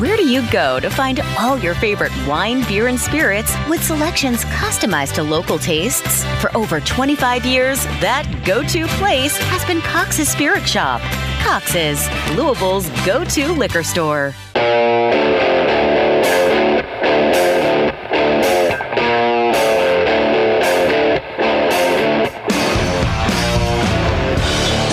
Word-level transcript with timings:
Where 0.00 0.16
do 0.16 0.26
you 0.26 0.50
go 0.50 0.80
to 0.80 0.88
find 0.88 1.20
all 1.38 1.58
your 1.58 1.74
favorite 1.74 2.12
wine, 2.26 2.66
beer, 2.66 2.86
and 2.86 2.98
spirits 2.98 3.54
with 3.68 3.84
selections 3.84 4.46
customized 4.46 5.12
to 5.16 5.22
local 5.22 5.58
tastes? 5.58 6.24
For 6.40 6.50
over 6.56 6.80
25 6.80 7.44
years, 7.44 7.84
that 8.00 8.24
go 8.46 8.62
to 8.62 8.86
place 8.96 9.36
has 9.36 9.62
been 9.66 9.82
Cox's 9.82 10.30
Spirit 10.30 10.66
Shop. 10.66 11.02
Cox's, 11.42 12.08
Louisville's 12.34 12.88
go 13.04 13.24
to 13.24 13.52
liquor 13.52 13.82
store. 13.82 14.34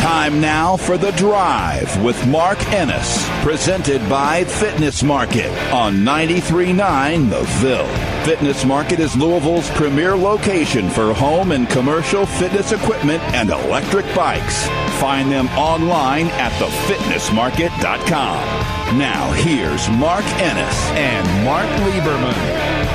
Time 0.01 0.41
now 0.41 0.75
for 0.75 0.97
The 0.97 1.11
Drive 1.11 2.03
with 2.03 2.27
Mark 2.27 2.61
Ennis, 2.73 3.25
presented 3.47 4.03
by 4.09 4.43
Fitness 4.43 5.03
Market 5.03 5.49
on 5.71 5.99
93.9 5.99 7.29
The 7.29 7.43
Ville. 7.61 7.87
Fitness 8.25 8.65
Market 8.65 8.99
is 8.99 9.15
Louisville's 9.15 9.69
premier 9.69 10.17
location 10.17 10.89
for 10.89 11.13
home 11.13 11.53
and 11.53 11.69
commercial 11.69 12.25
fitness 12.25 12.73
equipment 12.73 13.23
and 13.33 13.49
electric 13.49 14.05
bikes. 14.13 14.65
Find 14.99 15.31
them 15.31 15.47
online 15.51 16.25
at 16.31 16.51
thefitnessmarket.com. 16.61 18.97
Now, 18.97 19.31
here's 19.31 19.89
Mark 19.91 20.25
Ennis 20.41 20.75
and 20.91 21.45
Mark 21.45 21.69
Lieberman. 21.89 22.86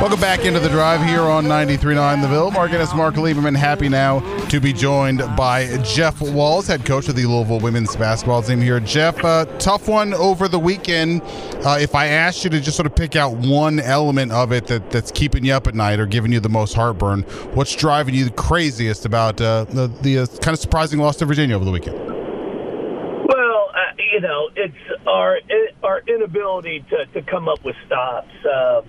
Welcome 0.00 0.20
back 0.20 0.44
into 0.44 0.60
the 0.60 0.68
drive 0.68 1.06
here 1.06 1.22
on 1.22 1.44
93.9 1.46 2.20
The 2.20 2.28
Ville. 2.28 2.50
Mark 2.50 2.72
Ennis, 2.72 2.92
Mark 2.92 3.14
Lieberman, 3.14 3.56
happy 3.56 3.88
now 3.88 4.20
to 4.48 4.60
be 4.60 4.72
joined 4.72 5.20
by 5.36 5.78
Jeff 5.78 6.20
Walz, 6.20 6.66
head 6.66 6.84
coach 6.84 7.08
of 7.08 7.16
the 7.16 7.24
Louisville 7.24 7.60
women's 7.60 7.96
basketball 7.96 8.42
team 8.42 8.60
here. 8.60 8.80
Jeff, 8.80 9.24
uh, 9.24 9.46
tough 9.58 9.88
one 9.88 10.12
over 10.12 10.46
the 10.46 10.58
weekend. 10.58 11.22
Uh, 11.64 11.78
if 11.80 11.94
I 11.94 12.08
asked 12.08 12.44
you 12.44 12.50
to 12.50 12.60
just 12.60 12.76
sort 12.76 12.86
of 12.86 12.94
pick 12.94 13.16
out 13.16 13.34
one 13.36 13.80
element 13.80 14.32
of 14.32 14.52
it 14.52 14.66
that, 14.66 14.90
that's 14.90 15.10
keeping 15.10 15.44
you 15.44 15.54
up 15.54 15.66
at 15.66 15.74
night 15.74 15.98
or 15.98 16.06
giving 16.06 16.32
you 16.32 16.40
the 16.40 16.50
most 16.50 16.74
heartburn, 16.74 17.22
what's 17.54 17.74
driving 17.74 18.14
you 18.14 18.24
the 18.24 18.30
craziest 18.32 19.06
about 19.06 19.40
uh, 19.40 19.64
the, 19.64 19.86
the 20.02 20.18
uh, 20.18 20.26
kind 20.42 20.54
of 20.54 20.58
surprising 20.58 20.98
loss 20.98 21.16
to 21.16 21.24
Virginia 21.24 21.56
over 21.56 21.64
the 21.64 21.70
weekend? 21.70 21.96
Well, 21.96 23.70
uh, 23.72 23.94
you 24.12 24.20
know, 24.20 24.50
it's 24.54 24.74
our 25.06 25.38
our 25.82 26.02
inability 26.06 26.84
to, 26.90 27.06
to 27.06 27.22
come 27.22 27.48
up 27.48 27.64
with 27.64 27.76
stops. 27.86 28.28
Uh, 28.44 28.82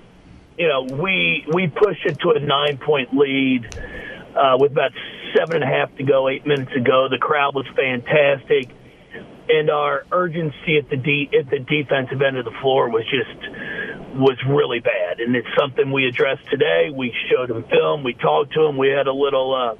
you 0.57 0.67
know, 0.67 0.83
we 0.83 1.45
we 1.53 1.67
pushed 1.67 2.05
it 2.05 2.17
to 2.21 2.31
a 2.35 2.39
nine 2.39 2.79
point 2.83 3.09
lead 3.13 3.65
uh, 4.35 4.57
with 4.57 4.71
about 4.71 4.91
seven 5.35 5.57
and 5.57 5.63
a 5.63 5.67
half 5.67 5.95
to 5.97 6.03
go, 6.03 6.29
eight 6.29 6.45
minutes 6.45 6.71
to 6.73 6.81
go. 6.81 7.07
The 7.09 7.19
crowd 7.19 7.55
was 7.55 7.65
fantastic, 7.75 8.71
and 9.49 9.69
our 9.69 10.05
urgency 10.11 10.77
at 10.79 10.89
the 10.89 10.97
de- 10.97 11.29
at 11.37 11.49
the 11.49 11.59
defensive 11.59 12.21
end 12.21 12.37
of 12.37 12.45
the 12.45 12.55
floor 12.61 12.89
was 12.89 13.03
just 13.03 14.15
was 14.15 14.37
really 14.47 14.79
bad. 14.79 15.19
And 15.19 15.35
it's 15.35 15.47
something 15.59 15.91
we 15.91 16.07
addressed 16.07 16.49
today. 16.49 16.89
We 16.93 17.13
showed 17.29 17.49
them 17.49 17.65
film. 17.69 18.03
We 18.03 18.13
talked 18.13 18.53
to 18.53 18.63
them. 18.63 18.77
We 18.77 18.89
had 18.89 19.07
a 19.07 19.13
little 19.13 19.77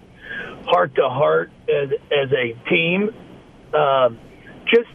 heart 0.66 0.96
to 0.96 1.08
heart 1.08 1.52
as 1.70 1.90
as 2.12 2.30
a 2.32 2.70
team, 2.70 3.10
um, 3.74 4.20
just 4.68 4.90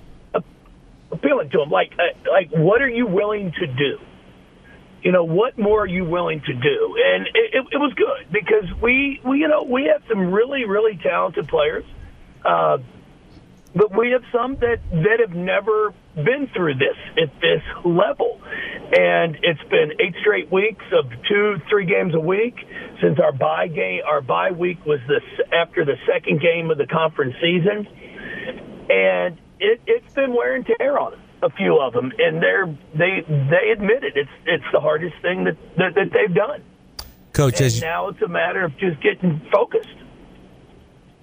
appealing 1.13 1.51
to 1.51 1.59
them 1.59 1.71
like 1.71 1.93
uh, 1.99 2.31
like 2.31 2.51
what 2.51 2.83
are 2.83 2.89
you 2.89 3.07
willing 3.07 3.53
to 3.53 3.67
do? 3.67 3.99
You 5.03 5.13
know, 5.13 5.25
what 5.25 5.59
more 5.59 5.83
are 5.83 5.87
you 5.87 6.05
willing 6.05 6.41
to 6.41 6.53
do? 6.53 6.97
And 7.05 7.27
it, 7.27 7.55
it, 7.55 7.67
it 7.73 7.79
was 7.79 7.93
good 7.95 8.33
because 8.33 8.69
we, 8.83 9.21
we, 9.25 9.39
you 9.39 9.49
know, 9.49 9.63
we 9.63 9.91
have 9.93 10.03
some 10.09 10.33
really, 10.33 10.65
really 10.67 10.99
talented 11.03 11.49
players, 11.49 11.85
uh, 12.45 12.79
but 13.75 13.97
we 13.97 14.11
have 14.11 14.23
some 14.33 14.57
that 14.57 14.81
that 14.91 15.21
have 15.21 15.35
never 15.35 15.95
been 16.17 16.51
through 16.55 16.75
this 16.75 16.97
at 17.23 17.41
this 17.41 17.63
level. 17.85 18.41
And 18.93 19.39
it's 19.43 19.63
been 19.71 19.93
eight 20.01 20.17
straight 20.21 20.51
weeks 20.51 20.85
of 20.93 21.09
two, 21.29 21.59
three 21.71 21.87
games 21.87 22.15
a 22.15 22.21
week 22.21 22.57
since 23.01 23.21
our 23.21 23.33
bye 23.33 23.69
game. 23.69 24.03
Our 24.05 24.21
bye 24.21 24.51
week 24.51 24.85
was 24.85 24.99
this 25.07 25.23
after 25.53 25.85
the 25.85 25.95
second 26.13 26.41
game 26.41 26.73
of 26.73 26.79
the 26.79 26.87
conference 26.87 27.37
season, 27.41 27.87
and 28.91 29.39
it, 29.61 29.81
it's 29.87 30.13
been 30.15 30.35
wear 30.35 30.57
and 30.57 30.67
tear 30.67 30.99
on 30.99 31.15
us 31.15 31.30
a 31.43 31.51
few 31.51 31.79
of 31.79 31.93
them, 31.93 32.13
and 32.19 32.43
they're 32.43 32.67
they 32.95 33.25
they 33.27 33.71
admit 33.73 34.05
it. 34.05 34.17
It's 34.17 34.31
it's 34.47 34.65
the 34.73 34.81
hardest 34.81 35.17
thing 35.23 35.45
that 35.45 35.57
that, 35.77 35.95
that 35.95 36.13
they've 36.13 36.35
done. 36.35 36.63
Coach, 37.33 37.59
and 37.61 37.67
as 37.67 37.81
now 37.81 38.09
it's 38.09 38.21
a 38.23 38.29
matter 38.29 38.65
of 38.65 38.77
just 38.79 39.01
getting 39.01 39.41
focused. 39.53 39.89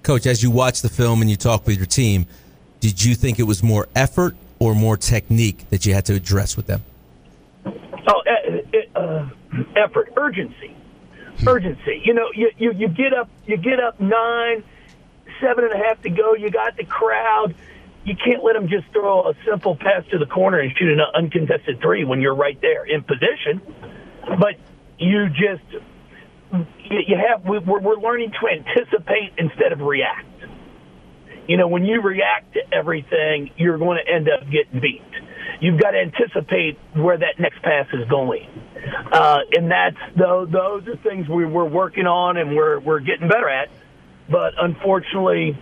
Coach, 0.04 0.26
as 0.26 0.42
you 0.42 0.50
watch 0.50 0.82
the 0.82 0.90
film 0.90 1.22
and 1.22 1.30
you 1.30 1.36
talk 1.36 1.68
with 1.68 1.78
your 1.78 1.86
team, 1.86 2.26
did 2.80 3.04
you 3.04 3.14
think 3.14 3.40
it 3.40 3.44
was 3.44 3.62
more 3.62 3.88
effort 3.96 4.36
or 4.60 4.74
more 4.74 4.98
technique 4.98 5.70
that 5.70 5.86
you 5.86 5.94
had 5.94 6.06
to 6.06 6.14
address 6.14 6.56
with 6.56 6.68
them? 6.68 6.82
Oh, 7.66 8.24
uh, 8.96 9.00
uh, 9.00 9.30
effort, 9.76 10.14
urgency, 10.16 10.76
urgency. 11.46 12.02
You 12.06 12.14
know, 12.14 12.30
you, 12.34 12.52
you 12.58 12.72
you 12.72 12.88
get 12.88 13.14
up, 13.14 13.30
you 13.46 13.58
get 13.58 13.80
up 13.80 14.00
nine, 14.00 14.64
seven 15.42 15.66
and 15.66 15.74
a 15.74 15.78
half 15.78 16.02
to 16.04 16.10
go. 16.10 16.34
You 16.36 16.50
got 16.50 16.78
the 16.78 16.86
crowd 16.86 17.54
you 18.08 18.16
can't 18.16 18.42
let 18.42 18.54
them 18.54 18.70
just 18.70 18.88
throw 18.94 19.30
a 19.30 19.34
simple 19.46 19.76
pass 19.76 20.04
to 20.12 20.18
the 20.18 20.26
corner 20.26 20.60
and 20.60 20.72
shoot 20.78 20.88
an 20.88 21.02
uncontested 21.14 21.82
three 21.82 22.06
when 22.06 22.22
you're 22.22 22.36
right 22.36 22.60
there 22.62 22.86
in 22.86 23.04
position. 23.04 23.62
But 24.40 24.56
you 24.98 25.28
just 25.28 25.84
you 26.90 27.18
have 27.18 27.46
we're, 27.46 27.60
we're 27.60 27.98
learning 27.98 28.32
to 28.32 28.48
anticipate 28.48 29.34
instead 29.38 29.74
of 29.74 29.82
react. 29.82 30.26
You 31.50 31.58
know, 31.58 31.68
when 31.68 31.84
you 31.84 32.02
react 32.02 32.54
to 32.54 32.62
everything, 32.72 33.52
you're 33.58 33.78
going 33.78 34.00
to 34.04 34.10
end 34.10 34.30
up 34.30 34.50
getting 34.50 34.80
beat. 34.80 35.04
You've 35.60 35.80
got 35.80 35.92
to 35.92 36.00
anticipate 36.00 36.80
where 36.94 37.18
that 37.18 37.40
next 37.40 37.62
pass 37.62 37.88
is 37.92 38.08
going, 38.08 38.48
uh, 39.12 39.40
and 39.52 39.70
that's 39.70 39.98
those 40.16 40.50
those 40.50 40.88
are 40.88 40.96
things 40.96 41.28
we, 41.28 41.46
we're 41.46 41.66
working 41.66 42.08
on 42.08 42.38
and 42.38 42.56
we're 42.56 42.80
we're 42.80 43.02
getting 43.02 43.28
better 43.28 43.50
at. 43.50 43.68
But 44.30 44.54
unfortunately, 44.58 45.58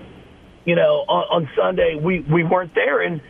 you 0.65 0.75
know, 0.75 1.05
on, 1.07 1.43
on 1.43 1.49
Sunday 1.55 1.95
we 1.95 2.19
we 2.19 2.43
weren't 2.43 2.73
there, 2.73 3.01
and 3.01 3.21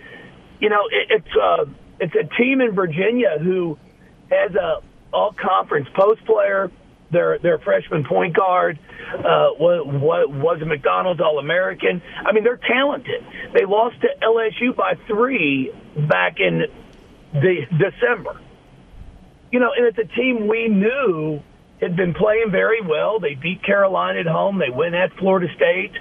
you 0.59 0.69
know 0.69 0.83
it, 0.89 1.21
it's 1.21 1.35
uh, 1.35 1.65
it's 1.99 2.15
a 2.15 2.41
team 2.41 2.61
in 2.61 2.73
Virginia 2.73 3.37
who 3.39 3.77
has 4.29 4.55
a 4.55 4.81
all 5.13 5.33
conference 5.33 5.87
post 5.95 6.25
player. 6.25 6.71
Their 7.11 7.37
their 7.37 7.59
freshman 7.59 8.03
point 8.03 8.35
guard 8.35 8.79
uh, 9.13 9.53
was, 9.59 10.27
was 10.27 10.61
a 10.61 10.65
McDonald's 10.65 11.21
All 11.21 11.37
American. 11.37 12.01
I 12.25 12.33
mean, 12.33 12.43
they're 12.43 12.57
talented. 12.57 13.23
They 13.53 13.65
lost 13.65 14.01
to 14.01 14.07
LSU 14.21 14.75
by 14.75 14.95
three 15.07 15.71
back 16.09 16.39
in 16.39 16.63
the 17.33 17.65
December. 17.77 18.41
You 19.51 19.59
know, 19.59 19.71
and 19.77 19.85
it's 19.85 19.99
a 19.99 20.15
team 20.15 20.47
we 20.47 20.67
knew 20.67 21.41
had 21.79 21.95
been 21.95 22.13
playing 22.13 22.51
very 22.51 22.81
well. 22.81 23.19
They 23.19 23.35
beat 23.35 23.63
Carolina 23.63 24.19
at 24.19 24.25
home. 24.25 24.59
They 24.59 24.69
win 24.69 24.95
at 24.95 25.13
Florida 25.17 25.47
State. 25.55 25.91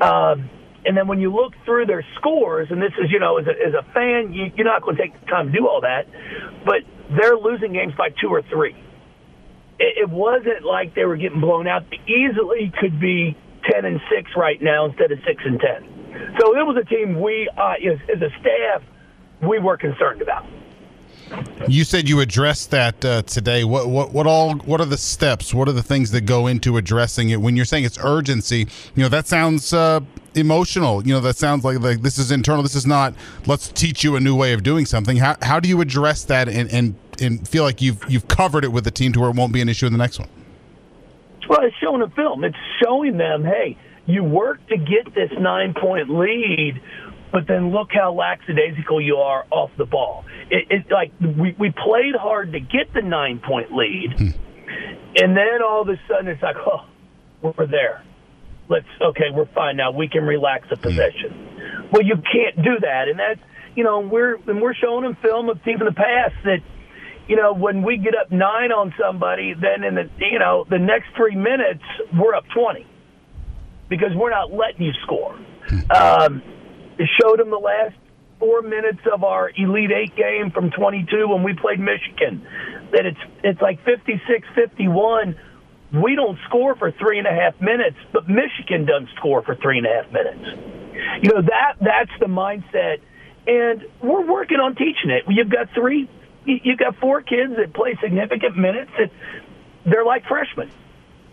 Um, 0.00 0.50
and 0.84 0.96
then 0.96 1.06
when 1.06 1.20
you 1.20 1.32
look 1.32 1.52
through 1.64 1.86
their 1.86 2.04
scores, 2.18 2.68
and 2.70 2.82
this 2.82 2.92
is, 3.02 3.10
you 3.10 3.20
know, 3.20 3.38
as 3.38 3.46
a, 3.46 3.50
as 3.50 3.74
a 3.74 3.82
fan, 3.92 4.32
you, 4.32 4.50
you're 4.56 4.66
not 4.66 4.82
going 4.82 4.96
to 4.96 5.02
take 5.02 5.18
the 5.20 5.26
time 5.26 5.52
to 5.52 5.52
do 5.52 5.68
all 5.68 5.80
that, 5.82 6.06
but 6.64 6.82
they're 7.16 7.36
losing 7.36 7.72
games 7.72 7.92
by 7.96 8.08
two 8.20 8.28
or 8.28 8.42
three. 8.42 8.74
It, 9.78 10.08
it 10.08 10.10
wasn't 10.10 10.64
like 10.64 10.94
they 10.94 11.04
were 11.04 11.16
getting 11.16 11.40
blown 11.40 11.68
out. 11.68 11.84
They 11.90 12.00
easily 12.10 12.72
could 12.80 13.00
be 13.00 13.36
10 13.70 13.84
and 13.84 14.00
6 14.10 14.30
right 14.36 14.60
now 14.60 14.86
instead 14.86 15.12
of 15.12 15.18
6 15.26 15.42
and 15.44 15.60
10. 15.60 16.36
So 16.40 16.58
it 16.58 16.66
was 16.66 16.76
a 16.80 16.84
team 16.84 17.20
we, 17.20 17.48
uh, 17.56 17.74
as, 17.78 17.98
as 18.14 18.20
a 18.20 18.30
staff, 18.40 18.82
we 19.40 19.58
were 19.58 19.76
concerned 19.76 20.22
about. 20.22 20.46
You 21.68 21.84
said 21.84 22.08
you 22.08 22.20
addressed 22.20 22.70
that 22.72 23.04
uh, 23.04 23.22
today. 23.22 23.64
What 23.64 23.88
what 23.88 24.12
what 24.12 24.26
all 24.26 24.54
what 24.54 24.80
are 24.80 24.86
the 24.86 24.98
steps? 24.98 25.54
What 25.54 25.68
are 25.68 25.72
the 25.72 25.82
things 25.82 26.10
that 26.10 26.22
go 26.22 26.46
into 26.46 26.76
addressing 26.76 27.30
it? 27.30 27.40
When 27.40 27.56
you're 27.56 27.64
saying 27.64 27.84
it's 27.84 27.98
urgency, 28.02 28.66
you 28.94 29.02
know 29.02 29.08
that 29.08 29.26
sounds 29.26 29.72
uh, 29.72 30.00
emotional. 30.34 31.06
You 31.06 31.14
know 31.14 31.20
that 31.20 31.36
sounds 31.36 31.64
like 31.64 31.80
like 31.80 32.02
this 32.02 32.18
is 32.18 32.30
internal. 32.30 32.62
This 32.62 32.74
is 32.74 32.86
not. 32.86 33.14
Let's 33.46 33.68
teach 33.68 34.04
you 34.04 34.16
a 34.16 34.20
new 34.20 34.36
way 34.36 34.52
of 34.52 34.62
doing 34.62 34.86
something. 34.86 35.16
How 35.18 35.36
how 35.42 35.60
do 35.60 35.68
you 35.68 35.80
address 35.80 36.24
that 36.24 36.48
and 36.48 36.70
and 36.72 36.96
and 37.20 37.46
feel 37.46 37.64
like 37.64 37.80
you've 37.80 38.04
you've 38.08 38.28
covered 38.28 38.64
it 38.64 38.72
with 38.72 38.84
the 38.84 38.90
team 38.90 39.12
to 39.12 39.20
where 39.20 39.30
it 39.30 39.36
won't 39.36 39.52
be 39.52 39.60
an 39.60 39.68
issue 39.68 39.86
in 39.86 39.92
the 39.92 39.98
next 39.98 40.18
one? 40.18 40.28
Well, 41.48 41.60
it's 41.62 41.76
showing 41.76 42.02
a 42.02 42.08
film. 42.08 42.44
It's 42.44 42.56
showing 42.82 43.16
them, 43.16 43.44
hey, 43.44 43.76
you 44.06 44.24
work 44.24 44.66
to 44.68 44.76
get 44.76 45.14
this 45.14 45.30
nine 45.38 45.74
point 45.74 46.10
lead 46.10 46.80
but 47.32 47.48
then 47.48 47.72
look 47.72 47.88
how 47.92 48.12
lackadaisical 48.12 49.00
you 49.00 49.16
are 49.16 49.46
off 49.50 49.70
the 49.78 49.86
ball. 49.86 50.24
It, 50.50 50.66
it's 50.70 50.90
like 50.90 51.12
we, 51.20 51.56
we 51.58 51.70
played 51.70 52.14
hard 52.14 52.52
to 52.52 52.60
get 52.60 52.92
the 52.94 53.02
nine 53.02 53.40
point 53.40 53.72
lead, 53.72 54.12
hmm. 54.16 54.28
and 55.16 55.36
then 55.36 55.62
all 55.66 55.82
of 55.82 55.88
a 55.88 55.98
sudden 56.06 56.28
it's 56.28 56.42
like, 56.42 56.56
oh, 56.66 56.86
we're 57.42 57.66
there. 57.66 58.04
Let's 58.68 58.86
okay, 59.00 59.30
we're 59.32 59.52
fine 59.54 59.76
now. 59.76 59.90
We 59.90 60.08
can 60.08 60.24
relax 60.24 60.68
the 60.68 60.76
hmm. 60.76 60.82
possession. 60.82 61.88
Well, 61.90 62.02
you 62.02 62.16
can't 62.16 62.56
do 62.56 62.78
that, 62.80 63.08
and 63.08 63.18
that's 63.18 63.40
you 63.74 63.82
know 63.82 64.00
we're 64.00 64.36
and 64.46 64.60
we're 64.60 64.74
showing 64.74 65.04
them 65.04 65.16
film 65.22 65.48
of 65.48 65.62
teams 65.64 65.80
in 65.80 65.86
the 65.86 65.92
past 65.92 66.34
that 66.44 66.58
you 67.28 67.36
know, 67.36 67.54
when 67.54 67.82
we 67.82 67.98
get 67.98 68.14
up 68.14 68.30
nine 68.30 68.72
on 68.72 68.92
somebody, 69.00 69.54
then 69.54 69.84
in 69.84 69.94
the 69.94 70.10
you 70.18 70.38
know 70.38 70.66
the 70.68 70.78
next 70.78 71.06
three 71.16 71.36
minutes 71.36 71.82
we're 72.14 72.34
up 72.34 72.44
twenty 72.54 72.86
because 73.88 74.10
we're 74.14 74.30
not 74.30 74.52
letting 74.52 74.82
you 74.82 74.92
score. 75.02 75.38
Hmm. 75.68 75.90
Um, 75.90 76.42
it 77.02 77.08
showed 77.20 77.38
them 77.38 77.50
the 77.50 77.58
last 77.58 77.94
four 78.38 78.62
minutes 78.62 79.00
of 79.12 79.24
our 79.24 79.50
Elite 79.56 79.90
Eight 79.90 80.16
game 80.16 80.50
from 80.50 80.70
22 80.70 81.28
when 81.28 81.42
we 81.42 81.54
played 81.54 81.80
Michigan 81.80 82.46
that 82.92 83.06
it's 83.06 83.20
it's 83.42 83.60
like 83.60 83.80
56-51. 83.84 85.36
We 85.92 86.14
don't 86.14 86.38
score 86.48 86.74
for 86.76 86.90
three 86.92 87.18
and 87.18 87.26
a 87.26 87.32
half 87.32 87.60
minutes, 87.60 87.96
but 88.12 88.28
Michigan 88.28 88.86
doesn't 88.86 89.10
score 89.16 89.42
for 89.42 89.54
three 89.56 89.78
and 89.78 89.86
a 89.86 90.02
half 90.02 90.12
minutes. 90.12 90.44
You 91.22 91.30
know 91.34 91.42
that 91.42 91.76
that's 91.80 92.12
the 92.20 92.26
mindset, 92.26 93.00
and 93.46 93.84
we're 94.02 94.30
working 94.30 94.58
on 94.58 94.74
teaching 94.74 95.10
it. 95.10 95.24
You've 95.28 95.50
got 95.50 95.68
three, 95.74 96.08
you've 96.44 96.78
got 96.78 96.96
four 96.96 97.22
kids 97.22 97.56
that 97.56 97.74
play 97.74 97.96
significant 98.02 98.56
minutes. 98.56 98.90
That 98.98 99.10
they're 99.84 100.04
like 100.04 100.26
freshmen 100.26 100.70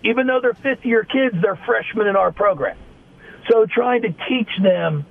even 0.03 0.27
though 0.27 0.39
they're 0.41 0.53
fifth 0.53 0.85
year 0.85 1.03
kids, 1.03 1.35
they're 1.41 1.59
freshmen 1.65 2.07
in 2.07 2.15
our 2.15 2.31
program. 2.31 2.77
So 3.49 3.65
trying 3.65 4.03
to 4.03 4.09
teach 4.09 4.49
them 4.61 5.05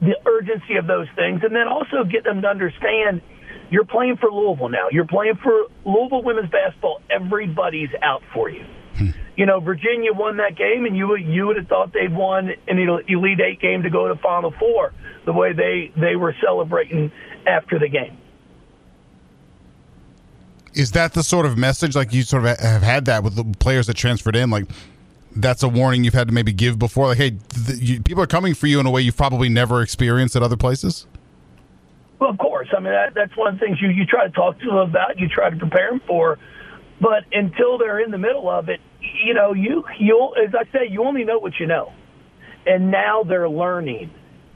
the 0.00 0.16
urgency 0.26 0.76
of 0.76 0.86
those 0.86 1.08
things 1.16 1.40
and 1.42 1.54
then 1.54 1.66
also 1.68 2.04
get 2.04 2.24
them 2.24 2.42
to 2.42 2.48
understand 2.48 3.20
you're 3.70 3.84
playing 3.84 4.16
for 4.16 4.30
Louisville 4.30 4.70
now. 4.70 4.88
You're 4.90 5.06
playing 5.06 5.36
for 5.42 5.66
Louisville 5.84 6.22
women's 6.22 6.50
basketball. 6.50 7.02
Everybody's 7.10 7.90
out 8.02 8.22
for 8.32 8.48
you. 8.48 8.64
Hmm. 8.96 9.10
You 9.36 9.46
know, 9.46 9.60
Virginia 9.60 10.12
won 10.12 10.38
that 10.38 10.56
game, 10.56 10.86
and 10.86 10.96
you 10.96 11.14
you 11.16 11.46
would 11.46 11.56
have 11.56 11.68
thought 11.68 11.92
they'd 11.92 12.14
won 12.14 12.50
an 12.66 12.78
Elite 12.78 13.40
Eight 13.40 13.60
game 13.60 13.82
to 13.82 13.90
go 13.90 14.08
to 14.08 14.16
Final 14.16 14.52
Four. 14.58 14.94
The 15.26 15.32
way 15.32 15.52
they 15.52 15.92
they 16.00 16.16
were 16.16 16.34
celebrating 16.42 17.12
after 17.46 17.78
the 17.78 17.88
game 17.88 18.16
is 20.74 20.92
that 20.92 21.12
the 21.12 21.22
sort 21.22 21.44
of 21.44 21.58
message 21.58 21.96
like 21.96 22.12
you 22.12 22.22
sort 22.22 22.44
of 22.44 22.58
have 22.60 22.82
had 22.82 23.04
that 23.06 23.24
with 23.24 23.34
the 23.34 23.44
players 23.58 23.86
that 23.88 23.94
transferred 23.94 24.36
in 24.36 24.48
like 24.48 24.66
that's 25.36 25.62
a 25.62 25.68
warning 25.68 26.04
you've 26.04 26.14
had 26.14 26.28
to 26.28 26.34
maybe 26.34 26.52
give 26.52 26.78
before? 26.78 27.06
Like 27.06 27.18
hey 27.18 27.30
th- 27.30 27.80
you, 27.80 28.02
people 28.02 28.22
are 28.22 28.26
coming 28.26 28.54
for 28.54 28.66
you 28.66 28.80
in 28.80 28.86
a 28.86 28.90
way 28.90 29.02
you've 29.02 29.16
probably 29.16 29.48
never 29.48 29.82
experienced 29.82 30.36
at 30.36 30.42
other 30.42 30.56
places? 30.56 31.06
Well 32.18 32.30
of 32.30 32.38
course. 32.38 32.68
I 32.76 32.80
mean 32.80 32.92
that, 32.92 33.14
that's 33.14 33.36
one 33.36 33.54
of 33.54 33.60
the 33.60 33.66
things 33.66 33.80
you, 33.80 33.88
you 33.90 34.04
try 34.04 34.26
to 34.26 34.32
talk 34.32 34.58
to 34.60 34.66
them 34.66 34.76
about 34.76 35.18
you 35.18 35.28
try 35.28 35.50
to 35.50 35.56
prepare 35.56 35.90
them 35.90 36.00
for 36.06 36.38
but 37.00 37.24
until 37.32 37.78
they're 37.78 38.00
in 38.00 38.10
the 38.10 38.18
middle 38.18 38.50
of 38.50 38.68
it 38.68 38.80
you 39.24 39.32
know 39.34 39.52
you 39.52 39.84
you 39.98 40.34
as 40.44 40.52
i 40.54 40.64
say 40.72 40.88
you 40.90 41.04
only 41.04 41.24
know 41.24 41.38
what 41.38 41.58
you 41.58 41.66
know. 41.66 41.92
And 42.66 42.90
now 42.90 43.22
they're 43.22 43.48
learning. 43.48 44.10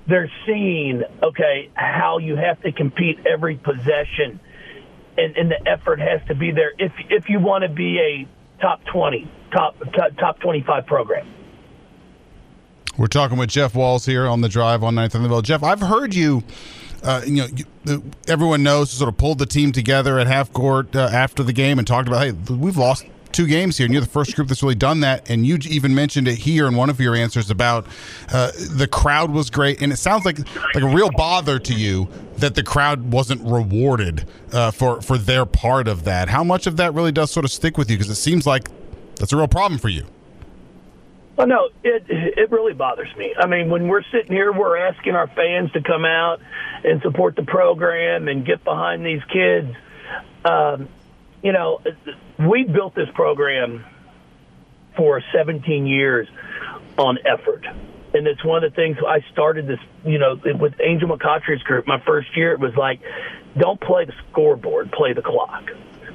They're 0.06 0.30
seeing 0.44 1.02
okay 1.22 1.70
how 1.74 2.18
you 2.18 2.36
have 2.36 2.60
to 2.62 2.72
compete 2.72 3.20
every 3.26 3.56
possession 3.56 4.38
and, 5.16 5.36
and 5.36 5.50
the 5.50 5.68
effort 5.68 6.00
has 6.00 6.20
to 6.28 6.34
be 6.34 6.50
there. 6.52 6.72
If 6.78 6.92
if 7.10 7.28
you 7.28 7.40
want 7.40 7.62
to 7.62 7.68
be 7.68 7.98
a 7.98 8.28
top 8.62 8.82
twenty, 8.86 9.30
top 9.52 9.76
top 10.18 10.40
twenty 10.40 10.62
five 10.62 10.86
program. 10.86 11.26
We're 12.96 13.06
talking 13.08 13.36
with 13.36 13.50
Jeff 13.50 13.74
Walz 13.74 14.06
here 14.06 14.26
on 14.26 14.40
the 14.40 14.48
drive 14.48 14.82
on 14.82 14.94
Ninth 14.94 15.14
and 15.14 15.24
the 15.24 15.28
Ville. 15.28 15.42
Jeff, 15.42 15.62
I've 15.62 15.80
heard 15.80 16.14
you. 16.14 16.42
Uh, 17.02 17.20
you 17.26 17.42
know, 17.84 18.02
everyone 18.28 18.62
knows 18.62 18.90
sort 18.90 19.08
of 19.08 19.16
pulled 19.16 19.38
the 19.38 19.46
team 19.46 19.72
together 19.72 20.20
at 20.20 20.28
half 20.28 20.52
court 20.52 20.94
uh, 20.94 21.10
after 21.12 21.42
the 21.42 21.52
game 21.52 21.78
and 21.78 21.86
talked 21.86 22.06
about, 22.06 22.22
hey, 22.22 22.30
we've 22.54 22.76
lost 22.76 23.04
two 23.32 23.46
games 23.46 23.78
here, 23.78 23.86
and 23.86 23.94
you're 23.94 24.02
the 24.02 24.08
first 24.08 24.34
group 24.34 24.48
that's 24.48 24.62
really 24.62 24.74
done 24.74 25.00
that. 25.00 25.28
And 25.30 25.46
you 25.46 25.58
even 25.68 25.94
mentioned 25.94 26.28
it 26.28 26.36
here 26.36 26.66
in 26.66 26.76
one 26.76 26.90
of 26.90 27.00
your 27.00 27.14
answers 27.14 27.50
about 27.50 27.86
uh, 28.32 28.50
the 28.76 28.86
crowd 28.86 29.30
was 29.30 29.50
great, 29.50 29.82
and 29.82 29.92
it 29.92 29.96
sounds 29.96 30.24
like 30.24 30.38
like 30.74 30.84
a 30.84 30.94
real 30.94 31.10
bother 31.10 31.58
to 31.58 31.74
you 31.74 32.08
that 32.36 32.54
the 32.54 32.62
crowd 32.62 33.12
wasn't 33.12 33.40
rewarded 33.42 34.26
uh, 34.52 34.70
for 34.70 35.00
for 35.00 35.18
their 35.18 35.46
part 35.46 35.88
of 35.88 36.04
that. 36.04 36.28
How 36.28 36.44
much 36.44 36.66
of 36.66 36.76
that 36.76 36.94
really 36.94 37.12
does 37.12 37.30
sort 37.30 37.44
of 37.44 37.50
stick 37.50 37.78
with 37.78 37.90
you? 37.90 37.96
Because 37.96 38.10
it 38.10 38.16
seems 38.16 38.46
like 38.46 38.68
that's 39.16 39.32
a 39.32 39.36
real 39.36 39.48
problem 39.48 39.78
for 39.78 39.88
you. 39.88 40.06
Well, 41.36 41.46
no, 41.46 41.70
it 41.82 42.04
it 42.08 42.50
really 42.50 42.74
bothers 42.74 43.14
me. 43.16 43.34
I 43.38 43.46
mean, 43.46 43.70
when 43.70 43.88
we're 43.88 44.04
sitting 44.12 44.32
here, 44.32 44.52
we're 44.52 44.76
asking 44.76 45.14
our 45.14 45.28
fans 45.28 45.72
to 45.72 45.82
come 45.82 46.04
out 46.04 46.40
and 46.84 47.00
support 47.02 47.36
the 47.36 47.42
program 47.42 48.28
and 48.28 48.44
get 48.44 48.64
behind 48.64 49.04
these 49.04 49.22
kids. 49.32 49.74
Um, 50.44 50.88
you 51.42 51.52
know, 51.52 51.80
we 52.38 52.64
built 52.64 52.94
this 52.94 53.08
program 53.14 53.84
for 54.96 55.22
17 55.34 55.86
years 55.86 56.28
on 56.98 57.18
effort. 57.24 57.66
And 58.14 58.26
it's 58.26 58.44
one 58.44 58.62
of 58.62 58.70
the 58.70 58.76
things 58.76 58.98
I 59.06 59.20
started 59.32 59.66
this, 59.66 59.78
you 60.04 60.18
know, 60.18 60.38
with 60.44 60.74
Angel 60.80 61.08
McCoughtry's 61.08 61.62
group. 61.62 61.86
My 61.86 62.00
first 62.04 62.36
year, 62.36 62.52
it 62.52 62.60
was 62.60 62.76
like, 62.76 63.00
don't 63.56 63.80
play 63.80 64.04
the 64.04 64.12
scoreboard, 64.30 64.92
play 64.92 65.14
the 65.14 65.22
clock. 65.22 65.70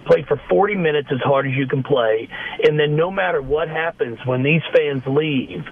Play 0.05 0.23
for 0.23 0.39
40 0.49 0.75
minutes 0.75 1.09
as 1.11 1.19
hard 1.19 1.47
as 1.47 1.53
you 1.53 1.67
can 1.67 1.83
play. 1.83 2.29
And 2.63 2.79
then 2.79 2.95
no 2.95 3.11
matter 3.11 3.41
what 3.41 3.67
happens, 3.67 4.19
when 4.25 4.43
these 4.43 4.61
fans 4.73 5.03
leave, 5.05 5.65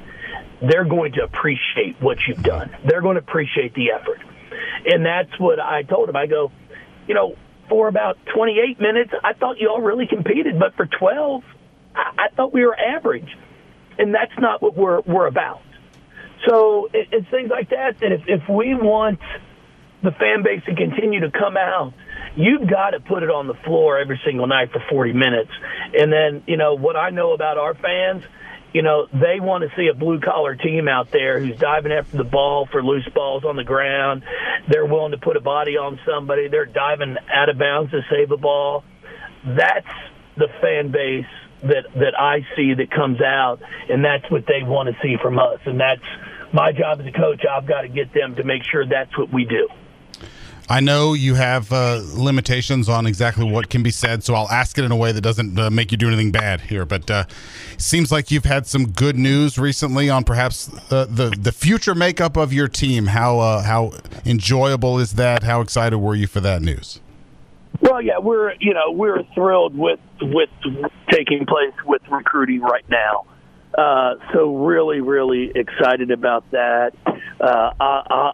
they're 0.61 0.83
going 0.83 1.13
to 1.13 1.23
appreciate 1.23 1.95
what 2.01 2.17
you've 2.27 2.43
done. 2.43 2.75
They're 2.83 3.01
going 3.01 3.15
to 3.15 3.21
appreciate 3.21 3.73
the 3.75 3.91
effort. 3.91 4.19
And 4.85 5.05
that's 5.05 5.39
what 5.39 5.59
I 5.59 5.83
told 5.83 6.09
them. 6.09 6.15
I 6.15 6.25
go, 6.25 6.51
you 7.07 7.13
know, 7.13 7.35
for 7.69 7.87
about 7.87 8.17
28 8.33 8.79
minutes, 8.79 9.11
I 9.23 9.33
thought 9.33 9.59
you 9.59 9.69
all 9.69 9.81
really 9.81 10.07
competed, 10.07 10.59
but 10.59 10.75
for 10.75 10.85
12, 10.85 11.43
I, 11.95 12.27
thought 12.35 12.53
we 12.53 12.65
were 12.65 12.77
average, 12.77 13.29
and 13.97 14.13
that's 14.13 14.37
not 14.37 14.61
what 14.61 14.75
we're 14.75 15.01
we're 15.01 15.27
about. 15.27 15.61
So 16.47 16.89
it, 16.93 17.07
it's 17.11 17.29
things 17.29 17.49
like 17.49 17.69
that 17.69 17.99
that 18.01 18.11
if, 18.11 18.21
if 18.27 18.49
we 18.49 18.75
want 18.75 19.19
the 20.03 20.11
fan 20.11 20.43
base 20.43 20.63
to 20.65 20.75
continue 20.75 21.21
to 21.21 21.31
come 21.31 21.57
out, 21.57 21.93
you've 22.35 22.69
got 22.69 22.91
to 22.91 22.99
put 22.99 23.23
it 23.23 23.29
on 23.29 23.47
the 23.47 23.55
floor 23.65 23.97
every 23.97 24.19
single 24.25 24.45
night 24.45 24.71
for 24.71 24.83
40 24.89 25.13
minutes. 25.13 25.51
And 25.97 26.11
then, 26.11 26.43
you 26.45 26.57
know, 26.57 26.75
what 26.75 26.95
I 26.95 27.09
know 27.09 27.33
about 27.33 27.57
our 27.57 27.73
fans– 27.73 28.23
you 28.75 28.81
know, 28.81 29.07
they 29.13 29.39
want 29.39 29.63
to 29.63 29.73
see 29.77 29.87
a 29.87 29.93
blue 29.93 30.19
collar 30.19 30.53
team 30.53 30.89
out 30.89 31.09
there 31.09 31.39
who's 31.39 31.57
diving 31.57 31.93
after 31.93 32.17
the 32.17 32.25
ball 32.25 32.67
for 32.69 32.83
loose 32.83 33.07
balls 33.15 33.45
on 33.45 33.55
the 33.55 33.63
ground. 33.63 34.23
They're 34.67 34.85
willing 34.85 35.11
to 35.11 35.17
put 35.17 35.37
a 35.37 35.39
body 35.39 35.77
on 35.77 35.97
somebody. 36.05 36.49
They're 36.49 36.65
diving 36.65 37.15
out 37.33 37.47
of 37.47 37.57
bounds 37.57 37.91
to 37.91 38.01
save 38.11 38.31
a 38.31 38.37
ball. 38.37 38.83
That's 39.45 39.87
the 40.35 40.49
fan 40.59 40.91
base 40.91 41.23
that 41.63 41.85
that 41.95 42.19
I 42.19 42.41
see 42.57 42.73
that 42.73 42.91
comes 42.91 43.21
out, 43.21 43.59
and 43.87 44.03
that's 44.03 44.29
what 44.29 44.43
they 44.45 44.67
want 44.67 44.89
to 44.89 44.95
see 45.01 45.15
from 45.23 45.39
us. 45.39 45.59
And 45.65 45.79
that's 45.79 46.03
my 46.51 46.73
job 46.73 46.99
as 46.99 47.05
a 47.05 47.13
coach. 47.13 47.45
I've 47.49 47.65
got 47.65 47.83
to 47.83 47.87
get 47.87 48.13
them 48.13 48.35
to 48.35 48.43
make 48.43 48.63
sure 48.69 48.85
that's 48.85 49.17
what 49.17 49.31
we 49.31 49.45
do. 49.45 49.69
I 50.67 50.79
know 50.79 51.13
you 51.13 51.35
have 51.35 51.71
uh, 51.71 52.01
limitations 52.15 52.89
on 52.89 53.05
exactly 53.05 53.49
what 53.49 53.69
can 53.69 53.83
be 53.83 53.91
said, 53.91 54.23
so 54.23 54.33
I'll 54.33 54.49
ask 54.49 54.77
it 54.77 54.83
in 54.83 54.91
a 54.91 54.95
way 54.95 55.11
that 55.11 55.21
doesn't 55.21 55.59
uh, 55.59 55.69
make 55.69 55.91
you 55.91 55.97
do 55.97 56.07
anything 56.07 56.31
bad 56.31 56.61
here. 56.61 56.85
But 56.85 57.09
uh, 57.11 57.25
seems 57.77 58.11
like 58.11 58.31
you've 58.31 58.45
had 58.45 58.65
some 58.65 58.87
good 58.87 59.15
news 59.15 59.59
recently 59.59 60.09
on 60.09 60.23
perhaps 60.23 60.73
uh, 60.91 61.05
the 61.05 61.35
the 61.39 61.51
future 61.51 61.93
makeup 61.93 62.35
of 62.35 62.51
your 62.51 62.67
team. 62.67 63.07
How 63.07 63.39
uh, 63.39 63.61
how 63.61 63.91
enjoyable 64.25 64.97
is 64.97 65.13
that? 65.13 65.43
How 65.43 65.61
excited 65.61 65.99
were 65.99 66.15
you 66.15 66.25
for 66.25 66.39
that 66.39 66.63
news? 66.63 66.99
Well, 67.81 68.01
yeah, 68.01 68.17
we're 68.17 68.53
you 68.59 68.73
know 68.73 68.91
we're 68.91 69.23
thrilled 69.35 69.77
with 69.77 69.99
with 70.19 70.49
taking 71.11 71.45
place 71.45 71.73
with 71.85 72.01
recruiting 72.09 72.61
right 72.61 72.87
now. 72.89 73.25
Uh, 73.77 74.15
so 74.33 74.55
really, 74.55 75.01
really 75.01 75.51
excited 75.53 76.11
about 76.11 76.49
that. 76.51 76.93
Uh, 77.39 77.71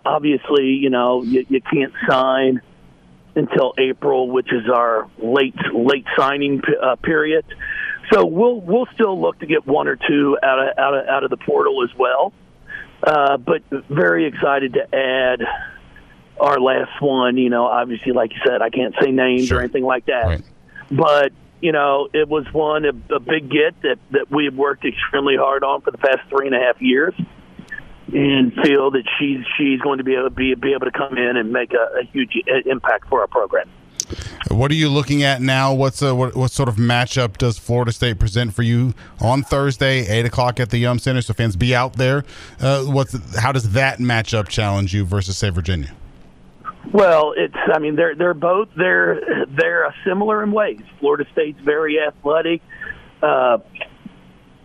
obviously, 0.06 0.66
you 0.66 0.90
know, 0.90 1.24
you, 1.24 1.46
you 1.50 1.62
can't 1.62 1.94
sign 2.08 2.62
until 3.36 3.74
April, 3.78 4.30
which 4.30 4.52
is 4.52 4.70
our 4.72 5.10
late 5.18 5.56
late 5.74 6.06
signing 6.18 6.62
uh, 6.82 6.96
period. 6.98 7.46
So 8.12 8.26
we'll 8.26 8.60
we'll 8.62 8.88
still 8.94 9.20
look 9.20 9.40
to 9.40 9.46
get 9.46 9.66
one 9.66 9.88
or 9.88 9.96
two 9.96 10.38
out 10.44 10.60
of 10.60 10.78
out 10.78 10.94
of 10.94 11.08
out 11.08 11.24
of 11.24 11.30
the 11.30 11.38
portal 11.38 11.84
as 11.84 11.98
well. 11.98 12.34
Uh, 13.04 13.38
but 13.38 13.64
very 13.90 14.28
excited 14.28 14.74
to 14.74 14.96
add 14.96 15.42
our 16.40 16.60
last 16.60 17.02
one. 17.02 17.38
You 17.38 17.50
know, 17.50 17.66
obviously, 17.66 18.12
like 18.12 18.32
you 18.32 18.42
said, 18.46 18.62
I 18.62 18.70
can't 18.70 18.94
say 19.02 19.12
names 19.12 19.48
sure. 19.48 19.58
or 19.58 19.62
anything 19.62 19.84
like 19.84 20.06
that. 20.06 20.26
Right. 20.26 20.44
But 20.92 21.32
you 21.62 21.72
know, 21.72 22.10
it 22.14 22.28
was 22.28 22.46
one 22.52 22.86
a, 22.86 23.16
a 23.16 23.20
big 23.20 23.50
get 23.50 23.80
that 23.84 23.98
that 24.12 24.32
we 24.32 24.46
have 24.46 24.56
worked 24.56 24.84
extremely 24.86 25.38
hard 25.38 25.64
on 25.64 25.82
for 25.82 25.92
the 25.92 25.98
past 25.98 26.20
three 26.30 26.48
and 26.48 26.56
a 26.56 26.60
half 26.60 26.82
years, 26.82 27.14
and 28.08 28.54
feel 28.64 28.92
that 28.92 29.04
she's 29.20 29.46
she's 29.58 29.80
going 29.82 30.00
to 30.00 30.04
be 30.04 30.16
able 30.16 30.30
to 30.30 30.36
be, 30.36 30.56
be 30.56 30.74
able 30.74 30.86
to 30.86 30.98
come 30.98 31.18
in 31.18 31.38
and 31.38 31.52
make 31.54 31.74
a, 31.74 32.00
a 32.00 32.04
huge 32.12 32.32
impact 32.66 33.08
for 33.08 33.22
our 33.22 33.28
program. 33.28 33.70
What 34.50 34.72
are 34.72 34.76
you 34.76 34.90
looking 34.90 35.24
at 35.24 35.42
now? 35.42 35.74
What's 35.74 36.02
a, 36.02 36.14
what, 36.14 36.36
what 36.36 36.52
sort 36.52 36.68
of 36.68 36.76
matchup 36.76 37.38
does 37.38 37.58
Florida 37.58 37.94
State 37.94 38.20
present 38.20 38.54
for 38.54 38.64
you 38.64 38.94
on 39.22 39.44
Thursday, 39.44 40.06
eight 40.08 40.26
o'clock 40.26 40.60
at 40.60 40.70
the 40.70 40.80
Yum 40.80 41.00
Center? 41.00 41.22
So 41.22 41.34
fans 41.34 41.56
be 41.56 41.74
out 41.74 41.94
there. 41.94 42.26
Uh, 42.60 42.84
what's 42.84 43.38
how 43.38 43.52
does 43.52 43.72
that 43.72 44.00
matchup 44.00 44.50
challenge 44.50 44.94
you 44.94 45.06
versus 45.06 45.38
say 45.38 45.50
Virginia? 45.50 45.94
Well, 46.92 47.34
it's 47.38 47.56
I 47.74 47.80
mean 47.80 47.96
they're 47.96 48.16
they're 48.16 48.34
both 48.34 48.70
they're 48.76 49.46
they're 49.48 49.94
similar 50.06 50.44
in 50.44 50.52
ways. 50.52 50.82
Florida 51.00 51.26
State's 51.32 51.60
very 51.60 51.98
athletic. 52.00 52.62
Uh, 53.22 53.60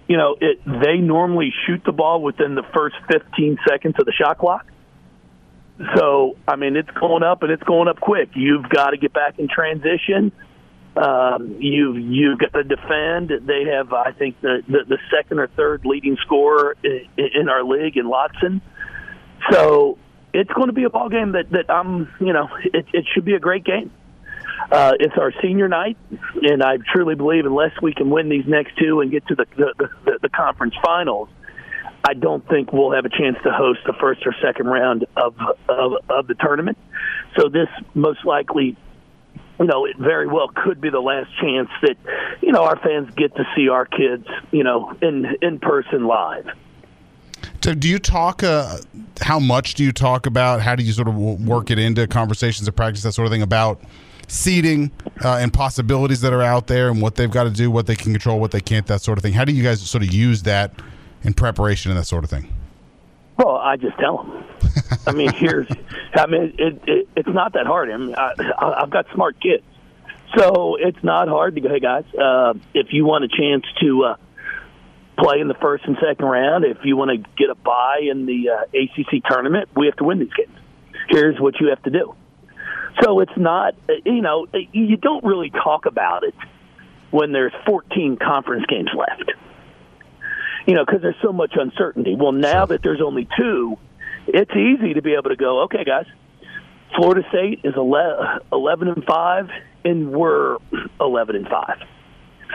you 0.08 0.16
know, 0.16 0.36
it 0.40 0.60
they 0.64 0.96
normally 0.96 1.52
shoot 1.66 1.82
the 1.84 1.92
ball 1.92 2.22
within 2.22 2.54
the 2.54 2.62
first 2.74 2.96
15 3.10 3.58
seconds 3.68 3.96
of 3.98 4.06
the 4.06 4.12
shot 4.12 4.38
clock. 4.38 4.66
So, 5.94 6.36
I 6.48 6.56
mean, 6.56 6.74
it's 6.76 6.90
going 6.90 7.22
up 7.22 7.42
and 7.42 7.52
it's 7.52 7.62
going 7.64 7.88
up 7.88 8.00
quick. 8.00 8.30
You've 8.34 8.68
got 8.68 8.90
to 8.90 8.96
get 8.96 9.12
back 9.12 9.38
in 9.38 9.46
transition. 9.48 10.32
Um, 10.96 11.56
you've 11.60 11.98
you've 11.98 12.38
got 12.38 12.54
to 12.54 12.64
defend. 12.64 13.30
They 13.46 13.64
have, 13.70 13.92
I 13.92 14.12
think, 14.12 14.40
the 14.40 14.62
the, 14.66 14.84
the 14.88 14.98
second 15.14 15.38
or 15.38 15.48
third 15.48 15.84
leading 15.84 16.16
scorer 16.22 16.76
in, 16.82 17.08
in 17.18 17.48
our 17.50 17.62
league 17.62 17.98
in 17.98 18.06
Latson. 18.06 18.62
So 19.50 19.98
it's 20.36 20.52
going 20.52 20.68
to 20.68 20.72
be 20.72 20.84
a 20.84 20.90
ball 20.90 21.08
game 21.08 21.32
that 21.32 21.50
that 21.50 21.70
I'm, 21.70 22.12
you 22.20 22.32
know, 22.32 22.48
it, 22.62 22.86
it 22.92 23.06
should 23.12 23.24
be 23.24 23.34
a 23.34 23.40
great 23.40 23.64
game. 23.64 23.90
Uh, 24.70 24.92
it's 24.98 25.16
our 25.18 25.32
senior 25.42 25.68
night, 25.68 25.96
and 26.42 26.62
I 26.62 26.78
truly 26.92 27.14
believe 27.14 27.46
unless 27.46 27.72
we 27.80 27.94
can 27.94 28.10
win 28.10 28.28
these 28.28 28.46
next 28.46 28.76
two 28.78 29.00
and 29.00 29.10
get 29.10 29.26
to 29.28 29.34
the 29.34 29.46
the, 29.56 29.88
the, 30.04 30.18
the 30.22 30.28
conference 30.28 30.74
finals, 30.84 31.28
I 32.04 32.14
don't 32.14 32.46
think 32.48 32.72
we'll 32.72 32.92
have 32.92 33.04
a 33.04 33.08
chance 33.08 33.36
to 33.44 33.50
host 33.50 33.80
the 33.86 33.94
first 34.00 34.26
or 34.26 34.34
second 34.42 34.66
round 34.66 35.06
of, 35.16 35.34
of 35.68 35.92
of 36.08 36.26
the 36.26 36.34
tournament. 36.34 36.78
So 37.38 37.48
this 37.48 37.68
most 37.94 38.24
likely, 38.24 38.76
you 39.60 39.66
know, 39.66 39.86
it 39.86 39.96
very 39.98 40.26
well 40.26 40.48
could 40.48 40.80
be 40.80 40.90
the 40.90 41.00
last 41.00 41.30
chance 41.40 41.68
that 41.82 41.96
you 42.42 42.52
know 42.52 42.64
our 42.64 42.78
fans 42.78 43.14
get 43.14 43.34
to 43.36 43.44
see 43.56 43.68
our 43.68 43.86
kids, 43.86 44.26
you 44.50 44.64
know, 44.64 44.96
in 45.00 45.36
in 45.40 45.60
person 45.60 46.06
live. 46.06 46.46
So 47.66 47.74
do 47.74 47.88
you 47.88 47.98
talk? 47.98 48.44
Uh, 48.44 48.78
how 49.20 49.40
much 49.40 49.74
do 49.74 49.82
you 49.82 49.90
talk 49.90 50.26
about? 50.26 50.62
How 50.62 50.76
do 50.76 50.84
you 50.84 50.92
sort 50.92 51.08
of 51.08 51.16
work 51.16 51.72
it 51.72 51.80
into 51.80 52.06
conversations 52.06 52.68
of 52.68 52.76
practice, 52.76 53.02
that 53.02 53.10
sort 53.10 53.26
of 53.26 53.32
thing 53.32 53.42
about 53.42 53.80
seating 54.28 54.92
uh, 55.24 55.38
and 55.38 55.52
possibilities 55.52 56.20
that 56.20 56.32
are 56.32 56.42
out 56.42 56.68
there, 56.68 56.90
and 56.90 57.02
what 57.02 57.16
they've 57.16 57.28
got 57.28 57.42
to 57.42 57.50
do, 57.50 57.68
what 57.68 57.88
they 57.88 57.96
can 57.96 58.12
control, 58.12 58.38
what 58.38 58.52
they 58.52 58.60
can't, 58.60 58.86
that 58.86 59.02
sort 59.02 59.18
of 59.18 59.22
thing. 59.22 59.32
How 59.32 59.44
do 59.44 59.52
you 59.52 59.64
guys 59.64 59.82
sort 59.82 60.04
of 60.04 60.14
use 60.14 60.44
that? 60.44 60.80
in 61.26 61.34
preparation 61.34 61.90
and 61.90 61.98
that 61.98 62.04
sort 62.04 62.24
of 62.24 62.30
thing? 62.30 62.54
Well, 63.36 63.56
I 63.56 63.76
just 63.76 63.98
tell 63.98 64.18
them. 64.18 64.44
I 65.06 65.12
mean, 65.12 65.32
here's. 65.32 65.66
I 66.14 66.26
mean, 66.26 66.54
it, 66.56 66.80
it, 66.86 67.08
it's 67.16 67.28
not 67.28 67.52
that 67.54 67.66
hard. 67.66 67.90
I 67.90 67.96
mean, 67.96 68.14
I, 68.14 68.32
I've 68.58 68.90
got 68.90 69.06
smart 69.12 69.40
kids, 69.40 69.64
so 70.36 70.76
it's 70.76 71.02
not 71.02 71.28
hard 71.28 71.56
to 71.56 71.60
go. 71.60 71.68
Hey, 71.68 71.80
guys, 71.80 72.04
uh, 72.14 72.54
if 72.72 72.92
you 72.92 73.04
want 73.04 73.24
a 73.24 73.28
chance 73.28 73.64
to 73.80 74.04
uh, 74.04 74.16
play 75.18 75.40
in 75.40 75.48
the 75.48 75.54
first 75.54 75.84
and 75.84 75.96
second 76.00 76.24
round, 76.26 76.64
if 76.64 76.78
you 76.84 76.96
want 76.96 77.10
to 77.10 77.30
get 77.36 77.50
a 77.50 77.54
bye 77.54 78.00
in 78.02 78.26
the 78.26 78.50
uh, 78.50 78.62
ACC 78.74 79.24
tournament, 79.28 79.68
we 79.74 79.86
have 79.86 79.96
to 79.96 80.04
win 80.04 80.18
these 80.18 80.32
games. 80.32 80.56
Here's 81.08 81.40
what 81.40 81.54
you 81.60 81.68
have 81.68 81.82
to 81.84 81.90
do. 81.90 82.14
So 83.02 83.20
it's 83.20 83.36
not. 83.36 83.74
You 84.04 84.22
know, 84.22 84.46
you 84.72 84.96
don't 84.96 85.24
really 85.24 85.50
talk 85.50 85.86
about 85.86 86.24
it 86.24 86.34
when 87.10 87.32
there's 87.32 87.52
14 87.66 88.16
conference 88.16 88.64
games 88.66 88.90
left 88.96 89.30
you 90.66 90.74
know, 90.74 90.84
because 90.84 91.00
there's 91.00 91.16
so 91.22 91.32
much 91.32 91.52
uncertainty. 91.54 92.16
Well, 92.16 92.32
now 92.32 92.66
that 92.66 92.82
there's 92.82 93.00
only 93.00 93.28
two, 93.38 93.78
it's 94.26 94.50
easy 94.50 94.94
to 94.94 95.02
be 95.02 95.14
able 95.14 95.30
to 95.30 95.36
go, 95.36 95.62
okay, 95.62 95.84
guys, 95.84 96.06
Florida 96.96 97.26
State 97.28 97.60
is 97.64 97.74
11 97.76 98.88
and 98.88 99.04
5, 99.04 99.48
and 99.84 100.12
we're 100.12 100.58
11 101.00 101.36
and 101.36 101.48
5. 101.48 101.78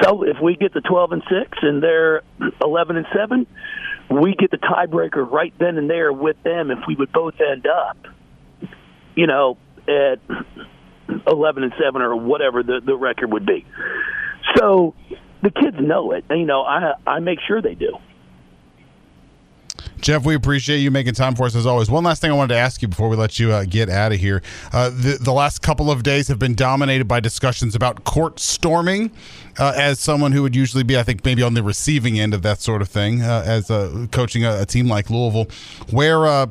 So 0.01 0.24
if 0.24 0.38
we 0.41 0.55
get 0.55 0.74
the 0.74 0.81
12 0.81 1.12
and 1.12 1.24
6 1.29 1.57
and 1.62 1.83
they're 1.83 2.21
11 2.62 2.98
and 2.98 3.05
7, 3.15 3.48
we 4.10 4.36
get 4.36 4.51
the 4.51 4.57
tiebreaker 4.57 5.29
right 5.29 5.53
then 5.60 5.77
and 5.77 5.89
there 5.89 6.12
with 6.12 6.41
them 6.43 6.71
if 6.71 6.79
we 6.88 6.95
would 6.95 7.12
both 7.12 7.36
end 7.39 7.67
up, 7.67 7.98
you 9.15 9.27
know, 9.27 9.57
at 9.88 10.19
11 11.27 11.63
and 11.63 11.74
7 11.81 12.01
or 12.01 12.15
whatever 12.15 12.63
the, 12.63 12.81
the 12.86 12.95
record 12.95 13.31
would 13.33 13.45
be. 13.45 13.65
So 14.57 14.95
the 15.41 15.50
kids 15.50 15.77
know 15.79 16.12
it. 16.12 16.25
You 16.29 16.45
know, 16.45 16.62
I 16.63 16.93
I 17.05 17.19
make 17.19 17.39
sure 17.48 17.62
they 17.62 17.75
do. 17.75 17.98
Jeff, 20.01 20.25
we 20.25 20.34
appreciate 20.34 20.79
you 20.79 20.89
making 20.89 21.13
time 21.13 21.36
for 21.36 21.46
us 21.46 21.55
as 21.55 21.67
always. 21.67 21.89
One 21.89 22.03
last 22.03 22.22
thing 22.22 22.31
I 22.31 22.34
wanted 22.34 22.55
to 22.55 22.60
ask 22.60 22.81
you 22.81 22.88
before 22.88 23.08
we 23.08 23.15
let 23.15 23.38
you 23.38 23.51
uh, 23.51 23.65
get 23.65 23.88
out 23.88 24.12
of 24.12 24.20
here. 24.20 24.41
Uh, 24.74 24.89
the, 24.89 25.20
the, 25.22 25.31
last 25.31 25.62
couple 25.62 25.91
of 25.91 26.01
days 26.01 26.27
have 26.27 26.39
been 26.39 26.55
dominated 26.55 27.08
by 27.08 27.20
discussions 27.20 27.75
about 27.75 28.03
court 28.03 28.39
storming. 28.39 29.12
Uh, 29.60 29.74
as 29.75 30.00
someone 30.00 30.31
who 30.31 30.41
would 30.41 30.55
usually 30.55 30.84
be, 30.84 30.98
I 30.98 31.03
think, 31.03 31.24
maybe 31.24 31.43
on 31.43 31.53
the 31.53 31.62
receiving 31.62 32.20
end 32.20 32.34
of 32.34 32.41
that 32.41 32.62
sort 32.62 32.81
of 32.81 32.89
thing, 32.89 33.22
uh, 33.22 33.43
as 33.46 33.70
uh, 33.70 34.08
coaching 34.12 34.43
a, 34.43 34.62
a, 34.62 34.65
team 34.65 34.88
like 34.88 35.10
Louisville, 35.10 35.48
where 35.91 36.25
uh, 36.25 36.48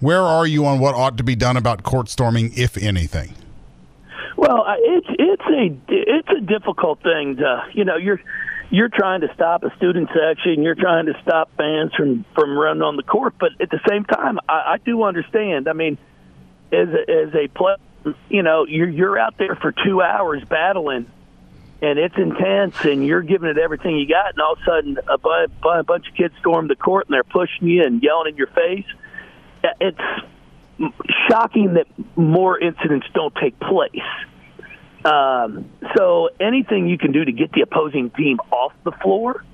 where 0.00 0.22
are 0.22 0.46
you 0.46 0.66
on 0.66 0.78
what 0.80 0.94
ought 0.94 1.16
to 1.18 1.22
be 1.22 1.36
done 1.36 1.56
about 1.56 1.82
court 1.82 2.08
storming, 2.08 2.52
if 2.56 2.76
anything? 2.76 3.34
Well, 4.36 4.64
it's 4.78 5.06
it's 5.10 5.42
a 5.42 5.76
it's 5.88 6.28
a 6.30 6.40
difficult 6.40 7.02
thing 7.02 7.36
to 7.36 7.64
you 7.74 7.84
know 7.84 7.96
you're 7.96 8.20
you're 8.70 8.90
trying 8.90 9.22
to 9.22 9.32
stop 9.34 9.62
a 9.62 9.74
student 9.76 10.08
section, 10.08 10.62
you're 10.62 10.74
trying 10.74 11.06
to 11.06 11.14
stop 11.22 11.50
fans 11.56 11.92
from 11.94 12.24
from 12.34 12.56
running 12.56 12.82
on 12.82 12.96
the 12.96 13.02
court, 13.02 13.34
but 13.38 13.52
at 13.60 13.70
the 13.70 13.80
same 13.88 14.04
time, 14.04 14.38
I, 14.48 14.74
I 14.74 14.76
do 14.84 15.02
understand. 15.02 15.68
I 15.68 15.72
mean, 15.72 15.98
as 16.72 16.88
a, 16.88 17.10
as 17.10 17.34
a 17.34 17.48
player, 17.48 17.76
you 18.28 18.42
know, 18.42 18.66
you're 18.66 18.88
you're 18.88 19.18
out 19.18 19.38
there 19.38 19.54
for 19.54 19.72
two 19.72 20.02
hours 20.02 20.42
battling, 20.44 21.10
and 21.80 21.98
it's 21.98 22.16
intense, 22.16 22.84
and 22.84 23.06
you're 23.06 23.22
giving 23.22 23.48
it 23.48 23.58
everything 23.58 23.96
you 23.96 24.06
got, 24.06 24.34
and 24.34 24.40
all 24.40 24.54
of 24.54 24.58
a 24.60 24.64
sudden, 24.64 24.98
a, 25.08 25.18
bu- 25.18 25.68
a 25.68 25.82
bunch 25.84 26.08
of 26.08 26.14
kids 26.14 26.34
storm 26.40 26.68
the 26.68 26.76
court 26.76 27.06
and 27.06 27.14
they're 27.14 27.24
pushing 27.24 27.68
you 27.68 27.84
and 27.84 28.02
yelling 28.02 28.32
in 28.32 28.36
your 28.36 28.48
face. 28.48 28.86
It's 29.80 29.98
shocking 31.28 31.74
that 31.74 31.86
more 32.16 32.58
incidents 32.58 33.06
don't 33.14 33.34
take 33.34 33.58
place. 33.58 33.92
Um, 35.04 35.70
so 35.96 36.30
anything 36.40 36.88
you 36.88 36.98
can 36.98 37.12
do 37.12 37.24
to 37.24 37.32
get 37.32 37.52
the 37.52 37.62
opposing 37.62 38.10
team 38.10 38.38
off 38.50 38.72
the 38.84 38.92
floor 39.02 39.44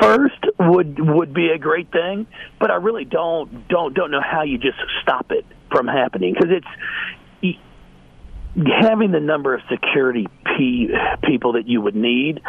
first 0.00 0.44
would 0.58 0.98
would 0.98 1.32
be 1.32 1.48
a 1.48 1.58
great 1.58 1.90
thing. 1.90 2.26
But 2.58 2.70
I 2.70 2.76
really 2.76 3.04
don't 3.04 3.68
don't 3.68 3.94
don't 3.94 4.10
know 4.10 4.22
how 4.22 4.42
you 4.42 4.58
just 4.58 4.78
stop 5.02 5.30
it 5.30 5.46
from 5.70 5.86
happening 5.86 6.34
because 6.34 6.50
it's 6.50 6.66
having 8.80 9.12
the 9.12 9.20
number 9.20 9.54
of 9.54 9.60
security 9.70 10.26
people 11.22 11.52
that 11.52 11.64
you 11.66 11.82
would 11.82 11.94
need, 11.94 12.40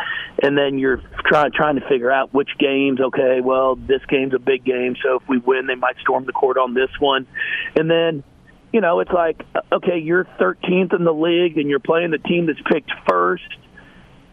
and 0.41 0.57
then 0.57 0.79
you're 0.79 1.01
trying 1.25 1.51
trying 1.51 1.75
to 1.75 1.88
figure 1.88 2.12
out 2.12 2.34
which 2.34 2.50
games. 2.57 3.01
Okay, 3.01 3.41
well, 3.41 3.75
this 3.75 4.01
game's 4.07 4.34
a 4.34 4.39
big 4.39 4.63
game, 4.63 4.96
so 5.03 5.17
if 5.17 5.27
we 5.27 5.38
win, 5.38 5.67
they 5.67 5.75
might 5.75 5.98
storm 6.00 6.25
the 6.25 6.31
court 6.31 6.57
on 6.57 6.74
this 6.74 6.89
one, 7.00 7.27
and 7.75 7.89
then 7.89 8.24
you 8.71 8.81
know 8.81 9.00
it's 9.00 9.12
like 9.12 9.41
okay, 9.71 10.00
you're 10.00 10.25
13th 10.39 10.93
in 10.93 11.03
the 11.03 11.13
league, 11.13 11.57
and 11.57 11.69
you're 11.69 11.79
playing 11.79 12.12
the 12.12 12.17
team 12.17 12.47
that's 12.47 12.62
picked 12.71 12.91
first. 13.07 13.47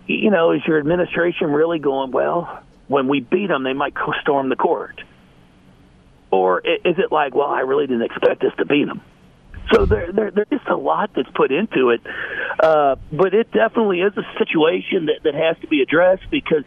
You 0.06 0.30
know, 0.30 0.52
is 0.52 0.60
your 0.66 0.78
administration 0.78 1.50
really 1.50 1.78
going 1.78 2.10
well? 2.10 2.62
When 2.88 3.08
we 3.08 3.20
beat 3.20 3.46
them, 3.46 3.62
they 3.64 3.72
might 3.72 3.94
storm 4.20 4.50
the 4.50 4.56
court, 4.56 5.00
or 6.30 6.60
is 6.60 6.98
it 6.98 7.10
like, 7.10 7.34
well, 7.34 7.48
I 7.48 7.60
really 7.60 7.86
didn't 7.86 8.02
expect 8.02 8.44
us 8.44 8.52
to 8.58 8.66
beat 8.66 8.86
them? 8.86 9.00
So 9.72 9.86
there, 9.86 10.12
there, 10.12 10.30
there's 10.30 10.48
just 10.50 10.68
a 10.68 10.76
lot 10.76 11.10
that's 11.16 11.30
put 11.34 11.50
into 11.50 11.90
it, 11.90 12.02
uh, 12.62 12.96
but 13.10 13.32
it 13.32 13.50
definitely 13.50 14.00
is 14.00 14.12
a 14.16 14.24
situation 14.38 15.06
that, 15.06 15.22
that 15.24 15.34
has 15.34 15.56
to 15.62 15.68
be 15.68 15.80
addressed 15.80 16.30
because 16.30 16.64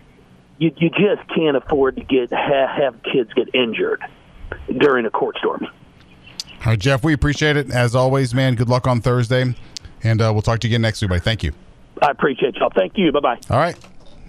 you, 0.57 0.71
you 0.77 0.89
just 0.89 1.27
can't 1.35 1.55
afford 1.55 1.97
to 1.97 2.03
get 2.03 2.31
have, 2.31 2.69
have 2.69 3.03
kids 3.03 3.31
get 3.33 3.53
injured 3.53 4.01
during 4.75 5.05
a 5.05 5.11
court 5.11 5.37
storm. 5.37 5.67
All 6.59 6.71
right, 6.71 6.79
Jeff, 6.79 7.03
we 7.03 7.13
appreciate 7.13 7.55
it 7.55 7.71
as 7.71 7.95
always, 7.95 8.33
man. 8.33 8.55
Good 8.55 8.69
luck 8.69 8.87
on 8.87 8.99
Thursday, 9.01 9.55
and 10.03 10.21
uh, 10.21 10.31
we'll 10.33 10.41
talk 10.41 10.59
to 10.59 10.67
you 10.67 10.73
again 10.73 10.81
next 10.81 11.01
week, 11.01 11.09
buddy. 11.09 11.21
Thank 11.21 11.43
you. 11.43 11.53
I 12.01 12.11
appreciate 12.11 12.55
y'all. 12.55 12.71
Thank 12.75 12.97
you. 12.97 13.11
Bye 13.11 13.19
bye. 13.19 13.39
All 13.49 13.57
right, 13.57 13.77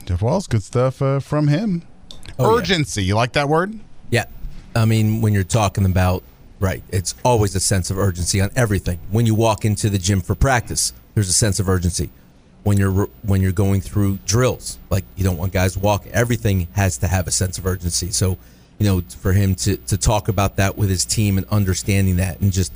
Jeff 0.05 0.23
Walz, 0.23 0.47
good 0.47 0.63
stuff 0.63 1.03
uh, 1.03 1.21
from 1.21 1.49
him. 1.49 1.83
Oh, 2.39 2.57
Urgency, 2.57 3.03
yeah. 3.03 3.09
you 3.09 3.15
like 3.15 3.33
that 3.33 3.49
word? 3.49 3.79
Yeah, 4.11 4.27
I 4.77 4.85
mean 4.85 5.21
when 5.21 5.33
you're 5.33 5.43
talking 5.43 5.85
about 5.85 6.23
Right. 6.61 6.83
It's 6.89 7.15
always 7.25 7.55
a 7.55 7.61
sense 7.61 7.91
of 7.91 7.99
urgency 7.99 8.41
on 8.41 8.51
everything. 8.57 8.99
When 9.11 9.27
you 9.27 9.35
walk 9.35 9.65
into 9.65 9.89
the 9.89 9.99
gym 9.99 10.21
for 10.21 10.35
practice, 10.35 10.93
there's 11.15 11.29
a 11.29 11.35
sense 11.35 11.61
of 11.61 11.69
urgency. 11.69 12.11
When 12.65 12.77
you're 12.77 13.09
when 13.23 13.41
you're 13.41 13.53
going 13.53 13.81
through 13.81 14.19
drills, 14.27 14.79
like 14.91 15.05
you 15.17 15.23
don't 15.23 15.37
want 15.37 15.53
guys 15.53 15.79
walk. 15.79 16.07
Everything 16.09 16.67
has 16.73 16.99
to 16.99 17.07
have 17.07 17.29
a 17.29 17.31
sense 17.31 17.59
of 17.59 17.67
urgency. 17.67 18.11
So, 18.11 18.39
you 18.79 18.87
know, 18.87 19.01
for 19.01 19.33
him 19.33 19.55
to 19.57 19.77
to 19.77 19.97
talk 19.97 20.29
about 20.29 20.57
that 20.57 20.77
with 20.77 20.89
his 20.89 21.05
team 21.05 21.39
and 21.39 21.47
understanding 21.49 22.17
that, 22.17 22.41
and 22.41 22.53
just 22.53 22.73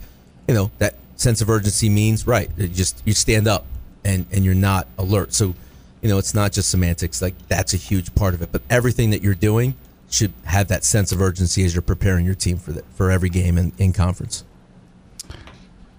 you 0.49 0.55
know 0.55 0.71
that 0.79 0.97
sense 1.17 1.41
of 1.41 1.49
urgency 1.49 1.89
means 1.89 2.27
right. 2.27 2.51
just 2.73 3.01
you 3.05 3.13
stand 3.13 3.47
up 3.47 3.65
and 4.05 4.27
and 4.33 4.45
you're 4.45 4.55
not 4.55 4.87
alert. 4.99 5.33
So, 5.33 5.55
you 6.01 6.09
know, 6.09 6.19
it's 6.19 6.35
not 6.35 6.53
just 6.53 6.71
semantics. 6.71 7.23
Like 7.23 7.35
that's 7.49 7.73
a 7.73 7.77
huge 7.77 8.15
part 8.15 8.35
of 8.35 8.43
it. 8.43 8.51
But 8.53 8.63
everything 8.69 9.11
that 9.11 9.23
you're 9.23 9.35
doing 9.35 9.75
should 10.11 10.33
have 10.45 10.69
that 10.69 10.85
sense 10.85 11.13
of 11.13 11.23
urgency 11.23 11.65
as 11.65 11.75
you're 11.75 11.83
preparing 11.83 12.27
your 12.27 12.35
team 12.35 12.59
for 12.59 12.73
for 12.95 13.11
every 13.11 13.29
game 13.29 13.57
in, 13.57 13.73
in 13.79 13.93
conference. 13.93 14.45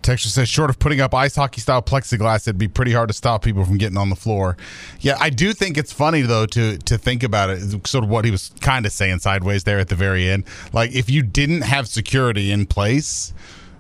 Texture 0.04 0.30
says, 0.30 0.50
short 0.50 0.70
of 0.70 0.78
putting 0.80 1.02
up 1.02 1.14
ice 1.14 1.36
hockey 1.36 1.62
style 1.62 1.82
plexiglass, 1.82 2.44
it'd 2.48 2.58
be 2.58 2.68
pretty 2.68 2.92
hard 2.92 3.08
to 3.08 3.14
stop 3.14 3.44
people 3.44 3.66
from 3.66 3.78
getting 3.78 3.98
on 3.98 4.10
the 4.10 4.16
floor. 4.16 4.58
Yeah, 5.00 5.18
I 5.20 5.30
do 5.30 5.54
think 5.54 5.78
it's 5.78 5.92
funny 5.94 6.22
though 6.22 6.46
to 6.48 6.78
to 6.78 6.98
think 6.98 7.24
about 7.24 7.50
it. 7.50 7.88
Sort 7.88 8.04
of 8.04 8.10
what 8.10 8.26
he 8.26 8.32
was 8.32 8.52
kind 8.62 8.86
of 8.86 8.92
saying 8.92 9.20
sideways 9.20 9.64
there 9.64 9.80
at 9.80 9.90
the 9.90 9.96
very 9.96 10.30
end. 10.30 10.44
Like 10.72 10.94
if 10.94 11.10
you 11.10 11.24
didn't 11.24 11.62
have 11.62 11.88
security 11.88 12.52
in 12.52 12.66
place, 12.66 13.34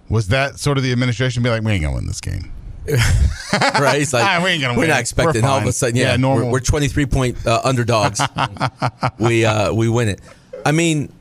was 0.09 0.29
that 0.29 0.59
sort 0.59 0.77
of 0.77 0.83
the 0.83 0.91
administration 0.91 1.43
be 1.43 1.49
like, 1.49 1.61
we 1.63 1.71
ain't 1.73 1.83
gonna 1.83 1.95
win 1.95 2.07
this 2.07 2.21
game? 2.21 2.51
right? 3.79 3.99
He's 3.99 4.13
like, 4.13 4.23
Ah, 4.27 4.41
we 4.43 4.51
ain't 4.51 4.61
gonna 4.61 4.73
we're 4.73 4.81
win. 4.81 4.89
not 4.89 4.99
expecting 4.99 5.43
all 5.45 5.57
of 5.57 5.65
a 5.65 5.71
sudden. 5.71 5.95
Yeah, 5.95 6.11
Yeah, 6.11 6.17
normal. 6.17 6.47
We're, 6.47 6.53
we're 6.53 6.59
23 6.59 7.05
point 7.05 7.47
uh, 7.47 7.61
underdogs. 7.63 8.21
we 9.19 9.45
uh, 9.45 9.73
we 9.73 9.89
win 9.89 10.09
it. 10.09 10.21
I 10.65 10.71
mean, 10.71 11.11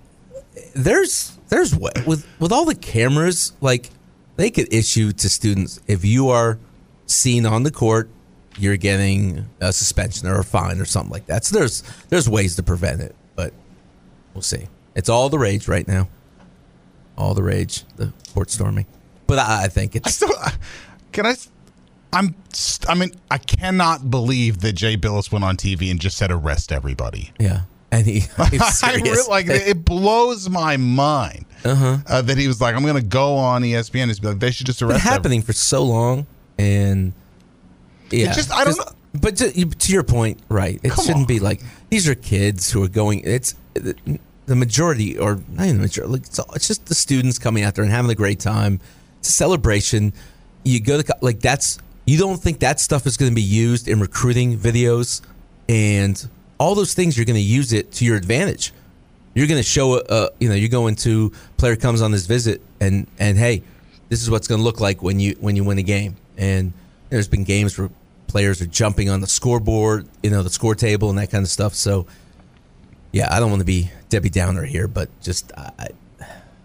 there's 0.75 1.37
there's 1.49 1.75
with 1.75 2.27
with 2.39 2.53
all 2.53 2.65
the 2.65 2.75
cameras, 2.75 3.53
like 3.61 3.91
they 4.37 4.51
could 4.51 4.73
issue 4.73 5.13
to 5.13 5.29
students 5.29 5.81
if 5.87 6.05
you 6.05 6.29
are 6.31 6.59
seen 7.07 7.47
on 7.47 7.63
the 7.63 7.71
court, 7.71 8.09
you're 8.59 8.77
getting 8.77 9.47
a 9.61 9.73
suspension 9.73 10.29
or 10.29 10.39
a 10.41 10.45
fine 10.45 10.81
or 10.81 10.85
something 10.85 11.13
like 11.13 11.27
that. 11.27 11.45
So 11.45 11.59
there's 11.59 11.83
there's 12.09 12.29
ways 12.29 12.57
to 12.57 12.63
prevent 12.63 13.01
it, 13.01 13.15
but 13.35 13.53
we'll 14.35 14.43
see. 14.43 14.69
It's 14.95 15.09
all 15.09 15.29
the 15.29 15.39
rage 15.39 15.69
right 15.69 15.87
now. 15.87 16.09
All 17.17 17.35
the 17.35 17.43
rage, 17.43 17.85
the 17.97 18.13
court 18.35 18.51
storming. 18.51 18.87
But 19.27 19.39
I, 19.39 19.65
I 19.65 19.69
think 19.69 19.95
I 19.97 19.99
it's 19.99 20.15
still 20.15 20.31
can 21.13 21.27
I. 21.27 21.35
I'm. 22.15 22.35
I 22.89 22.95
mean, 22.95 23.13
I 23.31 23.39
cannot 23.39 24.11
believe 24.11 24.61
that 24.61 24.75
Jay 24.75 24.97
Bilas 24.99 25.33
went 25.33 25.45
on 25.45 25.57
TV 25.57 25.91
and 25.91 25.99
just 25.99 26.19
said 26.19 26.31
arrest 26.31 26.73
everybody. 26.73 27.33
yeah. 27.39 27.63
And 27.93 28.07
he, 28.07 28.23
I 28.39 29.01
really, 29.05 29.29
like 29.29 29.47
it 29.49 29.85
blows 29.85 30.49
my 30.49 30.79
mind 30.79 31.45
uh-huh. 31.65 32.23
that 32.23 32.39
he 32.39 32.49
was 32.49 32.61
like, 32.61 32.75
"I'm 32.75 32.83
going 32.83 32.97
to 32.97 33.03
go 33.03 33.37
on 33.37 33.63
ESPN." 33.63 34.11
and 34.11 34.21
be 34.21 34.29
like, 34.29 34.39
"They 34.39 34.51
should 34.51 34.67
just 34.67 34.81
been 34.81 34.89
arrest." 34.89 35.05
every-" 35.05 35.13
happening 35.13 35.43
for 35.43 35.53
so 35.53 35.85
long, 35.85 36.27
and 36.59 37.13
yeah, 38.11 38.33
just- 38.33 38.51
I 38.51 38.65
don't 38.65 38.77
know. 38.79 38.85
But 39.15 39.37
to, 39.37 39.51
to 39.53 39.93
your 39.93 40.05
point, 40.05 40.41
right? 40.49 40.81
It 40.83 40.93
Come 40.93 41.05
shouldn't 41.05 41.25
on. 41.25 41.27
be 41.27 41.39
like 41.39 41.61
these 41.91 42.09
are 42.09 42.15
kids 42.15 42.71
who 42.73 42.83
are 42.83 42.89
going. 42.89 43.21
It's 43.25 43.55
the, 43.75 43.95
the 44.47 44.57
majority, 44.57 45.19
or 45.19 45.43
not 45.51 45.65
even 45.67 45.77
the 45.77 45.83
majority. 45.83 46.13
Like, 46.15 46.23
it's, 46.23 46.39
all- 46.39 46.53
it's 46.55 46.67
just 46.67 46.87
the 46.87 46.95
students 46.95 47.39
coming 47.39 47.63
out 47.63 47.75
there 47.75 47.85
and 47.85 47.93
having 47.93 48.11
a 48.11 48.15
great 48.15 48.41
time. 48.41 48.81
It's 49.21 49.29
a 49.29 49.33
celebration. 49.33 50.15
You 50.65 50.81
go 50.81 51.03
to 51.03 51.17
like 51.21 51.41
that's. 51.41 51.79
You 52.07 52.19
don't 52.19 52.39
think 52.39 52.61
that 52.61 52.81
stuff 52.81 53.07
is 53.07 53.19
going 53.19 53.31
to 53.31 53.37
be 53.37 53.43
used 53.43 53.87
in 53.87 54.01
recruiting 54.01 54.59
videos 54.59 55.21
and 55.69 56.29
all 56.63 56.77
those 56.77 56.95
things? 56.95 57.17
You're 57.17 57.27
going 57.27 57.35
to 57.35 57.41
use 57.41 57.73
it 57.73 57.91
to 57.93 58.05
your 58.05 58.17
advantage. 58.17 58.73
You're 59.35 59.49
going 59.49 59.59
to 59.59 59.69
show, 59.69 59.95
uh, 59.99 60.29
you 60.39 60.49
know, 60.49 60.55
you're 60.55 60.69
going 60.69 60.95
to 60.97 61.33
player 61.57 61.75
comes 61.75 62.01
on 62.01 62.13
this 62.13 62.27
visit, 62.27 62.61
and 62.81 63.09
and 63.19 63.37
hey, 63.37 63.63
this 64.09 64.23
is 64.23 64.31
what's 64.31 64.47
going 64.47 64.61
to 64.61 64.65
look 64.65 64.79
like 64.79 65.03
when 65.03 65.19
you 65.19 65.37
when 65.41 65.57
you 65.57 65.65
win 65.65 65.79
a 65.79 65.83
game. 65.83 66.17
And 66.39 66.73
there's 67.11 67.29
been 67.29 67.45
games 67.45 67.77
where 67.77 67.91
players 68.29 68.63
are 68.63 68.67
jumping 68.67 69.11
on 69.11 69.21
the 69.21 69.27
scoreboard, 69.27 70.07
you 70.23 70.31
know, 70.31 70.43
the 70.43 70.51
score 70.51 70.75
table 70.75 71.11
and 71.11 71.19
that 71.19 71.31
kind 71.31 71.43
of 71.43 71.51
stuff. 71.51 71.75
So, 71.75 72.07
yeah, 73.11 73.35
I 73.35 73.41
don't 73.41 73.51
want 73.51 73.61
to 73.61 73.67
be 73.67 73.91
Debbie 74.09 74.31
Downer 74.31 74.65
here, 74.65 74.87
but 74.87 75.09
just 75.21 75.53
I, 75.57 75.89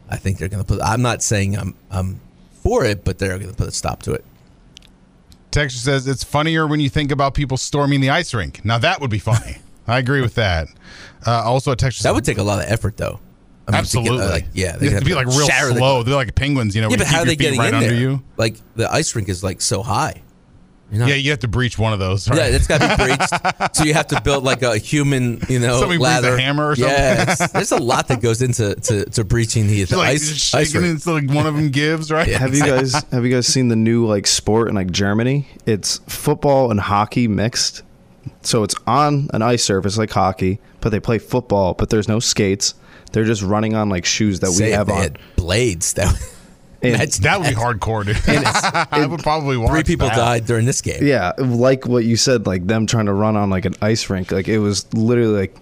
I 0.09 0.17
think 0.17 0.37
they're 0.37 0.47
going 0.47 0.63
to 0.63 0.67
put. 0.67 0.79
I'm 0.81 1.01
not 1.01 1.23
saying 1.23 1.57
I'm 1.57 1.73
I'm 1.89 2.19
for 2.61 2.85
it, 2.85 3.03
but 3.03 3.17
they're 3.17 3.37
going 3.39 3.49
to 3.49 3.57
put 3.57 3.67
a 3.67 3.71
stop 3.71 4.03
to 4.03 4.13
it. 4.13 4.23
Texture 5.49 5.79
says 5.79 6.07
it's 6.07 6.23
funnier 6.23 6.67
when 6.67 6.79
you 6.79 6.89
think 6.89 7.11
about 7.11 7.33
people 7.33 7.57
storming 7.57 7.99
the 7.99 8.11
ice 8.11 8.33
rink. 8.33 8.63
Now 8.63 8.77
that 8.77 9.01
would 9.01 9.09
be 9.09 9.19
funny. 9.19 9.57
I 9.87 9.99
agree 9.99 10.21
with 10.21 10.35
that. 10.35 10.67
Uh, 11.25 11.41
also, 11.43 11.71
a 11.71 11.75
texture 11.75 12.03
That 12.03 12.13
would 12.13 12.25
take 12.25 12.37
a 12.37 12.43
lot 12.43 12.59
of 12.59 12.69
effort, 12.71 12.97
though. 12.97 13.19
I 13.67 13.71
mean, 13.71 13.83
to 13.83 13.97
get, 13.97 14.11
uh, 14.11 14.13
absolutely. 14.13 14.27
like, 14.27 14.45
yeah, 14.53 14.77
they 14.77 14.89
have 14.91 14.99
to 14.99 15.05
be 15.05 15.13
like 15.13 15.27
real 15.27 15.45
shatter 15.47 15.69
the- 15.73 15.79
slow. 15.79 16.03
They're 16.03 16.15
like 16.15 16.35
penguins, 16.35 16.73
you 16.75 16.81
know. 16.81 16.89
Yeah, 16.89 16.97
but 16.97 17.07
you 17.07 17.13
how 17.13 17.19
are 17.19 17.25
keep 17.25 17.37
they 17.39 17.43
getting 17.43 17.59
right 17.59 17.69
in 17.69 17.75
under 17.75 17.89
there? 17.89 17.99
you? 17.99 18.23
Like 18.37 18.55
the 18.75 18.89
ice 18.91 19.13
rink 19.15 19.27
is 19.27 19.43
like 19.43 19.59
so 19.61 19.83
high. 19.83 20.21
You're 20.89 21.01
not- 21.01 21.09
Yeah, 21.09 21.15
you 21.15 21.31
have 21.31 21.39
to 21.39 21.49
breach 21.49 21.77
one 21.77 21.91
of 21.91 21.99
those. 21.99 22.29
Right? 22.29 22.37
Yeah, 22.37 22.45
it's 22.55 22.65
got 22.67 22.79
to 22.79 22.95
be 22.95 23.03
breached. 23.03 23.75
so 23.75 23.83
you 23.83 23.93
have 23.93 24.07
to 24.07 24.21
build 24.21 24.45
like 24.45 24.61
a 24.61 24.77
human, 24.77 25.41
you 25.49 25.59
know, 25.59 25.81
Somebody 25.81 25.99
brings 25.99 26.23
a 26.23 26.39
hammer 26.39 26.69
or 26.69 26.75
something? 26.77 26.93
Yeah, 26.95 27.35
there's 27.47 27.73
a 27.73 27.77
lot 27.77 28.07
that 28.07 28.21
goes 28.21 28.41
into 28.41 28.73
to, 28.75 29.03
to 29.09 29.25
breaching 29.25 29.67
the, 29.67 29.83
the 29.83 29.97
like 29.97 30.09
ice, 30.11 30.29
just 30.29 30.55
ice 30.55 30.67
shaking 30.67 30.83
rink. 30.83 30.91
it 30.91 31.05
until 31.05 31.13
like 31.15 31.29
one 31.35 31.45
of 31.45 31.53
them 31.55 31.69
gives. 31.71 32.09
Right? 32.09 32.29
Yeah. 32.29 32.37
Have 32.37 32.55
you 32.55 32.61
guys 32.63 32.93
have 33.11 33.25
you 33.25 33.33
guys 33.33 33.47
seen 33.47 33.67
the 33.67 33.75
new 33.75 34.05
like 34.05 34.27
sport 34.27 34.69
in 34.69 34.75
like 34.75 34.91
Germany? 34.91 35.45
It's 35.65 35.97
football 36.07 36.71
and 36.71 36.79
hockey 36.79 37.27
mixed. 37.27 37.83
So 38.47 38.63
it's 38.63 38.75
on 38.87 39.29
an 39.33 39.41
ice 39.41 39.61
surface 39.63 39.97
like 39.97 40.09
hockey, 40.09 40.59
but 40.79 40.89
they 40.89 41.01
play 41.01 41.17
football, 41.19 41.73
but 41.73 41.89
there's 41.89 42.07
no 42.07 42.19
skates. 42.21 42.75
They're 43.11 43.25
just 43.25 43.41
running 43.41 43.73
on 43.75 43.89
like 43.89 44.05
shoes 44.05 44.39
that 44.39 44.51
Say 44.51 44.67
we 44.67 44.71
have 44.71 44.87
they 44.87 44.93
on. 44.93 45.01
had 45.01 45.19
blades. 45.35 45.91
That 45.93 46.07
And- 46.81 46.93
that's- 46.93 47.17
That 47.19 47.41
would 47.41 47.49
be 47.49 47.55
hardcore, 47.55 48.05
dude. 48.05 48.17
I 48.91 49.05
would 49.05 49.21
probably 49.21 49.57
watch. 49.57 49.71
three 49.71 49.83
people 49.83 50.07
that. 50.07 50.15
died 50.15 50.45
during 50.45 50.65
this 50.65 50.79
game. 50.79 51.05
yeah, 51.05 51.33
like 51.39 51.85
what 51.87 52.05
you 52.05 52.15
said, 52.15 52.45
like 52.45 52.65
them 52.67 52.85
trying 52.87 53.07
to 53.07 53.13
run 53.13 53.35
on 53.35 53.49
like 53.49 53.65
an 53.65 53.73
ice 53.81 54.09
rink. 54.09 54.31
Like 54.31 54.47
it 54.47 54.59
was 54.59 54.91
literally 54.93 55.39
like 55.39 55.55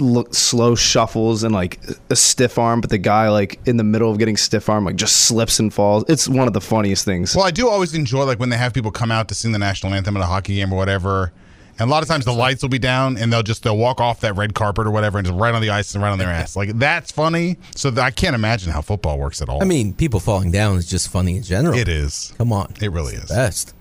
look 0.00 0.34
slow 0.34 0.74
shuffles 0.74 1.42
and 1.44 1.54
like 1.54 1.80
a 2.10 2.14
stiff 2.16 2.58
arm, 2.58 2.80
but 2.82 2.90
the 2.90 2.98
guy 2.98 3.28
like 3.30 3.58
in 3.66 3.78
the 3.78 3.84
middle 3.84 4.10
of 4.12 4.18
getting 4.18 4.36
stiff 4.36 4.68
arm 4.68 4.84
like 4.84 4.96
just 4.96 5.16
slips 5.26 5.58
and 5.58 5.72
falls. 5.72 6.04
It's 6.08 6.28
one 6.28 6.46
of 6.46 6.52
the 6.52 6.60
funniest 6.60 7.04
things. 7.04 7.34
Well, 7.34 7.44
I 7.46 7.50
do 7.50 7.68
always 7.68 7.94
enjoy 7.94 8.24
like 8.24 8.38
when 8.38 8.50
they 8.50 8.56
have 8.58 8.74
people 8.74 8.90
come 8.92 9.10
out 9.10 9.26
to 9.28 9.34
sing 9.34 9.52
the 9.52 9.58
national 9.58 9.92
anthem 9.94 10.16
at 10.16 10.22
a 10.22 10.26
hockey 10.26 10.54
game 10.56 10.72
or 10.72 10.76
whatever. 10.76 11.32
And 11.78 11.88
a 11.88 11.90
lot 11.90 12.02
of 12.02 12.08
times 12.08 12.24
the 12.24 12.32
lights 12.32 12.62
will 12.62 12.68
be 12.68 12.78
down 12.78 13.16
and 13.16 13.32
they'll 13.32 13.42
just 13.42 13.62
they'll 13.64 13.76
walk 13.76 14.00
off 14.00 14.20
that 14.20 14.34
red 14.36 14.54
carpet 14.54 14.86
or 14.86 14.90
whatever 14.90 15.18
and 15.18 15.26
just 15.26 15.38
right 15.38 15.54
on 15.54 15.60
the 15.60 15.70
ice 15.70 15.94
and 15.94 16.02
right 16.02 16.10
on 16.10 16.18
their 16.18 16.28
ass. 16.40 16.54
Like 16.56 16.70
that's 16.78 17.10
funny. 17.10 17.56
So 17.74 17.90
th- 17.90 17.98
I 18.00 18.10
can't 18.10 18.34
imagine 18.34 18.70
how 18.72 18.80
football 18.80 19.18
works 19.18 19.42
at 19.42 19.48
all. 19.48 19.60
I 19.62 19.66
mean, 19.66 19.92
people 19.92 20.20
falling 20.20 20.50
down 20.52 20.76
is 20.76 20.86
just 20.88 21.08
funny 21.10 21.36
in 21.36 21.42
general. 21.42 21.76
it 21.76 21.88
is. 21.88 22.32
Come 22.38 22.52
on, 22.52 22.72
It 22.80 22.92
really 22.92 23.14
is. 23.14 23.28
best. 23.28 23.74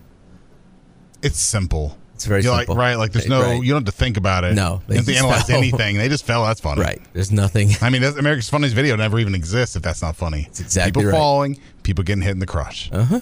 It's 1.22 1.40
simple. 1.40 1.98
It's 2.16 2.26
very 2.26 2.42
You're 2.44 2.56
simple. 2.58 2.76
Like, 2.76 2.80
right? 2.82 2.96
Like 2.96 3.12
there's 3.12 3.28
no 3.28 3.42
Right. 3.42 3.64
you 3.64 3.72
don't 3.74 3.86
have 3.86 3.94
to 3.94 3.98
think 4.00 4.18
about 4.18 4.44
it. 4.44 4.54
No, 4.54 4.82
you 4.88 4.96
don't 4.96 4.96
have 4.98 5.06
to 5.06 5.12
they 5.12 5.18
analyze 5.18 5.44
fell. 5.44 5.58
anything. 5.58 5.98
They 5.98 6.10
just 6.10 6.26
fell. 6.26 6.46
That's 6.46 6.62
funny. 6.62 6.82
Right. 6.82 7.02
There's 7.14 7.32
nothing. 7.32 7.72
I 7.82 7.90
mean, 7.90 8.02
that's, 8.02 8.18
America's 8.18 8.50
Funniest 8.50 8.76
Video 8.76 8.96
never 8.96 9.20
even 9.20 9.34
exists 9.36 9.76
if 9.76 9.82
that's 9.84 10.02
not 10.02 10.16
funny. 10.16 10.46
It's 10.50 10.60
exactly 10.60 10.92
people 10.92 11.12
right. 11.12 11.18
falling, 11.18 11.60
people 11.84 12.04
getting 12.04 12.22
hit 12.22 12.32
in 12.32 12.40
the 12.40 12.46
crotch. 12.46 12.90
Uh 12.92 13.04
huh. 13.06 13.20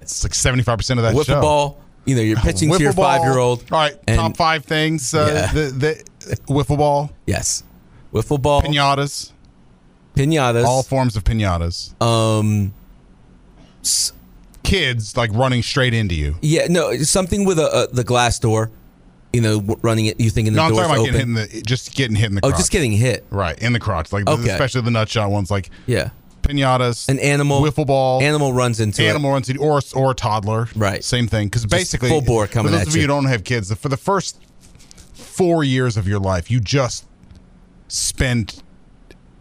It's 0.00 0.22
like 0.24 0.34
seventy 0.34 0.62
five 0.62 0.78
percent 0.78 0.98
of 1.00 1.04
that 1.04 1.14
Wiffle 1.14 1.26
show. 1.26 1.40
ball. 1.40 1.80
You 2.04 2.16
know, 2.16 2.22
you're 2.22 2.36
pitching 2.48 2.70
to 2.72 2.78
your 2.82 2.92
five 2.92 3.22
year 3.22 3.38
old. 3.38 3.64
All 3.70 3.78
right, 3.78 4.06
top 4.06 4.36
five 4.36 4.64
things. 4.64 5.12
Uh, 5.14 5.30
Yeah. 5.32 5.52
the, 5.52 5.70
the 5.70 6.36
wiffle 6.52 6.78
ball, 6.78 7.10
Yes. 7.26 7.62
Wiffle 8.12 8.40
ball. 8.42 8.60
pinatas, 8.62 9.32
Pinatas. 10.14 10.64
all 10.64 10.82
forms 10.82 11.16
of 11.16 11.24
pinatas. 11.24 12.00
um. 12.02 12.74
s- 13.82 14.12
Kids 14.62 15.16
like 15.16 15.30
running 15.34 15.62
straight 15.62 15.92
into 15.92 16.14
you. 16.14 16.36
Yeah. 16.40 16.66
No. 16.70 16.96
Something 16.98 17.44
with 17.44 17.58
a, 17.58 17.88
a 17.90 17.94
the 17.94 18.04
glass 18.04 18.38
door. 18.38 18.70
You 19.32 19.40
know, 19.40 19.60
running 19.82 20.06
it. 20.06 20.20
You 20.20 20.28
thinking 20.30 20.52
the 20.52 20.58
No, 20.58 20.64
I'm 20.66 20.72
door's 20.72 20.86
talking 20.86 21.08
about 21.08 21.08
open? 21.08 21.34
getting 21.34 21.36
hit 21.36 21.52
in 21.54 21.58
the 21.60 21.62
just 21.62 21.94
getting 21.94 22.16
hit 22.16 22.28
in 22.28 22.34
the. 22.36 22.40
oh, 22.44 22.48
crotch. 22.48 22.58
just 22.60 22.70
getting 22.70 22.92
hit. 22.92 23.24
right 23.30 23.58
in 23.60 23.72
the 23.72 23.80
crotch, 23.80 24.12
like 24.12 24.28
Okay. 24.28 24.50
especially 24.50 24.82
the 24.82 24.90
nut 24.90 25.08
shot 25.08 25.30
ones, 25.30 25.50
like 25.50 25.70
Yeah. 25.86 26.10
Pinatas, 26.42 27.08
An 27.08 27.18
animal. 27.18 27.62
wiffle 27.62 27.86
ball, 27.86 28.22
Animal 28.22 28.52
runs 28.52 28.80
into 28.80 29.02
animal 29.02 29.30
it. 29.30 29.34
runs 29.34 29.48
into 29.50 29.60
or 29.62 29.80
or 29.94 30.10
a 30.10 30.14
toddler. 30.14 30.68
Right. 30.76 31.02
Same 31.04 31.26
thing. 31.28 31.46
Because 31.48 31.64
basically, 31.66 32.08
full 32.08 32.20
bore 32.22 32.46
coming 32.46 32.72
for 32.72 32.78
those 32.78 32.82
at 32.82 32.88
of 32.88 32.94
you 32.94 33.02
you. 33.02 33.06
who 33.06 33.08
don't 33.14 33.26
have 33.26 33.44
kids, 33.44 33.72
for 33.74 33.88
the 33.88 33.96
first 33.96 34.40
four 35.14 35.64
years 35.64 35.96
of 35.96 36.06
your 36.08 36.18
life, 36.20 36.50
you 36.50 36.60
just 36.60 37.06
spend 37.88 38.62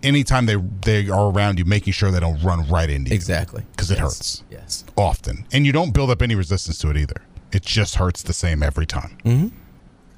anytime 0.04 0.46
they 0.46 0.56
they 0.56 1.10
are 1.10 1.30
around 1.32 1.60
you, 1.60 1.66
making 1.66 1.94
sure 1.94 2.12
they 2.12 2.20
don't 2.20 2.42
run 2.44 2.68
right 2.68 2.90
into 2.90 3.10
you. 3.12 3.16
Exactly. 3.16 3.64
Because 3.72 3.92
it 3.92 3.96
Yes. 3.96 4.02
hurts 4.02 4.44
Yes. 4.50 4.84
often, 4.98 5.46
and 5.52 5.66
you 5.66 5.72
don't 5.72 5.94
build 5.94 6.10
up 6.10 6.22
any 6.22 6.36
resistance 6.36 6.78
to 6.80 6.90
it 6.90 6.98
either. 6.98 7.22
It 7.52 7.64
just 7.64 7.96
hurts 7.96 8.22
the 8.24 8.34
same 8.34 8.64
every 8.64 8.86
time. 8.86 9.18
Mm-hmm. 9.26 9.48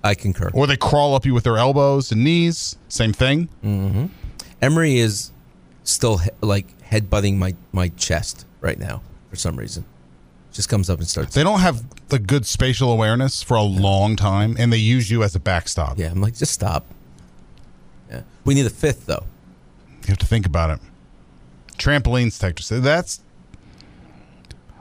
I 0.03 0.15
concur. 0.15 0.51
Or 0.53 0.67
they 0.67 0.77
crawl 0.77 1.15
up 1.15 1.25
you 1.25 1.33
with 1.33 1.43
their 1.45 1.57
elbows 1.57 2.11
and 2.11 2.23
knees. 2.23 2.77
Same 2.89 3.13
thing. 3.13 3.47
Emery 4.61 4.99
is 4.99 5.31
still 5.83 6.17
he- 6.19 6.29
like 6.41 6.67
headbutting 6.89 7.37
my 7.37 7.55
my 7.71 7.89
chest 7.89 8.45
right 8.61 8.79
now 8.79 9.01
for 9.29 9.35
some 9.35 9.55
reason. 9.57 9.85
Just 10.51 10.69
comes 10.69 10.87
up 10.89 10.99
and 10.99 11.07
starts. 11.07 11.33
They 11.33 11.43
don't 11.43 11.61
have 11.61 11.83
the 12.09 12.19
good 12.19 12.45
spatial 12.45 12.91
awareness 12.91 13.41
for 13.41 13.57
a 13.57 13.63
long 13.63 14.15
time, 14.15 14.55
and 14.59 14.71
they 14.71 14.77
use 14.77 15.09
you 15.09 15.23
as 15.23 15.35
a 15.35 15.39
backstop. 15.39 15.97
Yeah, 15.97 16.11
I'm 16.11 16.21
like, 16.21 16.35
just 16.35 16.51
stop. 16.51 16.85
Yeah, 18.11 18.21
we 18.45 18.53
need 18.53 18.65
a 18.67 18.69
fifth 18.69 19.07
though. 19.07 19.23
You 20.03 20.09
have 20.09 20.19
to 20.19 20.25
think 20.27 20.45
about 20.45 20.69
it. 20.69 20.79
Trampolines, 21.77 22.39
Texas. 22.39 22.69
That's 22.83 23.21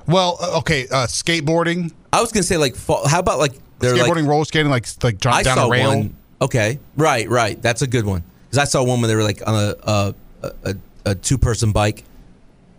well, 0.07 0.37
uh, 0.41 0.59
okay. 0.59 0.87
Uh, 0.89 1.07
skateboarding, 1.07 1.93
I 2.13 2.21
was 2.21 2.33
gonna 2.33 2.43
say 2.43 2.57
like, 2.57 2.75
fall, 2.75 3.07
how 3.09 3.21
about 3.21 3.39
like 3.39 3.55
they're 3.79 3.95
skateboarding, 3.95 4.23
like 4.23 4.27
roller 4.27 4.45
skating, 4.45 4.71
like 4.71 4.87
like 5.03 5.19
jump 5.19 5.37
I 5.37 5.43
down 5.43 5.57
saw 5.57 5.67
a 5.67 5.71
rail. 5.71 5.89
one. 5.89 6.17
Okay, 6.41 6.79
right, 6.97 7.29
right. 7.29 7.61
That's 7.63 7.83
a 7.83 7.87
good 7.87 8.05
one 8.05 8.25
because 8.45 8.59
I 8.59 8.65
saw 8.65 8.83
one 8.83 9.01
where 9.01 9.09
they 9.09 9.15
were 9.15 9.23
like 9.23 9.47
on 9.47 9.55
a 9.55 9.75
a, 9.85 10.15
a, 10.43 10.53
a 10.71 10.75
two 11.21 11.39
person 11.39 11.73
bike, 11.73 12.05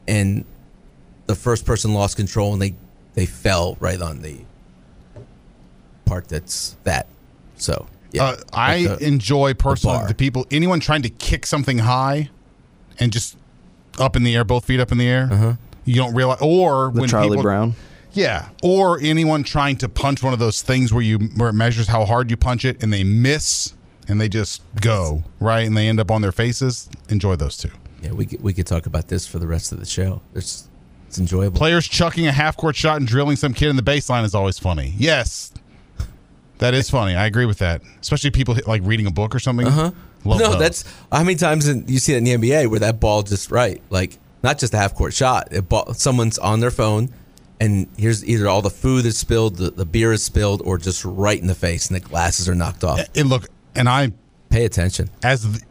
and 0.07 0.45
the 1.27 1.35
first 1.35 1.65
person 1.65 1.93
lost 1.93 2.15
control 2.17 2.53
and 2.53 2.61
they 2.61 2.73
they 3.13 3.25
fell 3.25 3.77
right 3.79 4.01
on 4.01 4.21
the 4.21 4.39
part 6.05 6.27
that's 6.27 6.75
that. 6.83 7.07
So 7.55 7.87
yeah, 8.11 8.23
uh, 8.23 8.35
I 8.53 8.85
like 8.85 8.99
the- 8.99 9.07
enjoy 9.07 9.53
personally 9.53 9.97
bar. 9.99 10.07
the 10.07 10.13
people, 10.15 10.45
anyone 10.51 10.79
trying 10.79 11.01
to 11.03 11.09
kick 11.09 11.45
something 11.45 11.79
high, 11.79 12.29
and 12.99 13.11
just 13.11 13.37
up 13.99 14.15
in 14.15 14.23
the 14.23 14.35
air, 14.35 14.43
both 14.43 14.65
feet 14.65 14.79
up 14.79 14.91
in 14.91 14.97
the 14.97 15.07
air. 15.07 15.29
Uh-huh. 15.31 15.53
You 15.85 15.95
don't 15.95 16.13
realize, 16.15 16.39
or 16.41 16.91
The 16.93 17.01
when 17.01 17.09
Charlie 17.09 17.29
people, 17.31 17.43
Brown. 17.43 17.75
Yeah, 18.13 18.49
or 18.61 18.99
anyone 19.01 19.43
trying 19.43 19.77
to 19.77 19.89
punch 19.89 20.21
one 20.21 20.33
of 20.33 20.39
those 20.39 20.61
things 20.61 20.93
where 20.93 21.01
you 21.01 21.17
where 21.35 21.49
it 21.49 21.53
measures 21.53 21.87
how 21.87 22.05
hard 22.05 22.29
you 22.29 22.37
punch 22.37 22.63
it, 22.63 22.81
and 22.83 22.93
they 22.93 23.03
miss, 23.03 23.73
and 24.07 24.21
they 24.21 24.29
just 24.29 24.61
go 24.81 25.23
right, 25.39 25.65
and 25.65 25.75
they 25.75 25.87
end 25.87 25.99
up 25.99 26.11
on 26.11 26.21
their 26.21 26.31
faces. 26.31 26.89
Enjoy 27.09 27.35
those 27.35 27.57
two. 27.57 27.71
Yeah, 28.03 28.11
we 28.11 28.25
could, 28.25 28.41
we 28.43 28.53
could 28.53 28.67
talk 28.67 28.85
about 28.85 29.07
this 29.07 29.25
for 29.25 29.39
the 29.39 29.47
rest 29.47 29.71
of 29.71 29.79
the 29.79 29.85
show. 29.85 30.21
It's 30.35 30.67
it's 31.07 31.19
enjoyable. 31.19 31.57
Players 31.57 31.87
chucking 31.87 32.27
a 32.27 32.31
half 32.31 32.57
court 32.57 32.75
shot 32.75 32.97
and 32.97 33.07
drilling 33.07 33.35
some 33.35 33.53
kid 33.53 33.69
in 33.69 33.75
the 33.75 33.83
baseline 33.83 34.25
is 34.25 34.35
always 34.35 34.59
funny. 34.59 34.93
Yes, 34.97 35.53
that 36.57 36.73
is 36.73 36.89
funny. 36.89 37.15
I 37.15 37.25
agree 37.25 37.45
with 37.45 37.59
that. 37.59 37.81
Especially 38.01 38.31
people 38.31 38.57
like 38.65 38.81
reading 38.83 39.05
a 39.05 39.11
book 39.11 39.33
or 39.33 39.39
something. 39.39 39.67
Uh 39.67 39.71
huh. 39.71 39.91
no, 40.25 40.57
that's 40.57 40.83
how 41.11 41.23
many 41.23 41.35
times 41.35 41.67
in, 41.67 41.87
you 41.87 41.99
see 41.99 42.13
it 42.13 42.17
in 42.17 42.23
the 42.23 42.35
NBA 42.35 42.69
where 42.69 42.79
that 42.79 42.99
ball 42.99 43.23
just 43.23 43.51
right, 43.51 43.81
like 43.89 44.17
not 44.41 44.57
just 44.59 44.73
a 44.73 44.77
half 44.77 44.95
court 44.95 45.13
shot. 45.13 45.49
It 45.51 45.69
ball, 45.69 45.93
someone's 45.93 46.37
on 46.39 46.59
their 46.59 46.71
phone, 46.71 47.09
and 47.59 47.87
here's 47.97 48.25
either 48.25 48.47
all 48.47 48.61
the 48.61 48.69
food 48.69 49.05
is 49.05 49.17
spilled, 49.17 49.57
the, 49.57 49.71
the 49.71 49.85
beer 49.85 50.11
is 50.11 50.23
spilled, 50.23 50.61
or 50.65 50.77
just 50.77 51.05
right 51.05 51.39
in 51.39 51.47
the 51.47 51.55
face, 51.55 51.87
and 51.87 51.95
the 51.95 51.99
glasses 52.01 52.49
are 52.49 52.55
knocked 52.55 52.83
off. 52.83 52.99
and 53.15 53.29
look, 53.29 53.47
and 53.75 53.87
I 53.87 54.11
Pay 54.49 54.65
attention. 54.65 55.09
as 55.23 55.43
the, 55.43 55.61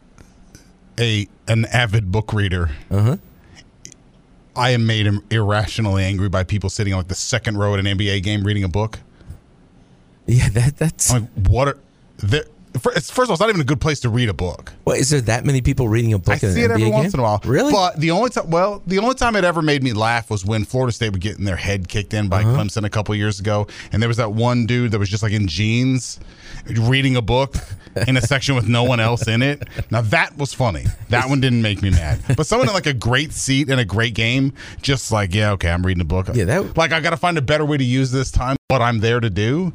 a 0.99 1.29
an 1.49 1.65
avid 1.67 2.13
book 2.13 2.33
reader. 2.33 2.71
Uh-huh. 2.91 3.17
I 4.55 4.71
am 4.71 4.87
made 4.87 5.09
irrationally 5.31 6.05
angry 6.05 6.29
by 6.29 6.45
people 6.45 6.69
sitting 6.69 6.93
on 6.93 6.99
like 6.99 7.09
the 7.09 7.15
second 7.15 7.57
row 7.57 7.75
at 7.75 7.81
an 7.81 7.87
NBA 7.87 8.23
game 8.23 8.45
reading 8.45 8.65
a 8.65 8.69
book. 8.69 8.99
Yeah, 10.27 10.49
that 10.51 10.77
that's. 10.77 11.11
I'm 11.11 11.23
like, 11.23 11.49
what 11.49 11.69
are 11.69 11.79
there? 12.19 12.45
First 12.81 13.09
of 13.11 13.19
all, 13.19 13.33
it's 13.33 13.41
not 13.41 13.49
even 13.51 13.61
a 13.61 13.65
good 13.65 13.81
place 13.81 14.01
to 14.01 14.09
read 14.09 14.29
a 14.29 14.33
book. 14.35 14.73
What 14.85 14.99
is 14.99 15.11
there 15.11 15.21
that 15.23 15.45
many 15.45 15.61
people 15.61 15.89
reading 15.89 16.13
a 16.15 16.19
book? 16.19 16.31
I 16.43 16.47
in 16.47 16.53
see 16.55 16.63
it 16.63 16.71
every 16.71 16.85
NBA 16.85 16.93
once 16.93 17.15
in 17.15 17.21
a 17.21 17.23
while. 17.23 17.41
Really? 17.45 17.71
But 17.73 17.97
the 18.01 18.11
only 18.13 18.31
time, 18.31 18.51
well, 18.51 18.83
the 18.87 18.99
only 18.99 19.15
time 19.15 19.37
it 19.37 19.45
ever 19.45 19.61
made 19.63 19.83
me 19.83 19.93
laugh 19.93 20.31
was 20.31 20.45
when 20.45 20.65
Florida 20.65 20.93
State 20.93 21.11
would 21.13 21.21
get 21.21 21.39
in 21.39 21.45
their 21.45 21.57
head 21.57 21.89
kicked 21.89 22.15
in 22.15 22.29
by 22.29 22.43
Uh-huh. 22.43 22.57
Clemson 22.57 22.85
a 22.85 22.91
couple 22.91 23.15
years 23.15 23.41
ago, 23.41 23.67
and 23.93 24.01
there 24.03 24.09
was 24.09 24.17
that 24.17 24.33
one 24.33 24.65
dude 24.67 24.93
that 24.93 24.99
was 24.99 25.09
just 25.11 25.23
like 25.23 25.33
in 25.33 25.47
jeans, 25.49 26.19
reading 26.79 27.17
a 27.17 27.23
book 27.23 27.57
in 28.09 28.17
a 28.17 28.21
section 28.33 28.55
with 28.55 28.69
no 28.69 28.85
one 28.85 29.01
else 29.01 29.29
in 29.29 29.43
it. 29.43 29.69
Now 29.91 30.01
that 30.03 30.37
was 30.39 30.55
funny. 30.55 30.87
That 31.11 31.29
one 31.29 31.41
didn't 31.41 31.63
make 31.63 31.83
me 31.83 31.91
mad. 31.91 32.21
But 32.37 32.47
someone 32.47 32.69
in 32.69 32.75
like 32.75 32.87
a 32.87 32.95
great 32.95 33.33
seat 33.33 33.69
in 33.69 33.79
a 33.79 33.85
great 33.85 34.15
game, 34.15 34.55
just 34.81 35.13
like 35.13 35.35
yeah, 35.35 35.53
okay, 35.53 35.71
I'm 35.71 35.85
reading 35.85 36.01
a 36.01 36.05
book. 36.07 36.29
Yeah, 36.33 36.45
that- 36.47 36.77
like 36.77 36.93
I 36.93 37.01
got 37.01 37.11
to 37.11 37.17
find 37.19 37.37
a 37.37 37.43
better 37.43 37.65
way 37.65 37.77
to 37.77 37.85
use 37.85 38.11
this 38.13 38.31
time. 38.31 38.57
What 38.69 38.81
I'm 38.81 39.01
there 39.01 39.21
to 39.21 39.29
do, 39.29 39.73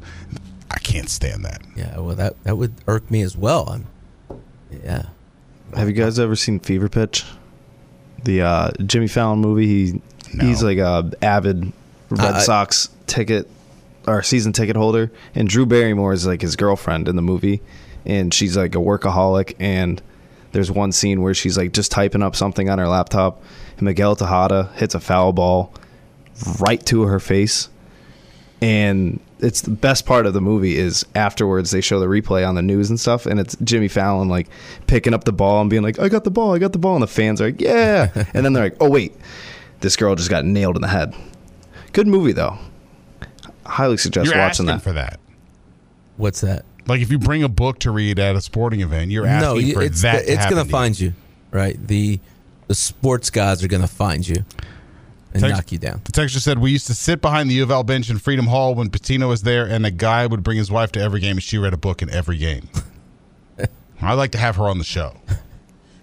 I 0.70 0.78
can't 0.78 1.08
stand 1.08 1.44
that. 1.44 1.62
yeah, 1.76 1.98
well, 1.98 2.14
that 2.16 2.42
that 2.44 2.56
would 2.56 2.74
irk 2.86 3.10
me 3.10 3.22
as 3.22 3.36
well. 3.36 3.68
I'm, 3.68 3.86
yeah. 4.84 5.06
Have 5.74 5.88
you 5.88 5.94
guys 5.94 6.18
ever 6.18 6.36
seen 6.36 6.60
Fever 6.60 6.88
Pitch? 6.88 7.24
The 8.24 8.42
uh, 8.42 8.70
Jimmy 8.84 9.08
Fallon 9.08 9.38
movie. 9.40 9.66
He 9.92 10.02
No. 10.34 10.44
he's 10.44 10.62
like 10.62 10.78
a 10.78 11.10
avid 11.22 11.72
Red 12.10 12.34
I- 12.36 12.40
Sox 12.40 12.88
ticket 13.06 13.48
or 14.06 14.22
season 14.22 14.52
ticket 14.52 14.76
holder, 14.76 15.10
and 15.34 15.48
Drew 15.48 15.66
Barrymore 15.66 16.12
is 16.12 16.26
like 16.26 16.40
his 16.42 16.56
girlfriend 16.56 17.08
in 17.08 17.16
the 17.16 17.22
movie, 17.22 17.60
and 18.06 18.32
she's 18.32 18.56
like 18.56 18.74
a 18.74 18.78
workaholic. 18.78 19.54
And 19.60 20.00
there's 20.52 20.70
one 20.70 20.92
scene 20.92 21.20
where 21.22 21.34
she's 21.34 21.56
like 21.58 21.72
just 21.72 21.90
typing 21.92 22.22
up 22.22 22.34
something 22.34 22.68
on 22.70 22.78
her 22.78 22.88
laptop, 22.88 23.42
and 23.76 23.82
Miguel 23.82 24.16
Tejada 24.16 24.70
hits 24.76 24.94
a 24.94 25.00
foul 25.00 25.32
ball 25.32 25.72
right 26.58 26.84
to 26.86 27.02
her 27.02 27.20
face, 27.20 27.68
and 28.60 29.20
it's 29.40 29.60
the 29.62 29.70
best 29.70 30.04
part 30.04 30.26
of 30.26 30.34
the 30.34 30.40
movie 30.40 30.76
is 30.76 31.04
afterwards 31.14 31.70
they 31.70 31.80
show 31.80 32.00
the 32.00 32.06
replay 32.06 32.46
on 32.46 32.54
the 32.56 32.62
news 32.62 32.90
and 32.90 32.98
stuff 32.98 33.24
and 33.26 33.38
it's 33.38 33.56
jimmy 33.62 33.86
fallon 33.88 34.28
like 34.28 34.48
picking 34.88 35.14
up 35.14 35.24
the 35.24 35.32
ball 35.32 35.60
and 35.60 35.70
being 35.70 35.82
like 35.82 35.98
i 36.00 36.08
got 36.08 36.24
the 36.24 36.30
ball 36.30 36.54
i 36.54 36.58
got 36.58 36.72
the 36.72 36.78
ball 36.78 36.94
and 36.94 37.02
the 37.02 37.06
fans 37.06 37.40
are 37.40 37.46
like 37.46 37.60
yeah 37.60 38.10
and 38.34 38.44
then 38.44 38.52
they're 38.52 38.64
like 38.64 38.76
oh 38.80 38.90
wait 38.90 39.14
this 39.80 39.94
girl 39.96 40.14
just 40.16 40.28
got 40.30 40.44
nailed 40.44 40.74
in 40.74 40.82
the 40.82 40.88
head 40.88 41.14
good 41.92 42.08
movie 42.08 42.32
though 42.32 42.58
highly 43.64 43.96
suggest 43.96 44.26
You're 44.26 44.34
watching 44.38 44.50
asking 44.50 44.66
that 44.66 44.82
for 44.82 44.92
that. 44.94 45.20
What's 46.16 46.40
that? 46.40 46.64
Like 46.86 47.00
if 47.02 47.10
you 47.12 47.18
bring 47.18 47.42
a 47.42 47.48
book 47.50 47.78
to 47.80 47.90
read 47.90 48.18
at 48.18 48.34
a 48.34 48.40
sporting 48.40 48.80
event, 48.80 49.10
you're 49.10 49.26
asking 49.26 49.46
no, 49.48 49.54
you- 49.58 49.74
for 49.74 49.82
it's 49.82 50.00
that. 50.02 50.24
to 50.24 50.32
it's 50.32 50.36
happen 50.42 50.54
gonna 50.56 50.62
to 50.64 50.68
you. 50.68 50.72
find 50.72 51.00
you, 51.00 51.12
right? 51.50 51.86
The 51.86 52.18
the 52.66 52.74
sports 52.74 53.28
guys 53.30 53.62
are 53.62 53.68
gonna 53.68 53.86
find 53.86 54.26
you 54.26 54.44
and 55.34 55.42
Text- 55.42 55.56
knock 55.56 55.72
you 55.72 55.78
down. 55.78 56.00
The 56.04 56.12
texter 56.12 56.38
said 56.38 56.58
we 56.58 56.70
used 56.70 56.86
to 56.86 56.94
sit 56.94 57.20
behind 57.20 57.50
the 57.50 57.54
U 57.56 57.62
of 57.62 57.70
L 57.70 57.84
bench 57.84 58.08
in 58.10 58.18
Freedom 58.18 58.46
Hall 58.46 58.74
when 58.74 58.88
Pitino 58.90 59.28
was 59.28 59.42
there, 59.42 59.66
and 59.66 59.84
a 59.84 59.90
guy 59.90 60.26
would 60.26 60.42
bring 60.42 60.56
his 60.58 60.70
wife 60.70 60.92
to 60.92 61.00
every 61.00 61.20
game, 61.20 61.32
and 61.36 61.42
she 61.42 61.58
read 61.58 61.74
a 61.74 61.76
book 61.78 62.00
in 62.02 62.10
every 62.10 62.38
game. 62.38 62.68
I'd 64.00 64.14
like 64.14 64.32
to 64.32 64.38
have 64.38 64.56
her 64.56 64.68
on 64.68 64.78
the 64.78 64.84
show. 64.84 65.14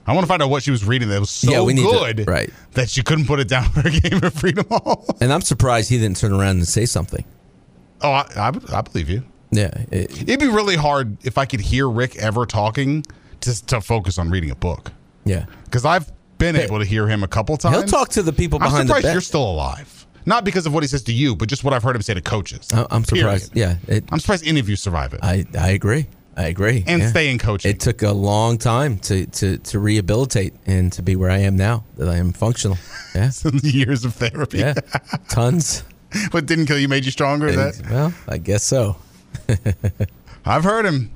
I 0.07 0.13
want 0.13 0.23
to 0.25 0.27
find 0.27 0.41
out 0.43 0.49
what 0.49 0.61
she 0.61 0.69
was 0.71 0.85
reading 0.85 1.09
that 1.09 1.19
was 1.19 1.29
so 1.31 1.49
Yeah, 1.51 1.61
we 1.61 1.73
need 1.73 1.83
to- 1.83 1.91
good 2.15 2.27
right. 2.27 2.51
that 2.73 2.89
she 2.89 3.01
couldn't 3.01 3.25
put 3.25 3.39
it 3.39 3.47
down 3.47 3.69
for 3.69 3.87
a 3.87 3.91
game 3.99 4.23
at 4.23 4.33
Freedom 4.33 4.65
Hall. 4.69 5.05
And 5.21 5.31
I'm 5.33 5.41
surprised 5.41 5.89
he 5.89 5.97
didn't 5.97 6.17
turn 6.17 6.31
around 6.33 6.57
and 6.57 6.67
say 6.67 6.85
something. 6.85 7.25
Oh, 8.01 8.11
I, 8.11 8.27
I, 8.35 8.51
I 8.73 8.81
believe 8.81 9.09
you. 9.09 9.23
Yeah, 9.51 9.71
it- 9.91 10.21
It'd 10.23 10.39
be 10.39 10.47
really 10.47 10.75
hard 10.75 11.17
if 11.25 11.37
I 11.37 11.45
could 11.45 11.61
hear 11.61 11.89
Rick 11.89 12.17
ever 12.17 12.45
talking 12.45 13.03
to, 13.41 13.65
to 13.67 13.81
focus 13.81 14.17
on 14.19 14.29
reading 14.29 14.51
a 14.51 14.55
book. 14.55 14.91
yeah. 15.23 15.45
Because 15.63 15.85
I've 15.85 16.11
been 16.53 16.61
able 16.63 16.79
to 16.79 16.85
hear 16.85 17.07
him 17.07 17.23
a 17.23 17.27
couple 17.27 17.57
times. 17.57 17.75
He'll 17.75 17.83
talk 17.85 18.09
to 18.09 18.23
the 18.23 18.33
people 18.33 18.59
behind 18.59 18.81
I'm 18.81 18.87
the 18.87 18.87
surprised 18.87 19.03
bench. 19.03 19.13
you're 19.13 19.21
still 19.21 19.49
alive. 19.49 20.05
Not 20.25 20.43
because 20.43 20.65
of 20.65 20.73
what 20.73 20.81
he 20.81 20.87
says 20.87 21.03
to 21.03 21.13
you, 21.13 21.35
but 21.35 21.49
just 21.49 21.63
what 21.63 21.73
I've 21.73 21.83
heard 21.83 21.95
him 21.95 22.01
say 22.01 22.15
to 22.15 22.21
coaches. 22.21 22.67
I- 22.73 22.87
I'm 22.89 23.03
surprised. 23.03 23.53
Period. 23.53 23.79
Yeah, 23.87 23.95
it, 23.95 24.05
I'm 24.11 24.19
surprised 24.19 24.47
any 24.47 24.59
of 24.59 24.67
you 24.67 24.75
survive 24.75 25.13
it 25.13 25.19
I 25.21 25.45
I 25.57 25.69
agree. 25.69 26.07
I 26.37 26.47
agree. 26.47 26.83
and 26.85 27.01
yeah. 27.01 27.09
stay 27.09 27.29
in 27.31 27.37
coaching. 27.37 27.71
It 27.71 27.79
took 27.79 28.01
a 28.01 28.11
long 28.11 28.57
time 28.57 28.97
to, 28.99 29.25
to, 29.25 29.57
to 29.57 29.79
rehabilitate 29.79 30.53
and 30.65 30.91
to 30.93 31.01
be 31.01 31.15
where 31.15 31.29
I 31.29 31.37
am 31.37 31.55
now, 31.55 31.85
that 31.95 32.09
I 32.09 32.17
am 32.17 32.33
functional. 32.33 32.77
Yeah. 33.15 33.31
years 33.63 34.03
of 34.03 34.13
therapy. 34.15 34.57
Yeah. 34.57 34.73
Tons. 35.29 35.85
what 36.31 36.45
didn't 36.45 36.65
kill 36.65 36.77
you 36.77 36.89
made 36.89 37.05
you 37.05 37.11
stronger. 37.11 37.47
And, 37.47 37.57
That 37.57 37.89
well, 37.89 38.13
I 38.27 38.37
guess 38.39 38.61
so. 38.63 38.97
I've 40.45 40.65
heard 40.65 40.85
him. 40.85 41.11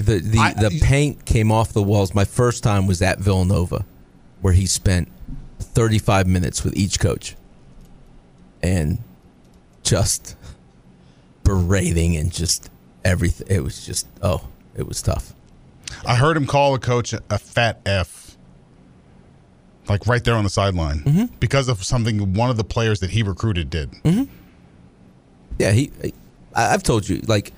The 0.00 0.18
the, 0.20 0.38
I- 0.38 0.52
the 0.54 0.78
paint 0.82 1.24
came 1.24 1.50
off 1.52 1.72
the 1.72 1.82
walls. 1.82 2.14
My 2.14 2.24
first 2.24 2.62
time 2.62 2.86
was 2.86 3.02
at 3.02 3.18
Villanova, 3.18 3.84
where 4.40 4.52
he 4.52 4.66
spent 4.66 5.08
35 5.60 6.26
minutes 6.26 6.62
with 6.64 6.76
each 6.76 7.00
coach, 7.00 7.34
and 8.62 8.98
just 9.82 10.36
berating 11.44 12.16
and 12.16 12.32
just 12.32 12.70
everything. 13.04 13.46
It 13.50 13.64
was 13.64 13.84
just 13.84 14.06
oh, 14.22 14.46
it 14.76 14.86
was 14.86 15.02
tough. 15.02 15.34
I 16.06 16.14
heard 16.16 16.36
him 16.36 16.46
call 16.46 16.74
a 16.74 16.78
coach 16.78 17.12
a 17.12 17.38
fat 17.38 17.80
f, 17.86 18.36
like 19.88 20.06
right 20.06 20.22
there 20.22 20.34
on 20.34 20.44
the 20.44 20.50
sideline, 20.50 21.00
Mm-hmm. 21.00 21.24
because 21.40 21.68
of 21.68 21.82
something 21.82 22.34
one 22.34 22.50
of 22.50 22.56
the 22.56 22.64
players 22.64 23.00
that 23.00 23.10
he 23.10 23.22
recruited 23.22 23.70
did. 23.70 23.90
Mm-hmm. 24.04 24.24
Yeah, 25.58 25.72
he. 25.72 25.90
I, 26.54 26.74
I've 26.74 26.82
told 26.82 27.08
you, 27.08 27.20
like, 27.26 27.52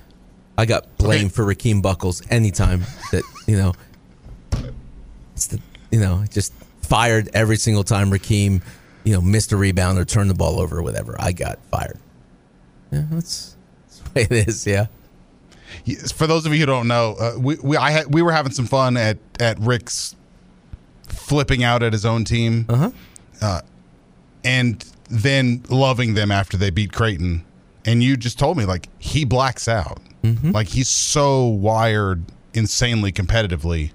I 0.59 0.67
got 0.67 0.99
blamed 0.99 1.33
for 1.33 1.45
Rakeem 1.45 1.83
Buckles 1.83 2.23
anytime 2.31 2.85
that 3.13 3.23
you 3.47 3.57
know. 3.57 3.73
It's 5.35 5.47
the 5.47 5.61
you 5.91 6.01
know 6.01 6.25
just 6.31 6.53
fired 6.83 7.31
every 7.33 7.57
single 7.57 7.85
time 7.85 8.11
Rakeem, 8.11 8.63
you 9.05 9.15
know, 9.15 9.21
missed 9.21 9.53
a 9.53 9.57
rebound 9.57 9.99
or 9.99 10.05
turned 10.05 10.29
the 10.29 10.35
ball 10.35 10.61
over 10.61 10.79
or 10.79 10.83
whatever. 10.83 11.17
I 11.19 11.33
got 11.33 11.59
fired. 11.71 11.99
Yeah, 12.93 13.05
that's, 13.11 13.57
that's 13.83 13.99
the 14.01 14.11
way 14.15 14.23
it 14.25 14.49
is. 14.49 14.67
Yeah. 14.67 14.87
For 16.15 16.27
those 16.27 16.45
of 16.47 16.53
you 16.53 16.59
who 16.61 16.67
don't 16.67 16.89
know, 16.89 17.15
uh, 17.19 17.39
we 17.39 17.57
we 17.63 17.77
I 17.77 17.93
had, 17.93 18.13
we 18.13 18.23
were 18.23 18.33
having 18.33 18.53
some 18.53 18.67
fun 18.67 18.97
at 18.97 19.19
at 19.39 19.59
Rick's 19.61 20.17
flipping 21.09 21.63
out 21.63 21.83
at 21.83 21.93
his 21.93 22.05
own 22.05 22.25
team, 22.25 22.67
uh-huh. 22.69 23.61
and 24.45 24.85
then 25.09 25.63
loving 25.69 26.15
them 26.15 26.31
after 26.31 26.57
they 26.57 26.71
beat 26.71 26.93
Creighton. 26.93 27.45
And 27.85 28.03
you 28.03 28.17
just 28.17 28.39
told 28.39 28.57
me 28.57 28.65
like 28.65 28.89
he 28.99 29.25
blacks 29.25 29.69
out, 29.69 30.01
mm-hmm. 30.23 30.51
like 30.51 30.69
he's 30.69 30.89
so 30.89 31.47
wired 31.47 32.25
insanely 32.53 33.13
competitively 33.13 33.91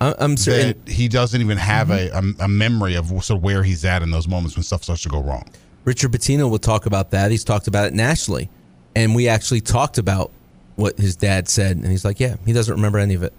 I'm 0.00 0.36
certain. 0.36 0.82
that 0.84 0.90
he 0.90 1.08
doesn't 1.08 1.40
even 1.40 1.58
have 1.58 1.88
mm-hmm. 1.88 2.40
a, 2.40 2.42
a 2.42 2.46
a 2.46 2.48
memory 2.48 2.94
of 2.94 3.08
sort 3.08 3.30
of 3.30 3.42
where 3.42 3.62
he's 3.62 3.84
at 3.84 4.02
in 4.02 4.10
those 4.10 4.26
moments 4.26 4.56
when 4.56 4.62
stuff 4.62 4.82
starts 4.82 5.02
to 5.02 5.10
go 5.10 5.22
wrong. 5.22 5.48
Richard 5.84 6.12
Pitino 6.12 6.50
will 6.50 6.58
talk 6.58 6.86
about 6.86 7.10
that. 7.10 7.30
He's 7.30 7.44
talked 7.44 7.66
about 7.66 7.86
it 7.86 7.92
nationally, 7.92 8.48
and 8.96 9.14
we 9.14 9.28
actually 9.28 9.60
talked 9.60 9.98
about 9.98 10.30
what 10.76 10.98
his 10.98 11.16
dad 11.16 11.48
said, 11.48 11.76
and 11.76 11.86
he's 11.86 12.04
like, 12.04 12.18
"Yeah, 12.18 12.36
he 12.46 12.54
doesn't 12.54 12.74
remember 12.74 12.98
any 12.98 13.14
of 13.14 13.22
it." 13.22 13.34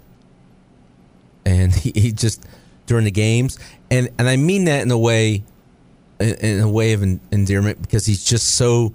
And 1.45 1.73
he, 1.75 1.91
he 1.95 2.11
just 2.11 2.45
during 2.85 3.05
the 3.05 3.11
games, 3.11 3.57
and 3.89 4.09
and 4.19 4.29
I 4.29 4.37
mean 4.37 4.65
that 4.65 4.83
in 4.83 4.91
a 4.91 4.97
way, 4.97 5.43
in 6.19 6.59
a 6.59 6.69
way 6.69 6.93
of 6.93 7.01
endearment, 7.01 7.81
because 7.81 8.05
he's 8.05 8.23
just 8.23 8.49
so 8.49 8.93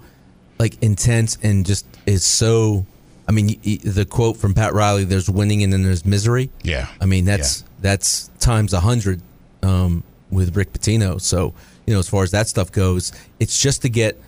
like 0.59 0.81
intense 0.81 1.37
and 1.43 1.65
just 1.65 1.85
is 2.05 2.25
so. 2.25 2.85
I 3.29 3.33
mean, 3.33 3.59
the 3.83 4.05
quote 4.09 4.37
from 4.37 4.53
Pat 4.53 4.73
Riley: 4.73 5.03
"There's 5.03 5.29
winning 5.29 5.63
and 5.63 5.71
then 5.73 5.83
there's 5.83 6.05
misery." 6.05 6.49
Yeah. 6.63 6.87
I 7.01 7.05
mean, 7.05 7.25
that's 7.25 7.63
that's 7.81 8.29
times 8.39 8.73
a 8.73 8.79
hundred 8.79 9.21
um, 9.63 10.03
with 10.31 10.55
Rick 10.55 10.73
Pitino. 10.73 11.19
So 11.19 11.53
you 11.85 11.93
know, 11.93 11.99
as 11.99 12.07
far 12.09 12.23
as 12.23 12.31
that 12.31 12.47
stuff 12.47 12.71
goes, 12.71 13.11
it's 13.39 13.59
just 13.59 13.81
to 13.83 13.89
get. 13.89 14.19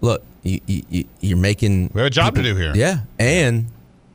Look, 0.00 0.22
you, 0.42 0.60
you, 0.66 0.82
you- 0.90 1.04
you're 1.20 1.38
making. 1.38 1.90
We 1.94 2.00
have 2.00 2.06
a 2.06 2.10
job 2.10 2.34
to 2.36 2.42
do 2.42 2.54
here. 2.54 2.72
Yeah, 2.74 3.00
and 3.18 3.66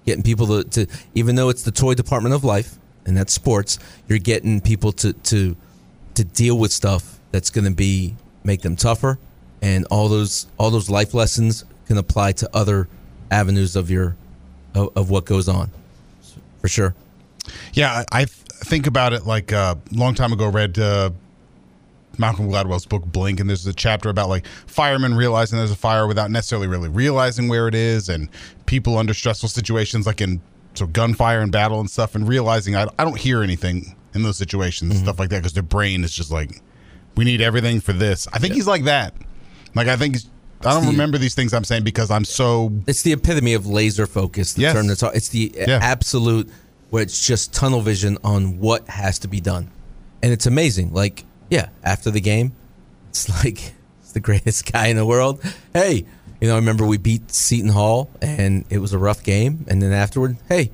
getting 0.06 0.24
people 0.24 0.48
to, 0.48 0.64
to 0.70 0.88
even 1.16 1.36
though 1.36 1.50
it's 1.50 1.64
the 1.64 1.72
toy 1.72 1.94
department 1.94 2.36
of 2.36 2.44
life 2.44 2.76
and 3.06 3.18
that's 3.18 3.34
sports, 3.34 3.80
you're 4.08 4.20
getting 4.20 4.62
people 4.62 4.92
to 4.94 5.14
to 5.14 5.56
to 6.14 6.24
deal 6.24 6.58
with 6.58 6.72
stuff 6.72 7.20
that's 7.32 7.50
going 7.50 7.66
to 7.66 7.72
be 7.72 8.16
make 8.44 8.62
them 8.62 8.76
tougher, 8.76 9.18
and 9.64 9.86
all 9.90 10.10
those 10.10 10.46
all 10.60 10.70
those 10.70 10.90
life 10.90 11.14
lessons 11.14 11.64
can 11.88 11.98
apply 11.98 12.34
to 12.34 12.50
other 12.54 12.88
avenues 13.32 13.76
of 13.76 13.90
your 13.90 14.16
of, 14.76 14.96
of 14.96 15.10
what 15.10 15.26
goes 15.26 15.48
on, 15.48 15.72
for 16.60 16.68
sure. 16.68 16.94
Yeah, 17.74 18.04
I 18.12 18.26
think 18.26 18.86
about 18.86 19.14
it 19.14 19.26
like 19.26 19.52
a 19.52 19.80
long 19.92 20.16
time 20.16 20.34
ago. 20.34 20.50
Read 20.50 20.78
uh, 20.78 21.12
Malcolm 22.18 22.50
Gladwell's 22.50 22.86
book 22.86 23.06
Blink, 23.06 23.40
and 23.40 23.50
there's 23.50 23.66
a 23.66 23.74
chapter 23.74 24.10
about 24.10 24.28
like 24.28 24.46
firemen 24.68 25.16
realizing 25.16 25.58
there's 25.58 25.72
a 25.72 25.76
fire 25.76 26.08
without 26.08 26.30
necessarily 26.30 26.68
really 26.68 26.90
realizing 26.90 27.48
where 27.48 27.68
it 27.70 27.76
is, 27.76 28.10
and 28.10 28.28
people 28.66 28.98
under 28.98 29.14
stressful 29.14 29.48
situations 29.50 30.06
like 30.06 30.20
in 30.20 30.42
so 30.74 30.88
gunfire 30.88 31.40
and 31.40 31.54
battle 31.54 31.80
and 31.80 31.90
stuff, 31.90 32.16
and 32.16 32.28
realizing 32.28 32.76
I, 32.76 32.88
I 33.00 33.06
don't 33.06 33.18
hear 33.18 33.42
anything 33.42 33.96
in 34.14 34.24
those 34.24 34.38
situations 34.38 34.92
and 34.92 35.00
stuff 35.00 35.20
like 35.20 35.30
that 35.30 35.40
because 35.40 35.54
their 35.54 35.64
brain 35.64 36.04
is 36.04 36.14
just 36.14 36.32
like 36.32 36.62
we 37.16 37.24
need 37.24 37.40
everything 37.40 37.80
for 37.80 37.94
this. 37.94 38.28
I 38.34 38.40
think 38.40 38.56
he's 38.56 38.68
like 38.68 38.84
that. 38.84 39.14
Like 39.76 39.88
I 39.88 39.96
think 39.98 40.18
I 40.66 40.74
don't 40.74 40.86
the- 40.86 40.92
remember 40.92 41.18
these 41.18 41.36
things 41.36 41.54
I'm 41.54 41.64
saying 41.64 41.84
because 41.84 42.10
I'm 42.12 42.26
so 42.26 42.72
It's 42.88 43.02
the 43.02 43.14
epitome 43.14 43.54
of 43.54 43.66
laser 43.68 44.08
focus. 44.08 44.54
The 44.54 44.62
Yes. 44.64 44.74
term 44.74 44.88
that's 44.88 45.04
it's 45.04 45.30
the 45.30 45.54
Yeah. 45.58 45.80
absolute 45.82 46.50
where 46.90 47.02
it's 47.04 47.26
just 47.26 47.54
tunnel 47.54 47.82
vision 47.82 48.18
on 48.24 48.60
what 48.60 48.88
has 48.88 49.18
to 49.20 49.28
be 49.28 49.42
done, 49.42 49.70
and 50.22 50.32
it's 50.32 50.46
amazing. 50.46 50.94
Like 50.94 51.26
yeah, 51.50 51.68
after 51.84 52.10
the 52.12 52.22
game, 52.22 52.54
it's 53.10 53.28
like 53.44 53.74
it's 54.02 54.12
the 54.14 54.20
greatest 54.20 54.66
guy 54.72 54.88
in 54.88 54.96
the 54.96 55.06
world. 55.06 55.40
Hey, 55.74 56.06
you 56.40 56.48
know, 56.48 56.54
I 56.54 56.58
remember 56.58 56.86
we 56.86 56.98
beat 56.98 57.32
Seton 57.32 57.70
Hall, 57.72 58.10
and 58.22 58.66
it 58.70 58.78
was 58.80 58.94
a 58.94 58.98
rough 58.98 59.24
game, 59.24 59.66
and 59.68 59.82
then 59.82 59.92
afterward, 59.92 60.38
hey, 60.50 60.72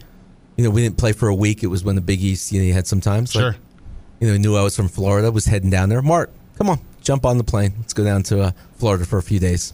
you 0.58 0.64
know, 0.64 0.70
we 0.72 0.82
didn't 0.82 0.98
play 0.98 1.14
for 1.14 1.28
a 1.30 1.36
week. 1.36 1.64
It 1.64 1.68
was 1.68 1.84
when 1.84 1.96
the 1.96 2.02
Big 2.02 2.22
East, 2.24 2.52
you 2.52 2.60
know, 2.60 2.66
you 2.66 2.74
had 2.74 2.86
some 2.88 3.00
times. 3.02 3.32
sure. 3.32 3.52
Like, 3.52 3.56
you 4.20 4.28
know, 4.28 4.36
knew 4.38 4.56
I 4.58 4.64
was 4.64 4.76
from 4.76 4.90
Florida, 4.90 5.32
was 5.32 5.46
heading 5.46 5.70
down 5.70 5.88
there. 5.90 6.02
Mark, 6.02 6.32
come 6.58 6.70
on, 6.70 6.80
jump 7.02 7.26
on 7.26 7.38
the 7.38 7.44
plane. 7.44 7.74
Let's 7.80 7.94
go 7.94 8.04
down 8.04 8.24
to 8.24 8.42
uh, 8.42 8.52
Florida 8.78 9.06
for 9.06 9.18
a 9.18 9.24
few 9.24 9.40
days. 9.40 9.74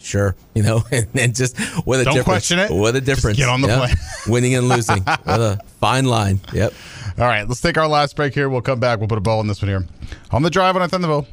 Sure, 0.00 0.34
you 0.54 0.62
know, 0.64 0.82
and 0.90 1.06
then 1.12 1.32
just 1.32 1.56
what 1.86 2.00
a 2.00 2.04
Don't 2.04 2.14
difference. 2.14 2.26
question 2.26 2.58
it. 2.58 2.70
What 2.70 2.96
a 2.96 3.00
Just 3.00 3.06
difference. 3.06 3.38
get 3.38 3.48
on 3.48 3.60
the 3.60 3.68
Yep. 3.68 3.78
plane. 3.78 3.96
Winning 4.28 4.54
and 4.56 4.68
losing. 4.68 5.02
what 5.04 5.40
a 5.40 5.58
fine 5.80 6.06
line. 6.06 6.40
Yep. 6.52 6.72
All 7.18 7.26
right, 7.26 7.46
let's 7.46 7.60
take 7.60 7.76
our 7.78 7.86
last 7.88 8.16
break 8.16 8.34
here. 8.34 8.48
We'll 8.48 8.62
come 8.62 8.80
back. 8.80 8.98
We'll 8.98 9.08
put 9.08 9.18
a 9.18 9.22
ball 9.22 9.40
in 9.40 9.46
this 9.46 9.60
one 9.62 9.68
here 9.68 9.86
on 10.30 10.42
the 10.42 10.50
drive 10.50 10.76
on 10.76 10.88
Thunderville. 10.88 11.26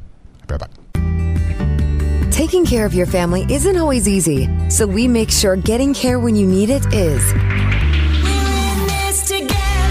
Be 0.47 0.53
right 0.55 0.59
back. 0.59 2.31
Taking 2.31 2.65
care 2.65 2.85
of 2.85 2.93
your 2.93 3.05
family 3.07 3.45
isn't 3.49 3.75
always 3.77 4.07
easy, 4.07 4.47
so 4.69 4.85
we 4.87 5.07
make 5.07 5.29
sure 5.31 5.55
getting 5.55 5.93
care 5.93 6.19
when 6.19 6.35
you 6.35 6.45
need 6.47 6.69
it 6.69 6.85
is. 6.93 7.33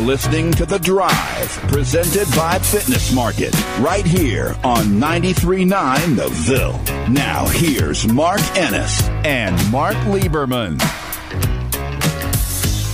You're 0.00 0.08
listening 0.08 0.50
to 0.52 0.64
The 0.64 0.78
Drive, 0.78 1.50
presented 1.68 2.26
by 2.34 2.58
Fitness 2.58 3.12
Market, 3.12 3.54
right 3.80 4.06
here 4.06 4.56
on 4.64 4.84
93.9 4.86 6.16
The 6.16 6.28
Ville. 6.30 6.80
Now, 7.10 7.44
here's 7.48 8.08
Mark 8.08 8.40
Ennis 8.56 9.02
and 9.26 9.54
Mark 9.70 9.96
Lieberman. 10.06 10.78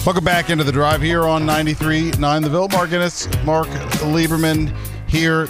Welcome 0.04 0.24
back 0.24 0.50
into 0.50 0.64
the 0.64 0.72
drive 0.72 1.00
here 1.00 1.22
on 1.22 1.42
93.9 1.42 2.42
The 2.42 2.48
Ville. 2.48 2.68
Mark 2.70 2.90
Ennis, 2.90 3.28
Mark 3.44 3.68
Lieberman 3.68 4.76
here. 5.08 5.44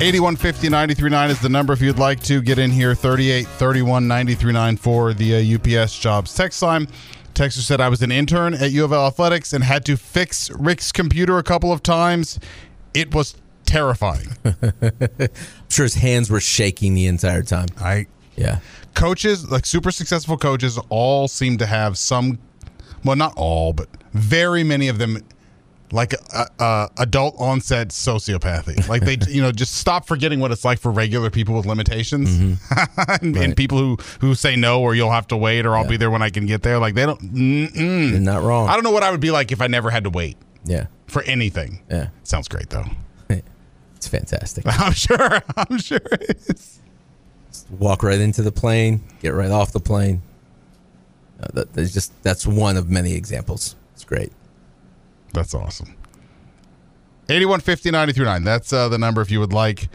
8150 0.00 0.68
939 0.68 1.30
is 1.30 1.40
the 1.40 1.48
number 1.48 1.72
if 1.72 1.80
you'd 1.80 1.98
like 1.98 2.22
to 2.22 2.40
get 2.40 2.60
in 2.60 2.70
here. 2.70 2.94
38 2.94 3.48
31 3.48 4.06
939 4.06 4.76
for 4.76 5.12
the 5.12 5.34
uh, 5.34 5.80
UPS 5.82 5.98
jobs 5.98 6.32
text 6.34 6.62
line. 6.62 6.86
Texter 7.38 7.60
said, 7.60 7.80
I 7.80 7.88
was 7.88 8.02
an 8.02 8.10
intern 8.10 8.52
at 8.54 8.72
U 8.72 8.84
of 8.84 8.92
L 8.92 9.06
Athletics 9.06 9.52
and 9.52 9.62
had 9.62 9.84
to 9.84 9.96
fix 9.96 10.50
Rick's 10.50 10.90
computer 10.90 11.38
a 11.38 11.44
couple 11.44 11.72
of 11.72 11.84
times. 11.84 12.40
It 12.94 13.14
was 13.14 13.36
terrifying. 13.64 14.28
I'm 14.44 15.28
sure 15.68 15.84
his 15.84 15.94
hands 15.94 16.30
were 16.30 16.40
shaking 16.40 16.94
the 16.94 17.06
entire 17.06 17.44
time. 17.44 17.68
I 17.78 18.06
Yeah. 18.36 18.58
coaches, 18.94 19.48
like 19.50 19.66
super 19.66 19.92
successful 19.92 20.36
coaches, 20.36 20.80
all 20.88 21.28
seem 21.28 21.58
to 21.58 21.66
have 21.66 21.96
some, 21.96 22.40
well, 23.04 23.14
not 23.14 23.34
all, 23.36 23.72
but 23.72 23.88
very 24.14 24.64
many 24.64 24.88
of 24.88 24.98
them, 24.98 25.22
like 25.90 26.14
uh, 26.34 26.44
uh, 26.58 26.88
adult 26.98 27.34
onset 27.38 27.88
sociopathy. 27.88 28.86
Like 28.88 29.02
they, 29.04 29.16
you 29.32 29.40
know, 29.42 29.52
just 29.52 29.74
stop 29.76 30.06
forgetting 30.06 30.40
what 30.40 30.50
it's 30.52 30.64
like 30.64 30.78
for 30.78 30.90
regular 30.90 31.30
people 31.30 31.54
with 31.56 31.66
limitations, 31.66 32.58
and, 33.22 33.36
and 33.36 33.56
people 33.56 33.78
who 33.78 33.96
who 34.20 34.34
say 34.34 34.56
no 34.56 34.80
or 34.82 34.94
you'll 34.94 35.10
have 35.12 35.26
to 35.28 35.36
wait 35.36 35.64
or 35.66 35.76
I'll 35.76 35.86
be 35.88 35.96
there 35.96 36.10
when 36.10 36.22
I 36.22 36.30
can 36.30 36.46
get 36.46 36.62
there. 36.62 36.78
Like 36.78 36.94
they 36.94 37.06
don't. 37.06 37.22
Not 37.32 38.42
wrong. 38.42 38.68
I 38.68 38.74
don't 38.74 38.84
know 38.84 38.90
what 38.90 39.02
I 39.02 39.10
would 39.10 39.20
be 39.20 39.30
like 39.30 39.52
if 39.52 39.60
I 39.60 39.66
never 39.66 39.90
had 39.90 40.04
to 40.04 40.10
wait 40.10 40.36
Yeah. 40.64 40.86
for 41.06 41.22
anything. 41.22 41.80
Yeah. 41.90 42.08
Sounds 42.24 42.48
great 42.48 42.70
though. 42.70 42.84
It's 43.96 44.06
fantastic. 44.06 44.64
I'm 44.64 44.92
sure. 44.92 45.42
I'm 45.56 45.78
sure. 45.78 45.98
It 46.12 46.36
is. 46.48 46.78
Walk 47.68 48.04
right 48.04 48.20
into 48.20 48.42
the 48.42 48.52
plane, 48.52 49.02
get 49.20 49.30
right 49.30 49.50
off 49.50 49.72
the 49.72 49.80
plane. 49.80 50.22
Uh, 51.42 51.48
that, 51.54 51.72
that's 51.72 51.92
just 51.92 52.12
that's 52.22 52.46
one 52.46 52.76
of 52.76 52.88
many 52.88 53.14
examples. 53.14 53.74
It's 53.94 54.04
great. 54.04 54.30
That's 55.32 55.54
awesome. 55.54 55.94
8150 57.30 57.90
939. 57.90 58.44
That's 58.44 58.72
uh, 58.72 58.88
the 58.88 58.98
number 58.98 59.20
if 59.20 59.30
you 59.30 59.40
would 59.40 59.52
like 59.52 59.88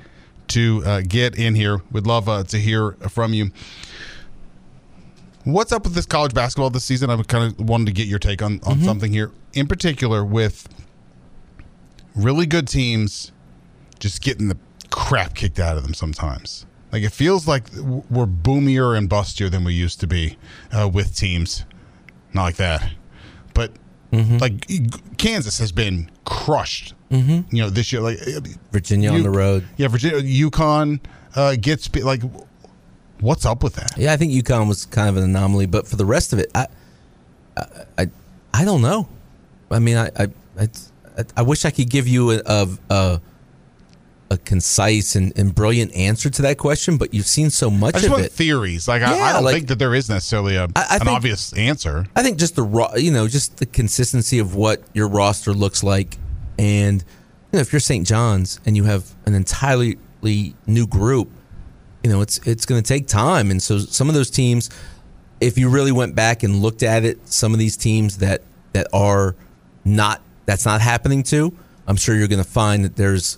to 0.49 0.83
uh, 0.85 1.01
get 1.01 1.35
in 1.37 1.55
here. 1.55 1.81
We'd 1.91 2.05
love 2.05 2.29
uh, 2.29 2.43
to 2.43 2.57
hear 2.57 2.91
from 3.09 3.33
you. 3.33 3.51
What's 5.43 5.71
up 5.71 5.83
with 5.83 5.93
this 5.93 6.05
college 6.05 6.33
basketball 6.33 6.69
this 6.69 6.85
season? 6.85 7.09
I 7.09 7.21
kind 7.23 7.51
of 7.51 7.67
wanted 7.67 7.87
to 7.87 7.91
get 7.91 8.07
your 8.07 8.19
take 8.19 8.41
on, 8.41 8.61
on 8.63 8.81
something 8.81 9.11
here, 9.11 9.31
in 9.53 9.67
particular 9.67 10.23
with 10.23 10.69
really 12.15 12.45
good 12.45 12.67
teams 12.67 13.31
just 13.99 14.21
getting 14.21 14.47
the 14.47 14.57
crap 14.89 15.33
kicked 15.33 15.59
out 15.59 15.75
of 15.75 15.83
them 15.83 15.93
sometimes. 15.93 16.65
Like 16.91 17.03
it 17.03 17.11
feels 17.11 17.47
like 17.47 17.73
we're 17.73 18.27
boomier 18.27 18.93
and 18.95 19.09
bustier 19.09 19.49
than 19.49 19.63
we 19.63 19.73
used 19.73 19.99
to 20.01 20.07
be 20.07 20.37
uh, 20.71 20.87
with 20.87 21.15
teams. 21.15 21.65
Not 22.33 22.43
like 22.43 22.55
that, 22.57 22.91
but 23.53 23.71
like 24.39 24.69
e- 24.69 24.87
Kansas 25.17 25.59
has 25.59 25.71
been 25.71 26.09
crushed. 26.25 26.93
Mm-hmm. 27.11 27.55
You 27.55 27.63
know 27.63 27.69
this 27.69 27.91
year, 27.91 28.01
like 28.01 28.19
Virginia 28.71 29.11
on 29.11 29.23
the 29.23 29.29
road. 29.29 29.67
Yeah, 29.77 29.87
Virginia, 29.87 30.21
UConn 30.21 30.99
uh, 31.35 31.55
gets 31.59 31.93
like. 31.95 32.21
What's 33.19 33.45
up 33.45 33.63
with 33.63 33.75
that? 33.75 33.93
Yeah, 33.97 34.11
I 34.11 34.17
think 34.17 34.33
UConn 34.33 34.67
was 34.67 34.85
kind 34.85 35.07
of 35.07 35.15
an 35.15 35.23
anomaly, 35.23 35.65
but 35.67 35.87
for 35.87 35.95
the 35.95 36.05
rest 36.05 36.33
of 36.33 36.39
it, 36.39 36.51
I, 36.53 36.67
I, 37.55 37.65
I, 37.97 38.09
I 38.53 38.65
don't 38.65 38.81
know. 38.81 39.07
I 39.71 39.79
mean, 39.79 39.95
I, 39.95 40.09
I, 40.19 40.27
I, 40.59 40.67
I 41.37 41.41
wish 41.41 41.63
I 41.63 41.71
could 41.71 41.89
give 41.89 42.05
you 42.05 42.31
a, 42.31 42.41
a, 42.45 42.67
a, 42.89 43.21
a 44.33 44.37
concise 44.39 45.15
and, 45.15 45.31
and 45.37 45.55
brilliant 45.55 45.93
answer 45.95 46.29
to 46.29 46.41
that 46.41 46.57
question, 46.57 46.97
but 46.97 47.13
you've 47.13 47.25
seen 47.27 47.49
so 47.49 47.69
much 47.69 47.95
I 47.95 47.99
just 47.99 48.05
of 48.07 48.11
want 48.11 48.25
it. 48.25 48.31
theories. 48.33 48.87
Like 48.87 49.01
I, 49.01 49.13
I 49.29 49.33
don't 49.33 49.43
like- 49.45 49.55
think 49.55 49.67
that 49.69 49.79
there 49.79 49.95
is 49.95 50.09
necessarily 50.09 50.55
a, 50.57 50.63
I- 50.75 50.87
I 50.89 50.93
an 50.95 50.99
think- 50.99 51.09
obvious 51.11 51.53
answer. 51.53 52.05
I 52.15 52.23
think 52.23 52.37
just 52.37 52.55
the 52.55 52.63
raw, 52.63 52.93
you 52.95 53.11
know, 53.11 53.27
just 53.27 53.57
the 53.57 53.65
consistency 53.65 54.39
of 54.39 54.55
what 54.55 54.81
your 54.93 55.07
roster 55.07 55.53
looks 55.53 55.83
like, 55.83 56.17
and 56.59 57.01
you 57.51 57.57
know, 57.57 57.59
if 57.61 57.71
you're 57.71 57.79
St. 57.79 58.05
John's 58.05 58.59
and 58.65 58.75
you 58.75 58.83
have 58.83 59.13
an 59.25 59.35
entirely 59.35 59.97
new 60.65 60.87
group, 60.87 61.29
you 62.03 62.09
know, 62.09 62.21
it's 62.21 62.39
it's 62.47 62.65
going 62.65 62.81
to 62.81 62.87
take 62.87 63.07
time, 63.07 63.51
and 63.51 63.61
so 63.63 63.77
some 63.79 64.09
of 64.09 64.15
those 64.15 64.29
teams, 64.29 64.69
if 65.39 65.57
you 65.57 65.69
really 65.69 65.91
went 65.91 66.15
back 66.15 66.43
and 66.43 66.61
looked 66.61 66.83
at 66.83 67.05
it, 67.05 67.25
some 67.27 67.53
of 67.53 67.59
these 67.59 67.77
teams 67.77 68.17
that 68.17 68.41
that 68.73 68.87
are 68.93 69.35
not 69.85 70.21
that's 70.45 70.65
not 70.65 70.81
happening 70.81 71.23
to, 71.23 71.55
I'm 71.87 71.95
sure 71.95 72.15
you're 72.15 72.27
going 72.27 72.43
to 72.43 72.49
find 72.49 72.83
that 72.83 72.95
there's 72.95 73.37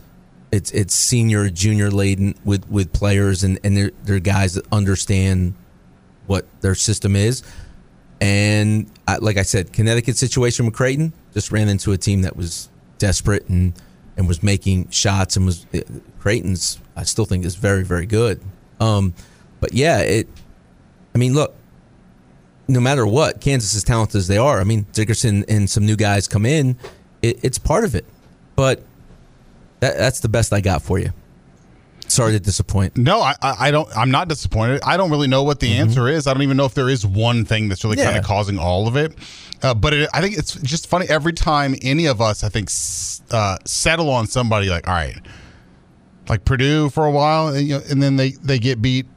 it's 0.55 0.71
it's 0.71 0.93
senior 0.95 1.49
junior 1.51 1.91
laden 1.91 2.35
with 2.45 2.67
with 2.69 2.93
players 2.93 3.43
and 3.43 3.59
and 3.63 3.77
they're, 3.77 3.91
they're 4.05 4.19
guys 4.19 4.55
that 4.55 4.65
understand 4.71 5.53
what 6.27 6.45
their 6.61 6.75
system 6.75 7.15
is 7.15 7.43
And 8.21 8.89
I, 9.07 9.17
like 9.17 9.37
I 9.37 9.43
said, 9.43 9.73
Connecticut 9.73 10.17
situation 10.17 10.65
with 10.65 10.73
Creighton 10.75 11.13
just 11.33 11.51
ran 11.51 11.69
into 11.69 11.91
a 11.91 11.97
team 11.97 12.21
that 12.23 12.35
was 12.37 12.69
desperate 12.97 13.47
and 13.49 13.73
and 14.17 14.27
was 14.27 14.41
making 14.41 14.89
shots 14.89 15.35
and 15.35 15.45
was 15.45 15.67
Creighton's. 16.19 16.79
I 16.95 17.03
still 17.03 17.25
think 17.25 17.45
is 17.45 17.55
very 17.55 17.83
very 17.83 18.05
good. 18.05 18.41
Um, 18.79 19.13
but 19.59 19.73
yeah, 19.73 19.99
it. 19.99 20.27
I 21.13 21.17
mean, 21.17 21.33
look. 21.33 21.53
No 22.67 22.79
matter 22.79 23.05
what, 23.05 23.41
Kansas 23.41 23.75
as 23.75 23.83
talented 23.83 24.15
as 24.17 24.27
they 24.27 24.39
are, 24.39 24.59
I 24.59 24.63
mean, 24.63 24.87
Dickinson 24.91 25.45
and 25.47 25.69
some 25.69 25.85
new 25.85 25.95
guys 25.95 26.27
come 26.27 26.47
in. 26.47 26.77
It, 27.21 27.43
it's 27.43 27.59
part 27.59 27.83
of 27.83 27.93
it, 27.93 28.05
but 28.55 28.81
that, 29.79 29.97
that's 29.97 30.19
the 30.19 30.29
best 30.29 30.53
I 30.53 30.61
got 30.61 30.81
for 30.81 30.99
you. 30.99 31.11
Sorry 32.07 32.33
to 32.33 32.39
disappoint. 32.39 32.97
No, 32.97 33.19
I, 33.19 33.35
I 33.41 33.71
don't. 33.71 33.89
I'm 33.97 34.11
not 34.11 34.27
disappointed. 34.27 34.81
I 34.85 34.95
don't 34.95 35.09
really 35.09 35.27
know 35.27 35.41
what 35.41 35.59
the 35.59 35.71
mm-hmm. 35.71 35.81
answer 35.81 36.07
is. 36.07 36.27
I 36.27 36.33
don't 36.33 36.43
even 36.43 36.55
know 36.55 36.65
if 36.65 36.75
there 36.75 36.87
is 36.87 37.03
one 37.05 37.45
thing 37.45 37.67
that's 37.67 37.83
really 37.83 37.97
yeah. 37.97 38.05
kind 38.05 38.17
of 38.17 38.23
causing 38.23 38.59
all 38.59 38.87
of 38.87 38.95
it. 38.95 39.17
Uh, 39.63 39.73
but 39.73 39.93
it, 39.93 40.09
I 40.13 40.21
think 40.21 40.37
it's 40.37 40.53
just 40.55 40.85
funny 40.87 41.07
every 41.09 41.33
time 41.33 41.75
any 41.81 42.05
of 42.05 42.21
us, 42.21 42.43
I 42.43 42.49
think, 42.49 42.69
uh, 43.31 43.57
settle 43.65 44.09
on 44.11 44.27
somebody 44.27 44.69
like, 44.69 44.87
all 44.87 44.93
right, 44.93 45.17
like 46.29 46.45
Purdue 46.45 46.89
for 46.89 47.05
a 47.05 47.11
while, 47.11 47.47
and, 47.47 47.67
you 47.67 47.79
know, 47.79 47.83
and 47.89 48.03
then 48.03 48.17
they 48.17 48.31
they 48.31 48.59
get 48.59 48.81
beat. 48.81 49.07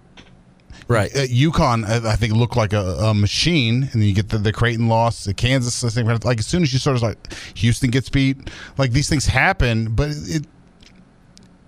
Right. 0.88 1.14
At 1.14 1.28
UConn, 1.28 1.84
I 1.84 2.16
think 2.16 2.32
looked 2.32 2.56
like 2.56 2.72
a, 2.72 2.80
a, 2.80 3.14
machine, 3.14 3.82
and 3.82 3.92
then 3.92 4.02
you 4.02 4.14
get 4.14 4.30
the, 4.30 4.38
the 4.38 4.54
Creighton 4.54 4.88
loss. 4.88 5.24
The 5.24 5.34
Kansas, 5.34 5.84
I 5.84 5.90
think, 5.90 6.24
like 6.24 6.38
as 6.38 6.46
soon 6.46 6.62
as 6.62 6.72
you 6.72 6.78
sort 6.78 6.96
of 6.96 7.02
like 7.02 7.18
Houston 7.56 7.90
gets 7.90 8.08
beat, 8.08 8.50
like 8.78 8.92
these 8.92 9.06
things 9.06 9.26
happen, 9.26 9.94
but 9.94 10.08
it 10.10 10.46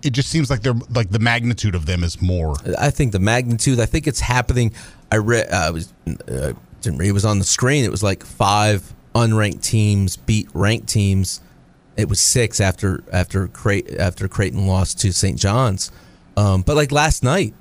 it 0.03 0.13
just 0.13 0.29
seems 0.29 0.49
like 0.49 0.61
they're 0.61 0.73
like 0.89 1.11
the 1.11 1.19
magnitude 1.19 1.75
of 1.75 1.85
them 1.85 2.03
is 2.03 2.21
more. 2.21 2.55
I 2.79 2.89
think 2.89 3.11
the 3.11 3.19
magnitude. 3.19 3.79
I 3.79 3.85
think 3.85 4.07
it's 4.07 4.19
happening. 4.19 4.73
I 5.11 5.17
read. 5.17 5.47
Uh, 5.51 5.55
I 5.55 5.69
was 5.69 5.93
uh, 6.07 6.53
didn't 6.81 6.97
read. 6.97 7.09
It 7.09 7.13
was 7.13 7.25
on 7.25 7.39
the 7.39 7.45
screen. 7.45 7.83
It 7.83 7.91
was 7.91 8.03
like 8.03 8.25
five 8.25 8.93
unranked 9.13 9.61
teams 9.61 10.17
beat 10.17 10.49
ranked 10.53 10.87
teams. 10.87 11.41
It 11.97 12.09
was 12.09 12.19
six 12.19 12.59
after 12.59 13.03
after 13.11 13.47
Creighton, 13.47 13.99
after 13.99 14.27
Creighton 14.27 14.67
lost 14.67 14.99
to 15.01 15.13
St. 15.13 15.37
John's. 15.37 15.91
Um, 16.37 16.61
but 16.61 16.75
like 16.75 16.91
last 16.91 17.23
night, 17.23 17.53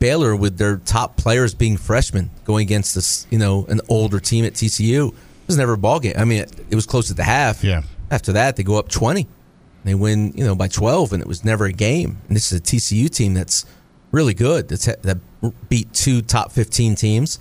Baylor 0.00 0.34
with 0.34 0.58
their 0.58 0.78
top 0.78 1.16
players 1.16 1.54
being 1.54 1.76
freshmen 1.76 2.30
going 2.44 2.62
against 2.62 2.94
this, 2.96 3.26
you 3.30 3.38
know, 3.38 3.66
an 3.68 3.80
older 3.88 4.18
team 4.18 4.44
at 4.44 4.54
TCU. 4.54 5.08
It 5.08 5.14
was 5.46 5.56
never 5.56 5.74
a 5.74 5.78
ball 5.78 6.00
game. 6.00 6.14
I 6.16 6.24
mean, 6.24 6.42
it, 6.42 6.52
it 6.70 6.74
was 6.74 6.86
close 6.86 7.10
at 7.10 7.16
the 7.16 7.24
half. 7.24 7.62
Yeah. 7.62 7.82
After 8.10 8.32
that, 8.32 8.56
they 8.56 8.64
go 8.64 8.76
up 8.76 8.88
twenty. 8.88 9.28
They 9.84 9.94
win, 9.94 10.32
you 10.34 10.44
know, 10.44 10.54
by 10.54 10.68
12, 10.68 11.14
and 11.14 11.22
it 11.22 11.26
was 11.26 11.42
never 11.42 11.64
a 11.64 11.72
game. 11.72 12.18
And 12.28 12.36
this 12.36 12.52
is 12.52 12.58
a 12.58 12.62
TCU 12.62 13.08
team 13.08 13.32
that's 13.32 13.64
really 14.10 14.34
good. 14.34 14.68
That's 14.68 14.84
that 14.84 15.18
beat 15.68 15.92
two 15.94 16.20
top 16.20 16.52
15 16.52 16.96
teams, 16.96 17.38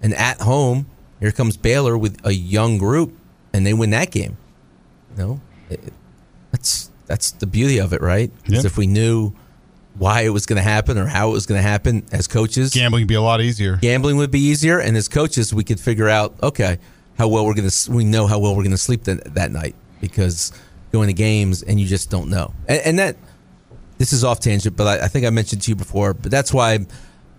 and 0.00 0.14
at 0.14 0.40
home, 0.40 0.86
here 1.18 1.32
comes 1.32 1.56
Baylor 1.56 1.98
with 1.98 2.24
a 2.24 2.34
young 2.34 2.78
group, 2.78 3.16
and 3.52 3.66
they 3.66 3.74
win 3.74 3.90
that 3.90 4.10
game. 4.10 4.36
You 5.10 5.22
know, 5.22 5.40
it, 5.70 5.92
that's 6.52 6.90
that's 7.06 7.32
the 7.32 7.46
beauty 7.46 7.78
of 7.78 7.92
it, 7.92 8.00
right? 8.00 8.30
Because 8.44 8.64
if 8.64 8.76
we 8.76 8.86
knew 8.86 9.32
why 9.94 10.22
it 10.22 10.30
was 10.30 10.46
going 10.46 10.56
to 10.56 10.62
happen 10.62 10.98
or 10.98 11.06
how 11.06 11.30
it 11.30 11.32
was 11.32 11.46
going 11.46 11.58
to 11.58 11.68
happen 11.68 12.04
as 12.12 12.26
coaches, 12.26 12.72
gambling 12.72 13.02
would 13.02 13.08
be 13.08 13.14
a 13.14 13.22
lot 13.22 13.40
easier. 13.40 13.76
Gambling 13.76 14.16
would 14.16 14.30
be 14.30 14.40
easier, 14.40 14.78
and 14.78 14.96
as 14.96 15.08
coaches, 15.08 15.52
we 15.52 15.64
could 15.64 15.80
figure 15.80 16.08
out 16.08 16.34
okay 16.42 16.78
how 17.18 17.28
well 17.28 17.44
we're 17.46 17.54
going 17.54 17.68
to. 17.68 17.90
We 17.90 18.04
know 18.04 18.26
how 18.26 18.38
well 18.38 18.56
we're 18.56 18.62
going 18.62 18.72
to 18.72 18.78
sleep 18.78 19.04
that, 19.04 19.34
that 19.34 19.50
night 19.50 19.74
because 20.00 20.52
going 20.92 21.08
to 21.08 21.14
games 21.14 21.62
and 21.62 21.80
you 21.80 21.86
just 21.86 22.10
don't 22.10 22.28
know. 22.28 22.52
And, 22.68 22.80
and 22.84 22.98
that 22.98 23.16
this 23.98 24.12
is 24.12 24.24
off 24.24 24.40
tangent, 24.40 24.76
but 24.76 24.86
I, 24.86 25.04
I, 25.04 25.08
think 25.08 25.24
I 25.24 25.30
mentioned 25.30 25.62
to 25.62 25.70
you 25.70 25.76
before. 25.76 26.12
But 26.14 26.30
that's 26.30 26.52
why 26.52 26.80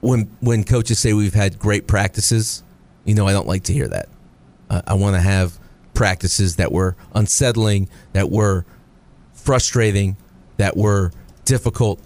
when 0.02 0.30
when 0.42 0.64
coaches 0.64 1.00
say 1.00 1.14
we've 1.14 1.34
had 1.34 1.60
great 1.60 1.88
practices, 1.88 2.64
you 3.06 3.14
know, 3.14 3.28
I 3.28 3.32
don't 3.32 3.48
like 3.48 3.64
to 3.64 3.74
hear 3.74 3.88
that. 3.88 4.10
Uh, 4.70 4.82
I 4.88 4.94
want 4.96 5.16
to 5.16 5.22
have 5.22 5.60
practices 5.94 6.56
that 6.56 6.72
were 6.72 6.96
unsettling, 7.14 7.90
that 8.14 8.32
were 8.32 8.66
frustrating, 9.34 10.18
that 10.58 10.76
were 10.76 11.12
difficult 11.46 12.00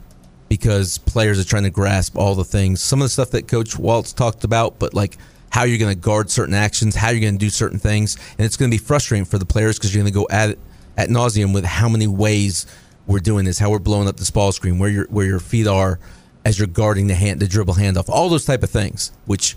because 0.50 0.98
players 0.98 1.40
are 1.40 1.44
trying 1.44 1.64
to 1.64 1.70
grasp 1.70 2.18
all 2.18 2.36
the 2.36 2.44
things. 2.44 2.82
Some 2.82 3.02
of 3.02 3.06
the 3.06 3.10
stuff 3.10 3.32
that 3.32 3.48
Coach 3.48 3.78
Walz 3.78 4.14
talked 4.14 4.44
about, 4.44 4.80
but 4.80 4.94
like 4.94 5.18
how 5.50 5.64
you're 5.64 5.78
going 5.78 5.94
to 5.94 6.00
guard 6.00 6.30
certain 6.30 6.54
actions, 6.54 6.96
how 6.96 7.10
you're 7.10 7.22
going 7.22 7.34
to 7.34 7.40
do 7.40 7.50
certain 7.50 7.80
things, 7.80 8.18
and 8.38 8.46
it's 8.46 8.58
going 8.58 8.70
to 8.70 8.76
be 8.76 8.84
frustrating 8.84 9.26
for 9.26 9.38
the 9.38 9.46
players 9.46 9.78
because 9.78 9.94
you're 9.94 10.04
going 10.04 10.14
to 10.14 10.20
go 10.20 10.28
at 10.30 10.52
it 10.52 10.60
at 10.98 11.10
nauseum 11.10 11.54
with 11.54 11.64
how 11.64 11.88
many 11.88 12.08
ways 12.08 12.66
we're 13.06 13.20
doing 13.20 13.46
this, 13.46 13.60
how 13.60 13.70
we're 13.70 13.80
blowing 13.80 14.08
up 14.08 14.18
this 14.18 14.32
ball 14.32 14.52
screen, 14.52 14.80
where 14.80 14.90
your 14.90 15.06
where 15.10 15.26
your 15.26 15.40
feet 15.40 15.68
are 15.68 16.00
as 16.44 16.58
you're 16.58 16.68
guarding 16.68 17.08
the 17.08 17.16
hand, 17.16 17.40
the 17.40 17.48
dribble 17.48 17.76
handoff, 17.76 18.10
all 18.10 18.30
those 18.30 18.46
type 18.46 18.64
of 18.64 18.70
things, 18.70 19.12
which 19.26 19.56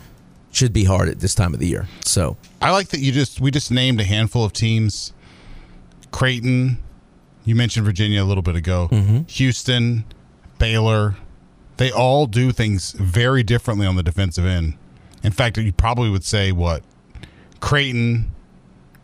should 0.52 0.72
be 0.72 0.84
hard 0.84 1.08
at 1.08 1.20
this 1.20 1.34
time 1.34 1.54
of 1.54 1.60
the 1.60 1.66
year. 1.66 1.86
So 2.04 2.36
I 2.60 2.70
like 2.70 2.88
that 2.88 3.00
you 3.00 3.12
just 3.12 3.40
we 3.40 3.50
just 3.50 3.70
named 3.70 4.00
a 4.00 4.04
handful 4.04 4.44
of 4.44 4.52
teams. 4.52 5.12
Creighton, 6.10 6.78
you 7.44 7.54
mentioned 7.54 7.86
Virginia 7.86 8.22
a 8.22 8.26
little 8.26 8.42
bit 8.42 8.56
ago. 8.56 8.88
Mm-hmm. 8.90 9.22
Houston, 9.28 10.04
Baylor, 10.60 11.16
they 11.78 11.90
all 11.90 12.26
do 12.26 12.52
things 12.52 12.92
very 12.92 13.42
differently 13.42 13.86
on 13.86 13.96
the 13.96 14.04
defensive 14.04 14.46
end. 14.46 14.74
In 15.24 15.32
fact, 15.32 15.58
you 15.58 15.72
probably 15.72 16.10
would 16.10 16.24
say 16.24 16.52
what 16.52 16.84
Creighton 17.58 18.30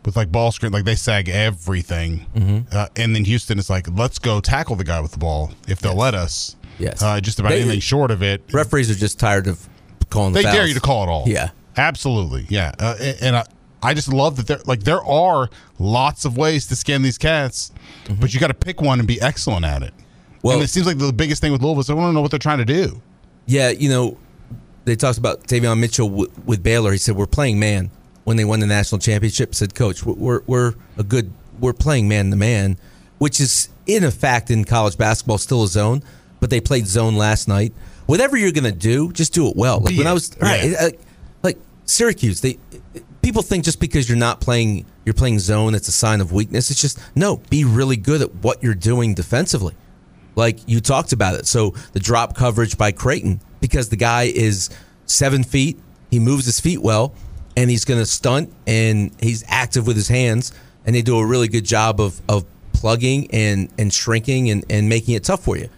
with 0.05 0.15
like 0.15 0.31
ball 0.31 0.53
screen, 0.53 0.71
like 0.71 0.85
they 0.85 0.95
sag 0.95 1.27
everything. 1.27 2.25
Mm-hmm. 2.33 2.59
Uh, 2.71 2.87
and 2.95 3.13
then 3.13 3.25
Houston 3.25 3.59
is 3.59 3.69
like, 3.69 3.87
let's 3.91 4.19
go 4.19 4.39
tackle 4.39 4.77
the 4.77 4.85
guy 4.85 5.01
with 5.01 5.11
the 5.11 5.17
ball 5.17 5.51
if 5.67 5.79
they'll 5.79 5.91
yes. 5.91 5.99
let 5.99 6.15
us. 6.15 6.55
Yes. 6.79 7.01
Uh, 7.01 7.19
just 7.19 7.39
about 7.39 7.49
they, 7.49 7.61
anything 7.61 7.81
short 7.81 8.09
of 8.09 8.23
it. 8.23 8.41
Referees 8.53 8.89
are 8.89 8.95
just 8.95 9.19
tired 9.19 9.47
of 9.47 9.67
calling. 10.09 10.31
The 10.31 10.39
they 10.39 10.43
fouls. 10.43 10.55
dare 10.55 10.67
you 10.67 10.73
to 10.75 10.79
call 10.79 11.03
it 11.03 11.09
all. 11.09 11.23
Yeah. 11.27 11.49
Absolutely. 11.75 12.45
Yeah. 12.47 12.71
Uh, 12.79 12.95
and 13.21 13.35
I, 13.35 13.45
I 13.83 13.93
just 13.93 14.11
love 14.11 14.37
that 14.37 14.47
there 14.47 14.59
like 14.65 14.83
there 14.83 15.03
are 15.03 15.49
lots 15.77 16.25
of 16.25 16.37
ways 16.37 16.67
to 16.67 16.75
scan 16.75 17.01
these 17.01 17.17
cats, 17.17 17.71
mm-hmm. 18.05 18.19
but 18.19 18.33
you 18.33 18.39
got 18.39 18.47
to 18.47 18.53
pick 18.53 18.81
one 18.81 18.99
and 18.99 19.07
be 19.07 19.21
excellent 19.21 19.65
at 19.65 19.83
it. 19.83 19.93
Well, 20.47 20.55
and 20.55 20.63
it 20.63 20.69
seems 20.69 20.85
like 20.87 20.97
the 20.97 21.13
biggest 21.13 21.41
thing 21.41 21.51
with 21.51 21.61
Louisville 21.61 21.81
is 21.81 21.89
I 21.89 21.93
want 21.93 22.09
to 22.09 22.13
know 22.13 22.21
what 22.21 22.31
they're 22.31 22.39
trying 22.39 22.59
to 22.59 22.65
do. 22.65 23.01
Yeah, 23.45 23.69
you 23.69 23.89
know, 23.89 24.17
they 24.85 24.95
talked 24.95 25.17
about 25.17 25.43
Davion 25.43 25.79
Mitchell 25.79 26.09
w- 26.09 26.31
with 26.45 26.63
Baylor. 26.63 26.91
He 26.91 26.97
said 26.97 27.15
we're 27.15 27.25
playing 27.27 27.59
man 27.59 27.91
when 28.23 28.37
they 28.37 28.45
won 28.45 28.59
the 28.59 28.67
national 28.67 28.99
championship 28.99 29.55
said, 29.55 29.75
"Coach, 29.75 30.03
we're 30.03 30.41
we're 30.47 30.73
a 30.97 31.03
good 31.03 31.31
we're 31.59 31.73
playing 31.73 32.07
man 32.07 32.29
to 32.29 32.35
man, 32.35 32.77
which 33.19 33.39
is 33.39 33.69
in 33.85 34.03
a 34.03 34.11
fact 34.11 34.51
in 34.51 34.65
college 34.65 34.97
basketball 34.97 35.37
still 35.37 35.63
a 35.63 35.67
zone, 35.67 36.03
but 36.39 36.49
they 36.49 36.59
played 36.59 36.87
zone 36.87 37.15
last 37.15 37.47
night. 37.47 37.73
Whatever 38.05 38.37
you're 38.37 38.51
gonna 38.51 38.71
do, 38.71 39.11
just 39.11 39.33
do 39.33 39.47
it 39.47 39.55
well. 39.55 39.79
Like 39.79 39.97
when 39.97 40.07
I 40.07 40.13
was 40.13 40.35
right, 40.41 40.75
like, 40.81 40.99
like 41.43 41.57
Syracuse, 41.85 42.41
they 42.41 42.57
people 43.21 43.41
think 43.41 43.65
just 43.65 43.79
because 43.79 44.07
you're 44.07 44.17
not 44.17 44.41
playing 44.41 44.85
you're 45.05 45.13
playing 45.13 45.39
zone, 45.39 45.75
it's 45.75 45.87
a 45.87 45.93
sign 45.93 46.21
of 46.21 46.31
weakness. 46.31 46.69
It's 46.71 46.81
just 46.81 46.99
no, 47.15 47.37
be 47.49 47.63
really 47.65 47.97
good 47.97 48.21
at 48.21 48.35
what 48.35 48.61
you're 48.63 48.75
doing 48.75 49.13
defensively. 49.13 49.75
Like 50.37 50.59
you 50.67 50.79
talked 50.79 51.11
about 51.11 51.33
it. 51.33 51.47
So 51.47 51.71
the 51.91 51.99
drop 51.99 52.35
coverage 52.35 52.77
by 52.77 52.93
Creighton, 52.93 53.41
because 53.59 53.89
the 53.89 53.97
guy 53.97 54.23
is 54.23 54.69
seven 55.07 55.43
feet, 55.43 55.79
he 56.11 56.19
moves 56.19 56.45
his 56.45 56.59
feet 56.59 56.81
well 56.81 57.13
and 57.57 57.69
he's 57.69 57.83
going 57.83 57.99
to 57.99 58.05
stunt 58.05 58.53
and 58.67 59.11
he's 59.19 59.43
active 59.47 59.87
with 59.87 59.95
his 59.95 60.07
hands 60.07 60.53
and 60.85 60.95
they 60.95 61.01
do 61.01 61.17
a 61.17 61.25
really 61.25 61.47
good 61.47 61.65
job 61.65 61.99
of, 61.99 62.21
of 62.29 62.45
plugging 62.71 63.29
and, 63.31 63.69
and 63.79 63.91
shrinking 63.91 64.51
and, 64.51 64.63
and 64.69 64.87
making 64.87 65.15
it 65.15 65.23
tough 65.23 65.43
for 65.43 65.57
you. 65.57 65.69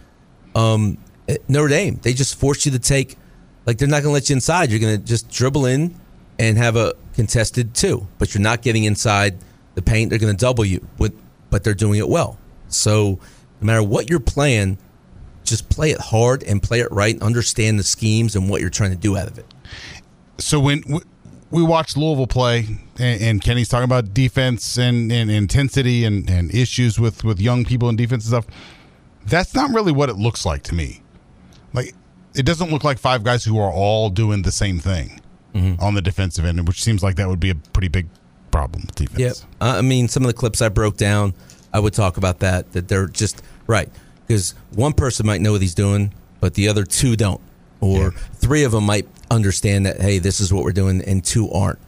Um, 0.54 0.98
Notre 1.48 1.68
Dame, 1.68 1.98
they 2.02 2.12
just 2.12 2.38
force 2.38 2.66
you 2.66 2.72
to 2.72 2.78
take, 2.78 3.16
like, 3.64 3.78
they're 3.78 3.88
not 3.88 4.02
going 4.02 4.10
to 4.10 4.12
let 4.12 4.28
you 4.28 4.34
inside. 4.34 4.70
You're 4.70 4.80
going 4.80 5.00
to 5.00 5.04
just 5.04 5.30
dribble 5.30 5.64
in 5.64 5.94
and 6.38 6.58
have 6.58 6.76
a 6.76 6.94
contested 7.14 7.74
two, 7.74 8.06
but 8.18 8.34
you're 8.34 8.42
not 8.42 8.60
getting 8.60 8.84
inside 8.84 9.38
the 9.74 9.82
paint. 9.82 10.10
They're 10.10 10.18
going 10.18 10.36
to 10.36 10.40
double 10.40 10.64
you, 10.64 10.86
with, 10.98 11.18
but 11.48 11.64
they're 11.64 11.72
doing 11.72 11.98
it 11.98 12.08
well. 12.08 12.38
So 12.68 13.20
no 13.60 13.66
matter 13.66 13.82
what 13.82 14.08
you're 14.10 14.20
playing, 14.20 14.78
just 15.44 15.68
play 15.68 15.90
it 15.90 16.00
hard 16.00 16.42
and 16.42 16.62
play 16.62 16.80
it 16.80 16.90
right 16.90 17.14
and 17.14 17.22
understand 17.22 17.78
the 17.78 17.82
schemes 17.82 18.36
and 18.36 18.48
what 18.48 18.60
you're 18.60 18.70
trying 18.70 18.90
to 18.90 18.96
do 18.96 19.16
out 19.16 19.26
of 19.26 19.38
it. 19.38 19.46
So 20.38 20.60
when 20.60 20.82
we 21.50 21.62
watched 21.62 21.96
Louisville 21.96 22.26
play, 22.26 22.66
and, 22.98 23.42
Kenny's 23.42 23.68
talking 23.68 23.84
about 23.84 24.14
defense 24.14 24.78
and, 24.78 25.10
and 25.10 25.30
intensity 25.30 26.04
and, 26.04 26.28
and 26.30 26.54
issues 26.54 27.00
with, 27.00 27.24
with 27.24 27.40
young 27.40 27.64
people 27.64 27.88
and 27.88 27.96
defense 27.96 28.30
and 28.30 28.44
stuff. 28.44 28.54
That's 29.26 29.54
not 29.54 29.70
really 29.70 29.92
what 29.92 30.08
it 30.08 30.16
looks 30.16 30.46
like 30.46 30.62
to 30.64 30.74
me. 30.74 31.02
Like, 31.72 31.94
it 32.34 32.44
doesn't 32.44 32.70
look 32.70 32.84
like 32.84 32.98
five 32.98 33.24
guys 33.24 33.44
who 33.44 33.58
are 33.58 33.70
all 33.70 34.10
doing 34.10 34.42
the 34.42 34.52
same 34.52 34.78
thing 34.78 35.20
mm-hmm. 35.54 35.82
on 35.82 35.94
the 35.94 36.02
defensive 36.02 36.44
end, 36.44 36.66
which 36.68 36.82
seems 36.82 37.02
like 37.02 37.16
that 37.16 37.28
would 37.28 37.40
be 37.40 37.50
a 37.50 37.54
pretty 37.54 37.88
big 37.88 38.08
problem 38.50 38.84
with 38.86 38.94
defense. 38.94 39.18
Yep. 39.20 39.50
I 39.60 39.82
mean, 39.82 40.08
some 40.08 40.22
of 40.22 40.28
the 40.28 40.34
clips 40.34 40.62
I 40.62 40.68
broke 40.68 40.96
down, 40.96 41.34
I 41.72 41.80
would 41.80 41.94
talk 41.94 42.16
about 42.16 42.40
that, 42.40 42.72
that 42.72 42.88
they're 42.88 43.06
just 43.06 43.42
right. 43.70 43.88
Because 44.26 44.54
one 44.74 44.92
person 44.92 45.26
might 45.26 45.40
know 45.40 45.52
what 45.52 45.62
he's 45.62 45.74
doing, 45.74 46.12
but 46.40 46.54
the 46.54 46.68
other 46.68 46.84
two 46.84 47.16
don't. 47.16 47.40
Or 47.80 47.98
yeah. 47.98 48.10
three 48.34 48.64
of 48.64 48.72
them 48.72 48.84
might 48.84 49.08
understand 49.30 49.86
that 49.86 50.00
hey, 50.00 50.18
this 50.18 50.40
is 50.40 50.52
what 50.52 50.64
we're 50.64 50.72
doing, 50.72 51.02
and 51.02 51.24
two 51.24 51.50
aren't. 51.50 51.78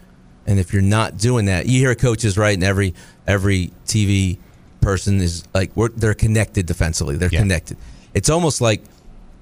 And 0.46 0.58
if 0.58 0.72
you're 0.72 0.82
not 0.82 1.18
doing 1.18 1.44
that, 1.46 1.66
you 1.66 1.78
hear 1.78 1.94
coaches 1.94 2.38
right, 2.38 2.54
and 2.54 2.64
every 2.64 2.94
every 3.26 3.72
TV 3.86 4.38
person 4.80 5.20
is 5.20 5.44
like 5.54 5.72
they're 5.96 6.14
connected 6.14 6.66
defensively. 6.66 7.16
They're 7.16 7.28
yeah. 7.30 7.40
connected. 7.40 7.76
It's 8.14 8.30
almost 8.30 8.60
like 8.60 8.82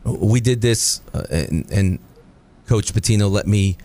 we 0.04 0.40
did 0.40 0.60
this, 0.60 1.00
uh, 1.14 1.24
and, 1.30 1.70
and 1.70 1.98
Coach 2.66 2.92
Pitino 2.92 3.30
let 3.30 3.46
me 3.46 3.76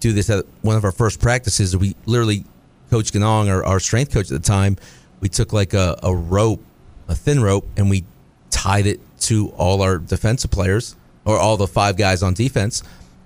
do 0.00 0.12
this 0.12 0.28
at 0.28 0.44
one 0.62 0.76
of 0.76 0.84
our 0.84 0.92
first 0.92 1.20
practices. 1.20 1.76
We 1.76 1.96
literally, 2.04 2.44
Coach 2.90 3.12
Ganong, 3.12 3.48
our, 3.48 3.64
our 3.64 3.80
strength 3.80 4.12
coach 4.12 4.30
at 4.30 4.42
the 4.42 4.46
time, 4.46 4.76
we 5.20 5.28
took 5.28 5.52
like 5.52 5.72
a, 5.72 5.98
a 6.02 6.14
rope, 6.14 6.62
a 7.08 7.14
thin 7.14 7.42
rope, 7.42 7.66
and 7.76 7.90
we 7.90 8.04
tied 8.50 8.86
it 8.86 9.00
to 9.20 9.48
all 9.56 9.82
our 9.82 9.98
defensive 9.98 10.50
players 10.50 10.96
or 11.24 11.38
all 11.38 11.56
the 11.56 11.66
five 11.66 11.96
guys 11.96 12.22
on 12.22 12.34
defense. 12.34 12.82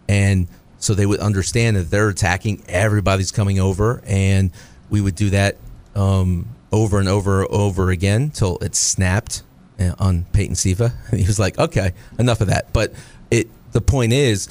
And 0.09 0.47
so 0.79 0.95
they 0.95 1.07
would 1.07 1.20
understand 1.20 1.76
that 1.76 1.91
they're 1.91 2.09
attacking, 2.09 2.62
everybody's 2.68 3.33
coming 3.33 3.59
over. 3.59 4.03
And 4.07 4.51
we 4.91 5.01
would 5.01 5.16
do 5.16 5.31
that 5.31 5.57
um, 5.95 6.49
over 6.72 6.99
and 6.99 7.09
over 7.09 7.43
and 7.43 7.51
over 7.51 7.91
again 7.91 8.31
till 8.31 8.59
it 8.59 8.74
snapped 8.74 9.43
uh, 9.81 9.95
on 9.99 10.24
Peyton 10.33 10.55
Siva. 10.55 10.93
He 11.11 11.26
was 11.26 11.39
like, 11.39 11.59
okay, 11.59 11.93
enough 12.18 12.41
of 12.41 12.49
that. 12.49 12.72
But 12.72 12.93
it 13.31 13.49
the 13.72 13.81
point 13.81 14.12
is, 14.12 14.49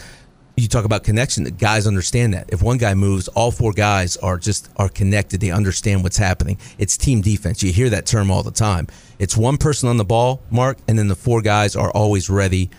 you 0.55 0.67
talk 0.67 0.85
about 0.85 1.03
connection. 1.03 1.43
The 1.43 1.51
guys 1.51 1.85
understand 1.87 2.33
that. 2.33 2.49
If 2.49 2.61
one 2.61 2.77
guy 2.77 2.93
moves, 2.95 3.27
all 3.29 3.51
four 3.51 3.71
guys 3.73 4.17
are 4.17 4.37
just 4.37 4.69
are 4.77 4.89
connected. 4.89 5.39
They 5.39 5.51
understand 5.51 6.03
what's 6.03 6.17
happening. 6.17 6.57
It's 6.77 6.97
team 6.97 7.21
defense. 7.21 7.61
You 7.61 7.71
hear 7.71 7.89
that 7.91 8.05
term 8.05 8.31
all 8.31 8.43
the 8.43 8.51
time. 8.51 8.87
It's 9.19 9.35
one 9.35 9.57
person 9.57 9.89
on 9.89 9.97
the 9.97 10.05
ball, 10.05 10.41
Mark, 10.51 10.77
and 10.87 10.97
then 10.97 11.07
the 11.07 11.15
four 11.15 11.41
guys 11.41 11.75
are 11.75 11.89
always 11.91 12.29
ready 12.29 12.69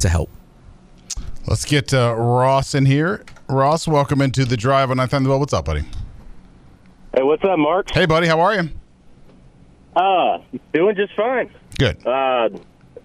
to 0.00 0.08
help. 0.08 0.28
Let's 1.46 1.64
get 1.64 1.94
uh, 1.94 2.14
Ross 2.14 2.74
in 2.74 2.84
here. 2.86 3.24
Ross, 3.48 3.88
welcome 3.88 4.20
into 4.20 4.44
the 4.44 4.56
drive 4.56 4.90
on 4.90 4.98
Ninth 4.98 5.14
on 5.14 5.22
the 5.22 5.28
Bell. 5.28 5.38
What's 5.38 5.54
up, 5.54 5.64
buddy? 5.64 5.84
Hey, 7.14 7.22
what's 7.22 7.42
up, 7.44 7.58
Mark? 7.58 7.90
Hey, 7.90 8.04
buddy. 8.04 8.26
How 8.26 8.40
are 8.40 8.54
you? 8.54 8.70
Uh, 9.94 10.38
doing 10.74 10.96
just 10.96 11.14
fine. 11.14 11.50
Good. 11.78 12.06
Uh, 12.06 12.50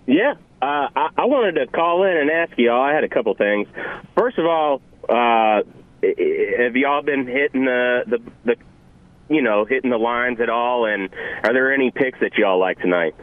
yeah. 0.06 0.34
Uh, 0.62 0.89
I, 0.96 1.10
I 1.18 1.26
wanted 1.26 1.54
to 1.54 1.68
call 1.68 2.04
in 2.04 2.18
and 2.18 2.30
ask 2.30 2.58
y'all. 2.58 2.82
I 2.82 2.94
had 2.94 3.04
a 3.06 3.10
couple 3.10 3.34
things. 3.36 3.68
First 4.18 4.38
of 4.38 4.46
all, 4.46 4.82
uh, 5.08 5.62
have 6.58 6.76
y'all 6.76 7.04
been 7.04 7.26
hitting 7.28 7.66
the, 7.66 8.04
the 8.08 8.20
the 8.44 8.56
you 9.34 9.42
know 9.42 9.66
hitting 9.66 9.90
the 9.90 9.98
lines 9.98 10.40
at 10.40 10.50
all? 10.50 10.86
And 10.86 11.10
are 11.44 11.54
there 11.54 11.74
any 11.74 11.92
picks 11.92 12.20
that 12.20 12.36
y'all 12.38 12.60
like 12.60 12.80
tonight? 12.80 13.16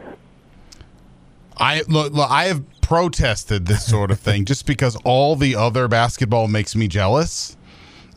I 1.57 1.81
look, 1.87 2.13
look, 2.13 2.29
I 2.29 2.45
have 2.45 2.63
protested 2.81 3.65
this 3.65 3.85
sort 3.85 4.11
of 4.11 4.19
thing 4.19 4.45
just 4.45 4.65
because 4.65 4.95
all 5.03 5.35
the 5.35 5.55
other 5.55 5.87
basketball 5.87 6.47
makes 6.47 6.75
me 6.75 6.87
jealous. 6.87 7.57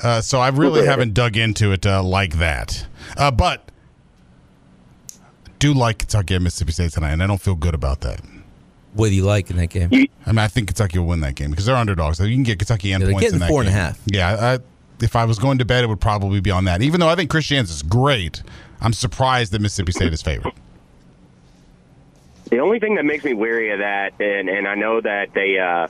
Uh, 0.03 0.21
so 0.21 0.41
I 0.41 0.49
really 0.49 0.85
haven't 0.87 1.15
dug 1.15 1.37
into 1.37 1.73
it 1.73 1.87
uh, 1.87 2.03
like 2.03 2.39
that. 2.39 2.87
Uh, 3.17 3.31
but 3.31 3.71
do 5.59 5.73
like 5.73 5.99
Kentucky 5.99 6.35
and 6.35 6.45
Mississippi 6.45 6.73
State 6.73 6.93
tonight, 6.93 7.13
and 7.13 7.23
I 7.23 7.27
don't 7.27 7.41
feel 7.41 7.55
good 7.55 7.75
about 7.75 8.01
that. 8.01 8.21
What 8.95 9.09
do 9.09 9.15
you 9.15 9.25
like 9.25 9.49
in 9.51 9.57
that 9.57 9.69
game? 9.71 9.89
I 9.93 10.31
mean, 10.33 10.39
I 10.39 10.49
think 10.49 10.69
Kentucky 10.69 10.99
will 10.99 11.07
win 11.07 11.21
that 11.21 11.35
game 11.35 11.51
because 11.51 11.67
they're 11.67 11.77
underdogs. 11.77 12.19
So 12.19 12.25
you 12.25 12.35
can 12.35 12.43
get 12.43 12.59
Kentucky 12.59 12.93
and 12.93 13.03
Yeah, 13.05 13.13
points 13.13 13.33
in 13.33 13.39
that 13.39 13.49
four 13.49 13.61
and 13.61 13.69
a 13.69 13.73
game. 13.73 13.81
half. 13.81 14.01
Yeah, 14.07 14.59
I, 14.59 14.59
if 15.03 15.17
I 15.17 15.25
was 15.25 15.39
going 15.39 15.59
to 15.59 15.65
bed, 15.65 15.85
it 15.85 15.89
would 15.89 16.01
probably 16.01 16.41
be 16.41 16.51
on 16.51 16.65
that. 16.65 16.83
Even 16.83 17.01
though 17.01 17.09
I 17.09 17.15
think 17.15 17.31
Chris 17.31 17.47
Jans 17.47 17.71
is 17.71 17.83
great, 17.83 18.43
I'm 18.81 18.93
surprised 18.93 19.53
that 19.53 19.61
Mississippi 19.61 19.93
State 19.93 20.13
is 20.13 20.23
favored. 20.23 20.53
The 22.51 22.59
only 22.59 22.81
thing 22.81 22.97
that 22.97 23.05
makes 23.05 23.25
me 23.25 23.33
weary 23.33 23.71
of 23.71 23.79
that, 23.79 24.21
and 24.21 24.49
and 24.49 24.69
I 24.69 24.75
know 24.75 25.01
that 25.01 25.33
they 25.33 25.59
uh, 25.59 25.89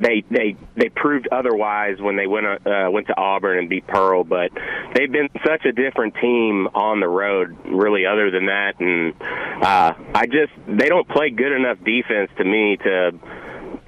they 0.00 0.24
they 0.30 0.56
they 0.74 0.88
proved 0.88 1.28
otherwise 1.30 2.00
when 2.00 2.16
they 2.16 2.26
went 2.26 2.46
uh, 2.46 2.88
went 2.90 3.06
to 3.06 3.16
Auburn 3.16 3.58
and 3.58 3.68
beat 3.68 3.86
Pearl, 3.86 4.24
but 4.24 4.50
they've 4.94 5.12
been 5.12 5.28
such 5.46 5.64
a 5.66 5.72
different 5.72 6.14
team 6.16 6.66
on 6.74 7.00
the 7.00 7.06
road. 7.06 7.56
Really, 7.66 8.06
other 8.06 8.30
than 8.30 8.46
that, 8.46 8.80
and 8.80 9.14
uh, 9.62 9.94
I 10.14 10.26
just 10.26 10.52
they 10.66 10.88
don't 10.88 11.08
play 11.08 11.30
good 11.30 11.52
enough 11.52 11.78
defense 11.84 12.30
to 12.38 12.44
me 12.44 12.76
to 12.78 13.12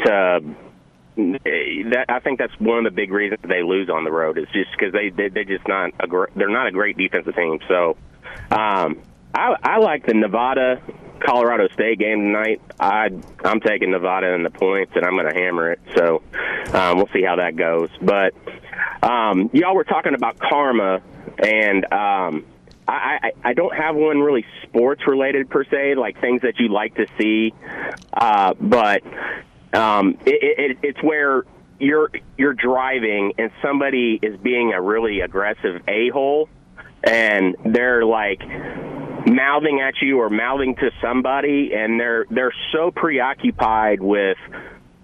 to. 0.05 0.41
That 1.15 2.07
I 2.09 2.21
think 2.21 2.39
that's 2.39 2.59
one 2.59 2.79
of 2.79 2.85
the 2.85 2.91
big 2.91 3.13
reasons 3.13 3.41
they 3.47 3.63
lose 3.63 3.91
on 3.91 4.05
the 4.05 4.11
road 4.11 4.39
is 4.39 4.47
just 4.53 4.71
because 4.73 4.93
they, 4.93 5.11
they 5.11 5.29
they're 5.29 5.45
just 5.45 5.69
not 5.69 5.93
a 6.01 6.07
gr- 6.07 6.31
they're 6.35 6.49
not 6.49 6.69
a 6.69 6.71
great 6.71 6.97
defensive 6.97 7.35
team. 7.35 7.59
So 7.69 7.97
um, 8.51 9.03
I, 9.35 9.57
I 9.63 9.79
like 9.79 10.07
the 10.07 10.15
Nevada 10.15 10.81
Colorado 11.21 11.69
State 11.69 11.99
game 11.99 12.21
tonight. 12.21 12.61
I 12.81 13.11
I'm 13.45 13.61
taking 13.61 13.91
Nevada 13.91 14.33
in 14.35 14.43
the 14.43 14.51
points, 14.51 14.93
and 14.95 15.05
I'm 15.05 15.15
going 15.15 15.33
to 15.33 15.39
hammer 15.39 15.73
it. 15.73 15.81
So 15.97 16.23
um, 16.73 16.97
we'll 16.97 17.09
see 17.13 17.23
how 17.23 17.37
that 17.37 17.57
goes. 17.57 17.91
But 18.01 18.35
um, 19.03 19.51
y'all 19.53 19.75
were 19.75 19.85
talking 19.85 20.15
about 20.15 20.39
karma, 20.39 21.03
and 21.39 21.85
um, 21.93 22.47
I, 22.89 23.19
I 23.23 23.33
I 23.51 23.53
don't 23.55 23.75
have 23.75 23.97
one 23.97 24.21
really 24.21 24.45
sports 24.63 25.07
related 25.07 25.49
per 25.49 25.65
se, 25.65 25.95
like 25.95 26.21
things 26.21 26.43
that 26.43 26.59
you 26.59 26.69
like 26.69 26.95
to 26.97 27.07
see, 27.19 27.55
uh, 28.13 28.55
but 28.55 29.03
um, 29.73 30.19
it, 30.27 30.59
it, 30.59 30.79
it's 30.83 31.03
where 31.03 31.45
you're 31.79 32.11
you're 32.39 32.55
driving 32.55 33.33
and 33.39 33.51
somebody 33.61 34.19
is 34.23 34.39
being 34.41 34.73
a 34.73 34.81
really 34.81 35.21
aggressive 35.21 35.83
a 35.89 36.09
hole, 36.11 36.49
and 37.03 37.57
they're 37.65 38.05
like 38.05 38.41
mouthing 39.27 39.81
at 39.81 39.95
you 40.01 40.19
or 40.19 40.31
mouthing 40.31 40.77
to 40.77 40.91
somebody, 41.01 41.73
and 41.75 41.99
they're 41.99 42.27
they're 42.31 42.55
so 42.73 42.91
preoccupied 42.91 44.01
with 44.01 44.39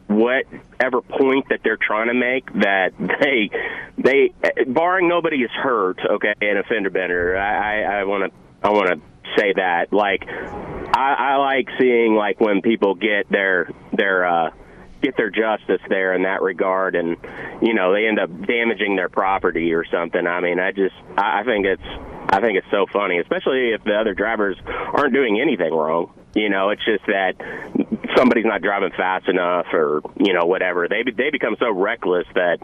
whatever 0.09 1.03
point 1.03 1.49
that 1.51 1.61
they're 1.63 1.77
trying 1.77 2.09
to 2.09 2.15
make 2.15 2.51
that 2.55 2.93
they 3.21 3.51
they 3.99 4.33
barring 4.67 5.07
nobody 5.07 5.43
is 5.43 5.51
hurt 5.51 5.99
okay 6.09 6.33
in 6.41 6.57
a 6.57 6.63
fender 6.63 6.89
bender 6.89 7.37
i 7.37 8.01
i 8.01 8.05
want 8.05 8.33
to 8.33 8.67
i 8.67 8.71
want 8.71 8.89
to 8.89 9.01
say 9.37 9.53
that 9.53 9.93
like 9.93 10.23
i 10.99 11.15
i 11.15 11.37
like 11.37 11.69
seeing 11.79 12.15
like 12.15 12.41
when 12.41 12.61
people 12.61 12.95
get 12.95 13.29
their 13.31 13.71
their 13.93 14.27
uh 14.27 14.51
get 15.01 15.17
their 15.17 15.31
justice 15.31 15.81
there 15.89 16.13
in 16.15 16.23
that 16.23 16.43
regard 16.43 16.97
and 16.97 17.17
you 17.63 17.73
know 17.73 17.93
they 17.93 18.07
end 18.07 18.19
up 18.19 18.29
damaging 18.47 18.97
their 18.97 19.09
property 19.09 19.73
or 19.73 19.85
something. 19.87 20.27
I 20.27 20.41
mean 20.41 20.59
i 20.59 20.73
just 20.73 20.95
i 21.17 21.41
I 21.41 21.45
think 21.45 21.67
it's 21.67 21.83
i 22.31 22.41
think 22.41 22.59
it's 22.59 22.71
so 22.71 22.87
funny 22.93 23.19
especially 23.19 23.71
if 23.71 23.85
the 23.85 23.95
other 23.95 24.15
drivers 24.15 24.57
aren't 24.67 25.15
doing 25.15 25.41
anything 25.41 25.73
wrong 25.73 26.13
you 26.35 26.49
know 26.49 26.71
it's 26.71 26.85
just 26.85 27.05
that 27.07 27.35
somebody's 28.17 28.45
not 28.45 28.63
driving 28.63 28.91
fast 28.97 29.29
enough 29.29 29.67
or 29.73 30.03
you 30.19 30.33
know 30.33 30.47
whatever. 30.47 30.89
They 30.89 31.03
they 31.11 31.31
become 31.31 31.57
so 31.59 31.73
reckless 31.73 32.27
that 32.35 32.59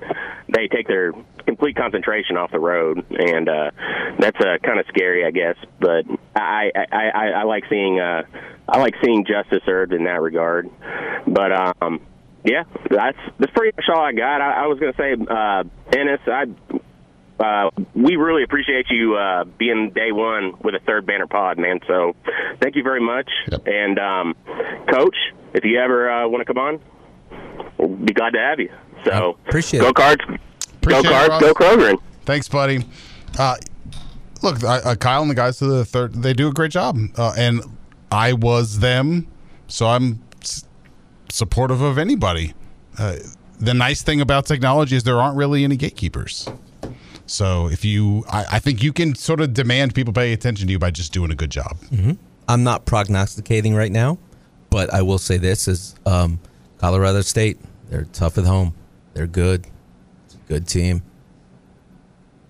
they 0.48 0.68
take 0.68 0.88
their 0.88 1.12
complete 1.46 1.76
concentration 1.76 2.36
off 2.36 2.50
the 2.50 2.58
road. 2.58 3.04
And 3.10 3.48
uh 3.48 3.70
that's 4.18 4.38
uh, 4.40 4.58
kind 4.62 4.80
of 4.80 4.86
scary 4.88 5.24
i 5.24 5.30
guess. 5.30 5.56
But 5.80 6.06
i 6.34 6.70
i 6.74 6.86
i, 6.92 7.28
I 7.30 7.42
like 7.44 7.64
seeing 7.68 8.00
uh 8.00 8.22
i 8.68 8.78
like 8.78 8.94
seeing 9.04 9.24
justice 9.24 9.62
served 9.64 9.92
in 9.92 10.04
that 10.04 10.20
regard. 10.20 10.70
But 11.26 11.52
um 11.52 12.00
yeah, 12.44 12.64
that's 12.90 13.18
that's 13.38 13.52
pretty 13.52 13.74
much 13.74 13.86
all 13.88 14.04
I 14.04 14.12
got. 14.12 14.42
I, 14.42 14.64
I 14.64 14.66
was 14.66 14.78
to 14.78 14.92
say, 14.98 15.14
uh, 15.14 15.64
Ennis, 15.96 16.20
I 16.26 16.44
uh, 17.40 17.70
we 17.94 18.16
really 18.16 18.42
appreciate 18.42 18.86
you 18.90 19.16
uh, 19.16 19.44
being 19.44 19.90
day 19.90 20.12
one 20.12 20.52
with 20.62 20.74
a 20.74 20.80
third 20.80 21.06
banner 21.06 21.26
pod, 21.26 21.58
man. 21.58 21.80
So 21.86 22.14
thank 22.60 22.76
you 22.76 22.82
very 22.82 23.00
much. 23.00 23.28
And 23.66 23.98
um, 23.98 24.34
Coach, 24.92 25.16
if 25.52 25.64
you 25.64 25.78
ever 25.80 26.10
uh, 26.10 26.28
want 26.28 26.46
to 26.46 26.52
come 26.52 26.58
on, 26.58 26.80
we'll 27.78 27.88
be 27.88 28.12
glad 28.12 28.30
to 28.30 28.38
have 28.38 28.60
you. 28.60 28.70
So 29.04 29.38
appreciate 29.46 29.80
go 29.80 29.88
it. 29.88 29.94
cards, 29.96 30.22
Appreciate 30.76 31.02
go 31.02 31.08
cards, 31.10 31.28
Ross. 31.30 31.40
go 31.42 31.54
Kroger. 31.54 31.98
Thanks, 32.24 32.48
buddy. 32.48 32.84
Uh, 33.38 33.56
look, 34.42 34.62
uh, 34.62 34.80
uh, 34.84 34.94
Kyle 34.94 35.22
and 35.22 35.30
the 35.30 35.34
guys 35.34 35.58
to 35.58 35.66
the 35.66 35.84
third, 35.84 36.14
they 36.14 36.32
do 36.32 36.48
a 36.48 36.52
great 36.52 36.70
job. 36.70 36.96
Uh, 37.16 37.34
and 37.36 37.60
I 38.12 38.32
was 38.32 38.78
them, 38.78 39.26
so 39.66 39.86
I'm 39.88 40.22
s- 40.40 40.64
supportive 41.30 41.80
of 41.82 41.98
anybody. 41.98 42.54
Uh, 42.98 43.16
the 43.58 43.74
nice 43.74 44.02
thing 44.02 44.20
about 44.20 44.46
technology 44.46 44.96
is 44.96 45.02
there 45.04 45.20
aren't 45.20 45.36
really 45.36 45.64
any 45.64 45.76
gatekeepers. 45.76 46.48
So 47.26 47.68
if 47.68 47.84
you, 47.84 48.24
I, 48.30 48.44
I 48.52 48.58
think 48.58 48.82
you 48.82 48.92
can 48.92 49.14
sort 49.14 49.40
of 49.40 49.54
demand 49.54 49.94
people 49.94 50.12
pay 50.12 50.32
attention 50.32 50.66
to 50.66 50.72
you 50.72 50.78
by 50.78 50.90
just 50.90 51.12
doing 51.12 51.30
a 51.30 51.34
good 51.34 51.50
job. 51.50 51.76
hmm 51.88 52.12
I'm 52.46 52.62
not 52.62 52.84
prognosticating 52.84 53.74
right 53.74 53.90
now, 53.90 54.18
but 54.68 54.92
I 54.92 55.00
will 55.00 55.16
say 55.18 55.38
this: 55.38 55.66
is 55.66 55.94
um, 56.04 56.38
Colorado 56.78 57.22
State. 57.22 57.58
They're 57.88 58.04
tough 58.12 58.36
at 58.36 58.44
home. 58.44 58.74
They're 59.14 59.26
good. 59.26 59.66
It's 60.26 60.34
a 60.34 60.38
good 60.48 60.66
team 60.68 61.02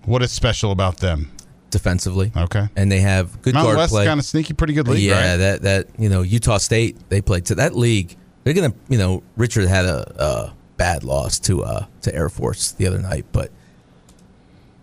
What 0.05 0.21
is 0.21 0.31
special 0.31 0.71
about 0.71 0.97
them? 0.97 1.31
defensively. 1.71 2.31
Okay, 2.37 2.67
and 2.77 2.89
they 2.91 3.01
have 3.01 3.41
good 3.41 3.53
Mountain 3.53 3.67
guard 3.69 3.77
West 3.79 3.91
play. 3.91 4.05
kind 4.05 4.17
of 4.19 4.25
sneaky, 4.25 4.53
pretty 4.53 4.73
good 4.73 4.87
league, 4.87 5.01
yeah, 5.03 5.31
right? 5.31 5.37
that 5.37 5.61
that 5.63 5.87
you 5.99 6.07
know 6.09 6.21
Utah 6.21 6.57
State 6.57 6.97
they 7.09 7.21
played 7.21 7.45
to 7.47 7.55
that 7.55 7.75
league. 7.75 8.15
They're 8.43 8.53
gonna 8.53 8.73
you 8.89 8.97
know 8.97 9.23
Richard 9.35 9.67
had 9.67 9.85
a, 9.85 10.13
a 10.23 10.53
bad 10.77 11.03
loss 11.03 11.37
to 11.39 11.63
uh 11.63 11.85
to 12.01 12.13
Air 12.15 12.29
Force 12.29 12.71
the 12.73 12.87
other 12.87 12.99
night, 12.99 13.25
but 13.33 13.51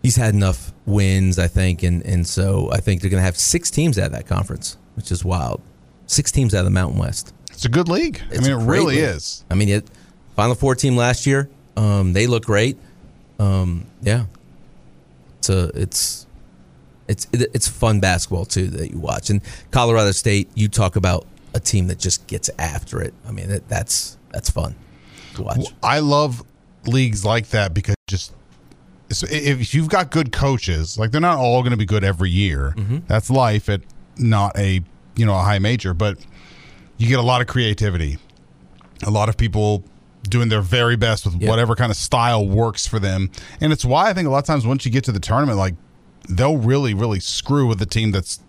he's 0.02 0.16
had 0.16 0.34
enough 0.34 0.72
wins, 0.86 1.38
I 1.38 1.48
think, 1.48 1.82
and 1.82 2.04
and 2.04 2.26
so 2.26 2.70
I 2.72 2.78
think 2.78 3.00
they're 3.00 3.10
gonna 3.10 3.22
have 3.22 3.38
six 3.38 3.70
teams 3.70 3.98
out 3.98 4.06
of 4.06 4.12
that 4.12 4.26
conference, 4.26 4.76
which 4.96 5.10
is 5.10 5.24
wild. 5.24 5.60
Six 6.06 6.30
teams 6.32 6.54
out 6.54 6.60
of 6.60 6.64
the 6.66 6.70
Mountain 6.70 6.98
West. 6.98 7.32
It's 7.50 7.64
a 7.64 7.68
good 7.68 7.88
league. 7.88 8.20
I 8.30 8.38
mean, 8.38 8.50
it 8.50 8.54
really 8.56 8.96
league. 8.96 9.04
is. 9.04 9.44
I 9.50 9.54
mean, 9.54 9.68
it, 9.68 9.88
Final 10.36 10.54
Four 10.54 10.74
team 10.74 10.96
last 10.96 11.26
year. 11.26 11.48
Um, 11.76 12.12
they 12.12 12.26
look 12.26 12.44
great. 12.44 12.76
Um, 13.38 13.86
yeah, 14.02 14.26
it's 15.38 15.48
a 15.48 15.70
it's 15.74 16.26
it's 17.08 17.26
it's 17.32 17.68
fun 17.68 18.00
basketball 18.00 18.44
too 18.44 18.66
that 18.68 18.90
you 18.90 18.98
watch. 18.98 19.30
And 19.30 19.40
Colorado 19.70 20.10
State, 20.12 20.50
you 20.54 20.68
talk 20.68 20.96
about 20.96 21.26
a 21.54 21.60
team 21.60 21.86
that 21.88 21.98
just 21.98 22.26
gets 22.26 22.50
after 22.58 23.02
it. 23.02 23.14
I 23.26 23.32
mean, 23.32 23.48
that, 23.48 23.68
that's 23.68 24.16
that's 24.30 24.50
fun 24.50 24.74
to 25.34 25.42
watch. 25.42 25.66
I 25.82 26.00
love 26.00 26.42
leagues 26.86 27.24
like 27.24 27.48
that 27.50 27.74
because 27.74 27.94
just 28.08 28.32
if 29.22 29.74
you've 29.74 29.88
got 29.88 30.10
good 30.10 30.32
coaches, 30.32 30.98
like 30.98 31.10
they're 31.10 31.20
not 31.20 31.38
all 31.38 31.62
going 31.62 31.72
to 31.72 31.76
be 31.76 31.84
good 31.84 32.04
every 32.04 32.30
year. 32.30 32.74
Mm-hmm. 32.76 32.98
That's 33.06 33.30
life 33.30 33.68
at 33.68 33.80
not 34.16 34.56
a 34.58 34.80
you 35.16 35.26
know 35.26 35.34
a 35.34 35.42
high 35.42 35.58
major, 35.58 35.92
but 35.94 36.18
you 36.98 37.08
get 37.08 37.18
a 37.18 37.22
lot 37.22 37.40
of 37.40 37.46
creativity, 37.46 38.18
a 39.04 39.10
lot 39.10 39.28
of 39.28 39.36
people 39.36 39.84
doing 40.28 40.48
their 40.48 40.60
very 40.60 40.96
best 40.96 41.24
with 41.24 41.42
whatever 41.42 41.74
kind 41.74 41.90
of 41.90 41.96
style 41.96 42.46
works 42.46 42.86
for 42.86 42.98
them, 42.98 43.30
and 43.60 43.72
it's 43.72 43.84
why 43.84 44.08
I 44.08 44.14
think 44.14 44.26
a 44.28 44.30
lot 44.30 44.38
of 44.38 44.44
times 44.44 44.66
once 44.66 44.84
you 44.84 44.92
get 44.92 45.04
to 45.04 45.12
the 45.12 45.20
tournament, 45.20 45.58
like 45.58 45.74
they'll 46.28 46.58
really 46.58 46.94
really 46.94 47.20
screw 47.20 47.66
with 47.66 47.78
the 47.78 47.86
team 47.86 48.12
that's 48.12 48.40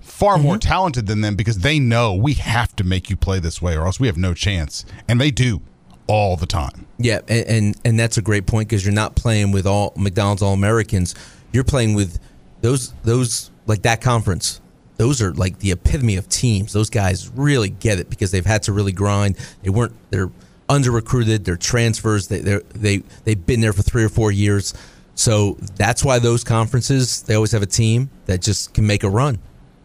far 0.00 0.34
mm-hmm. 0.34 0.44
more 0.44 0.58
talented 0.58 1.06
than 1.06 1.22
them 1.22 1.34
because 1.34 1.58
they 1.58 1.78
know 1.78 2.14
we 2.14 2.34
have 2.34 2.76
to 2.76 2.84
make 2.84 3.08
you 3.10 3.16
play 3.16 3.38
this 3.38 3.62
way 3.62 3.76
or 3.76 3.86
else 3.86 3.98
we 3.98 4.06
have 4.06 4.18
no 4.18 4.34
chance, 4.34 4.84
and 5.08 5.20
they 5.20 5.30
do 5.30 5.62
all 6.06 6.36
the 6.36 6.46
time. 6.46 6.86
Yeah, 6.98 7.20
and 7.28 7.46
and, 7.46 7.80
and 7.84 8.00
that's 8.00 8.16
a 8.16 8.22
great 8.22 8.46
point 8.46 8.68
because 8.68 8.84
you're 8.84 8.94
not 8.94 9.16
playing 9.16 9.52
with 9.52 9.66
all 9.66 9.92
McDonald's 9.96 10.42
All 10.42 10.52
Americans. 10.52 11.14
You're 11.52 11.64
playing 11.64 11.94
with 11.94 12.18
those 12.60 12.92
those 13.02 13.50
like 13.66 13.82
that 13.82 14.00
conference. 14.00 14.60
Those 14.96 15.20
are 15.20 15.32
like 15.34 15.58
the 15.58 15.72
epitome 15.72 16.16
of 16.16 16.28
teams. 16.28 16.72
Those 16.72 16.88
guys 16.88 17.30
really 17.34 17.68
get 17.68 18.00
it 18.00 18.08
because 18.08 18.30
they've 18.30 18.46
had 18.46 18.62
to 18.64 18.72
really 18.72 18.92
grind. 18.92 19.36
They 19.62 19.70
weren't 19.70 19.94
they're 20.10 20.30
under 20.68 20.90
recruited. 20.90 21.44
They're 21.44 21.56
transfers. 21.56 22.28
They 22.28 22.40
they 22.40 22.58
they 22.74 22.96
they've 23.24 23.46
been 23.46 23.60
there 23.60 23.72
for 23.72 23.82
three 23.82 24.04
or 24.04 24.08
four 24.08 24.32
years. 24.32 24.74
So 25.14 25.56
that's 25.76 26.04
why 26.04 26.18
those 26.18 26.44
conferences 26.44 27.22
they 27.22 27.34
always 27.34 27.52
have 27.52 27.62
a 27.62 27.66
team 27.66 28.10
that 28.26 28.42
just 28.42 28.74
can 28.74 28.86
make 28.86 29.02
a 29.02 29.08
run 29.08 29.38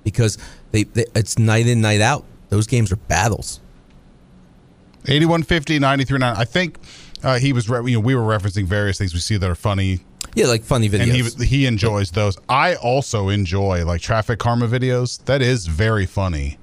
because 0.04 0.38
they, 0.72 0.84
they 0.84 1.06
it's 1.16 1.38
night 1.38 1.68
in 1.68 1.82
night 1.82 2.02
out. 2.02 2.26
Those 2.50 2.68
games 2.68 2.92
are 2.92 2.98
battles. 2.98 3.61
8150 5.08 5.80
939 5.80 6.36
i 6.38 6.44
think 6.46 6.78
uh, 7.24 7.38
he 7.38 7.54
was 7.54 7.70
re- 7.70 7.90
you 7.92 7.98
know 7.98 8.00
we 8.00 8.16
were 8.16 8.22
referencing 8.24 8.66
various 8.66 8.98
things 8.98 9.14
we 9.14 9.20
see 9.20 9.38
that 9.38 9.50
are 9.50 9.56
funny 9.56 10.00
Yeah, 10.36 10.48
like 10.48 10.64
funny 10.64 10.90
videos. 10.90 11.36
and 11.36 11.44
he 11.44 11.46
he 11.60 11.66
enjoys 11.66 12.12
those 12.12 12.38
i 12.50 12.76
also 12.76 13.30
enjoy 13.30 13.86
like 13.86 14.02
traffic 14.02 14.40
karma 14.40 14.68
videos 14.68 15.24
that 15.26 15.42
is 15.42 15.68
very 15.68 16.06
funny 16.06 16.58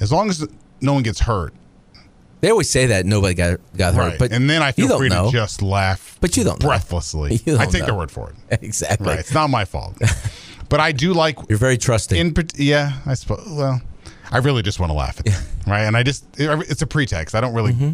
as 0.00 0.10
long 0.12 0.28
as 0.30 0.46
no 0.80 0.92
one 0.94 1.02
gets 1.02 1.20
hurt 1.20 1.54
They 2.40 2.50
always 2.50 2.68
say 2.68 2.86
that 2.86 3.06
nobody 3.06 3.34
got 3.34 3.60
got 3.76 3.94
hurt, 3.94 4.08
Right. 4.10 4.18
but 4.18 4.32
and 4.32 4.48
then 4.50 4.62
i 4.62 4.72
feel 4.72 4.96
free 4.98 5.08
know. 5.08 5.26
to 5.26 5.32
just 5.32 5.62
laugh 5.62 6.18
But 6.20 6.36
you 6.36 6.44
don't 6.44 6.60
breathlessly 6.60 7.40
You 7.46 7.54
i 7.56 7.64
don't 7.64 7.72
take 7.72 7.80
know. 7.82 7.86
their 7.86 7.94
word 7.94 8.10
for 8.10 8.30
it 8.50 8.62
exactly. 8.62 9.06
right 9.08 9.18
it's 9.20 9.32
not 9.34 9.48
my 9.48 9.64
fault 9.64 9.96
but 10.68 10.80
i 10.80 10.92
do 10.92 11.12
like 11.14 11.38
You're 11.48 11.58
very 11.58 11.78
trusting. 11.78 12.18
in 12.18 12.34
yeah 12.56 12.98
i 13.06 13.14
suppose 13.14 13.46
well 13.48 13.80
i 14.32 14.38
really 14.38 14.62
just 14.62 14.80
want 14.80 14.90
to 14.90 14.94
laugh 14.94 15.18
at 15.20 15.26
them 15.26 15.42
right 15.66 15.82
and 15.82 15.96
i 15.96 16.02
just 16.02 16.24
it- 16.40 16.70
it's 16.70 16.82
a 16.82 16.86
pretext 16.86 17.34
i 17.34 17.40
don't 17.40 17.54
really 17.54 17.72
Mm-hmm. 17.72 17.92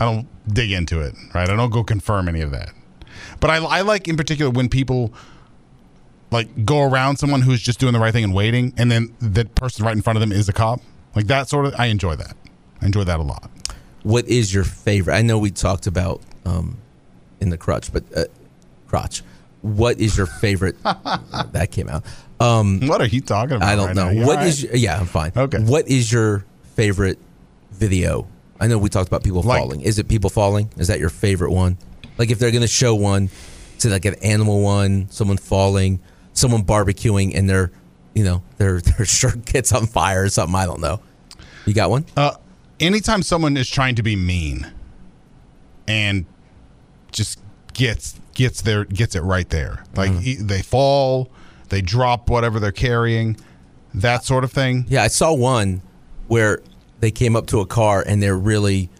i 0.00 0.04
don't 0.04 0.26
dig 0.52 0.72
into 0.72 1.00
it 1.00 1.14
right 1.34 1.48
i 1.48 1.56
don't 1.56 1.70
go 1.70 1.82
confirm 1.84 2.28
any 2.28 2.40
of 2.42 2.50
that 2.50 2.70
but 3.40 3.50
i, 3.50 3.56
I 3.56 3.80
like 3.82 4.08
in 4.08 4.16
particular 4.16 4.50
when 4.50 4.68
people 4.68 5.12
like 6.30 6.64
go 6.64 6.82
around 6.82 7.16
someone 7.16 7.42
who's 7.42 7.60
just 7.60 7.80
doing 7.80 7.92
the 7.92 7.98
right 8.00 8.12
thing 8.12 8.24
and 8.24 8.34
waiting 8.34 8.72
and 8.76 8.90
then 8.90 9.14
that 9.20 9.54
person 9.54 9.84
right 9.84 9.94
in 9.96 10.02
front 10.02 10.16
of 10.16 10.20
them 10.20 10.32
is 10.32 10.48
a 10.48 10.52
cop 10.52 10.80
like 11.14 11.26
that 11.26 11.48
sort 11.48 11.66
of 11.66 11.74
i 11.78 11.86
enjoy 11.86 12.14
that 12.14 12.36
i 12.82 12.86
enjoy 12.86 13.04
that 13.04 13.18
a 13.20 13.22
lot 13.22 13.50
what 14.02 14.26
is 14.28 14.54
your 14.54 14.64
favorite? 14.64 15.12
I 15.12 15.20
know 15.20 15.38
we 15.38 15.50
talked 15.50 15.86
about 15.86 16.22
um, 16.46 16.78
in 17.38 17.50
the 17.50 17.58
crutch, 17.58 17.92
but 17.92 18.02
uh, 18.16 18.24
crotch. 18.88 19.22
What 19.60 20.00
is 20.00 20.16
your 20.16 20.24
favorite? 20.24 20.82
that 20.84 21.68
came 21.70 21.86
out. 21.90 22.02
Um, 22.40 22.80
what 22.86 23.00
are 23.00 23.06
you 23.06 23.20
talking 23.20 23.56
about 23.56 23.68
I 23.68 23.76
don't 23.76 23.88
right 23.88 23.96
know. 23.96 24.10
now? 24.12 24.26
What 24.26 24.38
all 24.38 24.44
is? 24.44 24.62
your- 24.62 24.74
Yeah, 24.76 24.98
I'm 24.98 25.06
fine. 25.06 25.32
Okay. 25.36 25.58
What 25.58 25.88
is 25.88 26.10
your 26.10 26.44
favorite 26.74 27.18
video? 27.72 28.26
I 28.58 28.66
know 28.66 28.78
we 28.78 28.88
talked 28.88 29.08
about 29.08 29.22
people 29.22 29.42
Like- 29.42 29.60
falling. 29.60 29.80
Is 29.82 29.98
it 29.98 30.08
people 30.08 30.30
falling? 30.30 30.70
Is 30.78 30.88
that 30.88 30.98
your 31.00 31.10
favorite 31.10 31.50
one? 31.52 31.76
Like 32.18 32.30
if 32.30 32.38
they're 32.38 32.50
going 32.50 32.62
to 32.62 32.66
show 32.68 32.94
one, 32.94 33.28
say 33.78 33.90
like 33.90 34.04
an 34.04 34.14
animal 34.22 34.62
one, 34.62 35.06
someone 35.10 35.36
falling, 35.38 36.00
someone 36.32 36.64
barbecuing, 36.64 37.32
and 37.34 37.48
their, 37.48 37.72
you 38.14 38.24
know, 38.24 38.42
their 38.58 38.80
their 38.96 39.04
shirt 39.06 39.44
gets 39.44 39.72
on 39.72 39.86
fire 39.86 40.24
or 40.24 40.28
something. 40.28 40.54
I 40.56 40.66
don't 40.66 40.80
know. 40.80 41.00
You 41.66 41.74
got 41.74 41.90
one? 41.90 42.04
Uh, 42.16 42.32
anytime 42.78 43.22
someone 43.22 43.56
is 43.56 43.68
trying 43.68 43.94
to 43.96 44.02
be 44.02 44.16
mean 44.16 44.70
and 45.86 46.24
just 47.12 47.38
gets 47.74 48.18
gets 48.34 48.62
their 48.62 48.84
gets 48.86 49.14
it 49.14 49.20
right 49.22 49.48
there, 49.50 49.84
like 49.94 50.10
e- 50.22 50.36
they 50.40 50.62
fall, 50.62 51.30
they 51.70 51.80
drop 51.80 52.28
whatever 52.28 52.60
they're 52.60 52.70
carrying, 52.72 53.36
that 53.94 54.24
sort 54.24 54.44
of 54.44 54.52
thing. 54.52 54.84
Yeah, 54.88 55.02
I 55.02 55.08
saw 55.08 55.32
one 55.32 55.80
where 56.28 56.60
they 57.00 57.10
came 57.10 57.34
up 57.34 57.46
to 57.48 57.60
a 57.60 57.66
car 57.66 58.04
and 58.06 58.22
they're 58.22 58.36
really 58.36 58.90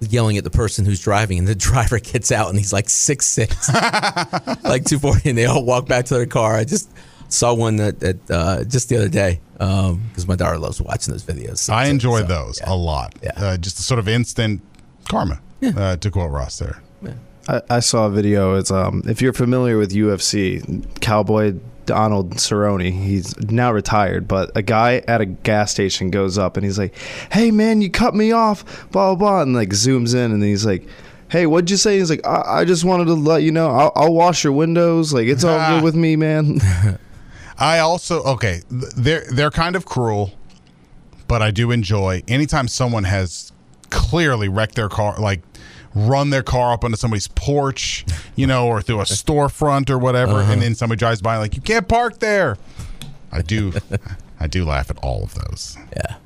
yelling 0.00 0.36
at 0.36 0.44
the 0.44 0.50
person 0.50 0.84
who's 0.84 1.00
driving, 1.00 1.38
and 1.38 1.46
the 1.48 1.54
driver 1.70 1.98
gets 1.98 2.30
out 2.32 2.48
and 2.50 2.58
he's 2.58 2.72
like 2.72 2.88
six 2.90 3.26
six, 3.26 3.72
like 4.64 4.84
two 4.84 4.98
forty, 4.98 5.30
and 5.30 5.38
they 5.38 5.46
all 5.46 5.64
walk 5.64 5.86
back 5.86 6.04
to 6.06 6.14
their 6.14 6.26
car. 6.26 6.56
I 6.56 6.64
just 6.64 6.90
saw 7.28 7.54
one 7.54 7.76
that, 7.76 8.00
that 8.00 8.30
uh, 8.30 8.64
just 8.64 8.88
the 8.88 8.96
other 8.96 9.08
day 9.08 9.40
because 9.52 10.28
my 10.28 10.36
daughter 10.36 10.58
loves 10.58 10.80
watching 10.80 11.12
those 11.12 11.24
videos. 11.24 11.68
I 11.70 11.86
enjoy 11.86 12.20
So, 12.20 12.26
those 12.26 12.60
yeah. 12.60 12.72
a 12.72 12.76
lot. 12.76 13.14
Yeah. 13.22 13.32
Uh, 13.36 13.56
just 13.56 13.78
a 13.78 13.82
sort 13.82 13.98
of 13.98 14.06
instant 14.06 14.60
karma, 15.08 15.40
uh, 15.62 15.96
to 15.96 16.10
quote 16.10 16.30
Ross 16.30 16.58
there. 16.58 16.82
I, 17.48 17.62
I 17.70 17.80
saw 17.80 18.06
a 18.06 18.10
video. 18.10 18.54
It's 18.56 18.70
um, 18.70 19.02
if 19.06 19.22
you're 19.22 19.32
familiar 19.32 19.78
with 19.78 19.92
UFC, 19.92 20.84
Cowboy 21.00 21.54
Donald 21.84 22.34
Cerrone, 22.34 22.90
he's 22.90 23.36
now 23.50 23.72
retired, 23.72 24.26
but 24.26 24.50
a 24.56 24.62
guy 24.62 25.02
at 25.06 25.20
a 25.20 25.26
gas 25.26 25.70
station 25.70 26.10
goes 26.10 26.36
up 26.36 26.56
and 26.56 26.64
he's 26.64 26.78
like, 26.78 26.94
"Hey 27.32 27.50
man, 27.50 27.80
you 27.80 27.90
cut 27.90 28.14
me 28.14 28.32
off," 28.32 28.90
blah 28.90 29.14
blah 29.14 29.14
blah, 29.14 29.42
and 29.42 29.54
like 29.54 29.70
zooms 29.70 30.14
in 30.14 30.32
and 30.32 30.42
he's 30.42 30.66
like. 30.66 30.86
Hey, 31.28 31.44
what'd 31.44 31.68
you 31.72 31.76
say? 31.76 31.98
He's 31.98 32.08
like, 32.08 32.24
I, 32.24 32.60
I 32.60 32.64
just 32.64 32.84
wanted 32.84 33.06
to 33.06 33.14
let 33.14 33.42
you 33.42 33.50
know, 33.50 33.68
I'll, 33.68 33.90
I'll 33.96 34.14
wash 34.14 34.44
your 34.44 34.52
windows. 34.52 35.12
Like, 35.12 35.26
it's 35.26 35.42
all 35.42 35.58
good 35.74 35.82
with 35.82 35.96
me, 35.96 36.14
man. 36.14 36.60
I 37.58 37.80
also 37.80 38.22
okay, 38.22 38.62
they're 38.70 39.24
they're 39.32 39.50
kind 39.50 39.74
of 39.74 39.86
cruel, 39.86 40.32
but 41.26 41.42
I 41.42 41.50
do 41.50 41.72
enjoy 41.72 42.22
anytime 42.28 42.68
someone 42.68 43.02
has 43.02 43.52
clearly 43.90 44.48
wrecked 44.48 44.74
their 44.76 44.88
car, 44.88 45.18
like 45.18 45.42
run 45.96 46.28
their 46.30 46.42
car 46.42 46.72
up 46.74 46.84
onto 46.84 46.96
somebody's 46.96 47.26
porch, 47.28 48.04
you 48.36 48.46
know, 48.46 48.66
or 48.68 48.82
through 48.82 49.00
a 49.00 49.04
storefront 49.04 49.88
or 49.88 49.98
whatever, 49.98 50.40
and 50.42 50.60
then 50.60 50.74
somebody 50.74 50.98
drives 50.98 51.22
by 51.22 51.38
like 51.38 51.56
you 51.56 51.62
can't 51.62 51.88
park 51.88 52.18
there. 52.18 52.58
I 53.32 53.40
do, 53.42 53.72
I 54.40 54.46
do 54.46 54.64
laugh 54.66 54.90
at 54.90 54.98
all 54.98 55.22
of 55.24 55.34
those. 55.34 55.76
Yeah. 55.96 56.16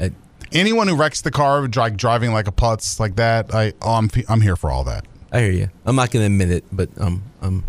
I- 0.00 0.10
Anyone 0.50 0.86
who 0.88 0.96
wrecks 0.96 1.20
the 1.22 1.30
car, 1.30 1.66
like 1.66 1.96
driving 1.96 2.32
like 2.32 2.46
a 2.48 2.52
putz 2.52 3.00
like 3.00 3.16
that, 3.16 3.54
I 3.54 3.72
oh, 3.80 3.92
I'm 3.94 4.10
I'm 4.28 4.40
here 4.42 4.56
for 4.56 4.70
all 4.70 4.84
that. 4.84 5.06
I 5.32 5.40
hear 5.40 5.52
you. 5.52 5.70
I'm 5.86 5.96
not 5.96 6.10
going 6.10 6.22
to 6.22 6.26
admit 6.26 6.50
it, 6.50 6.64
but 6.70 6.90
um, 7.00 7.22
um, 7.40 7.64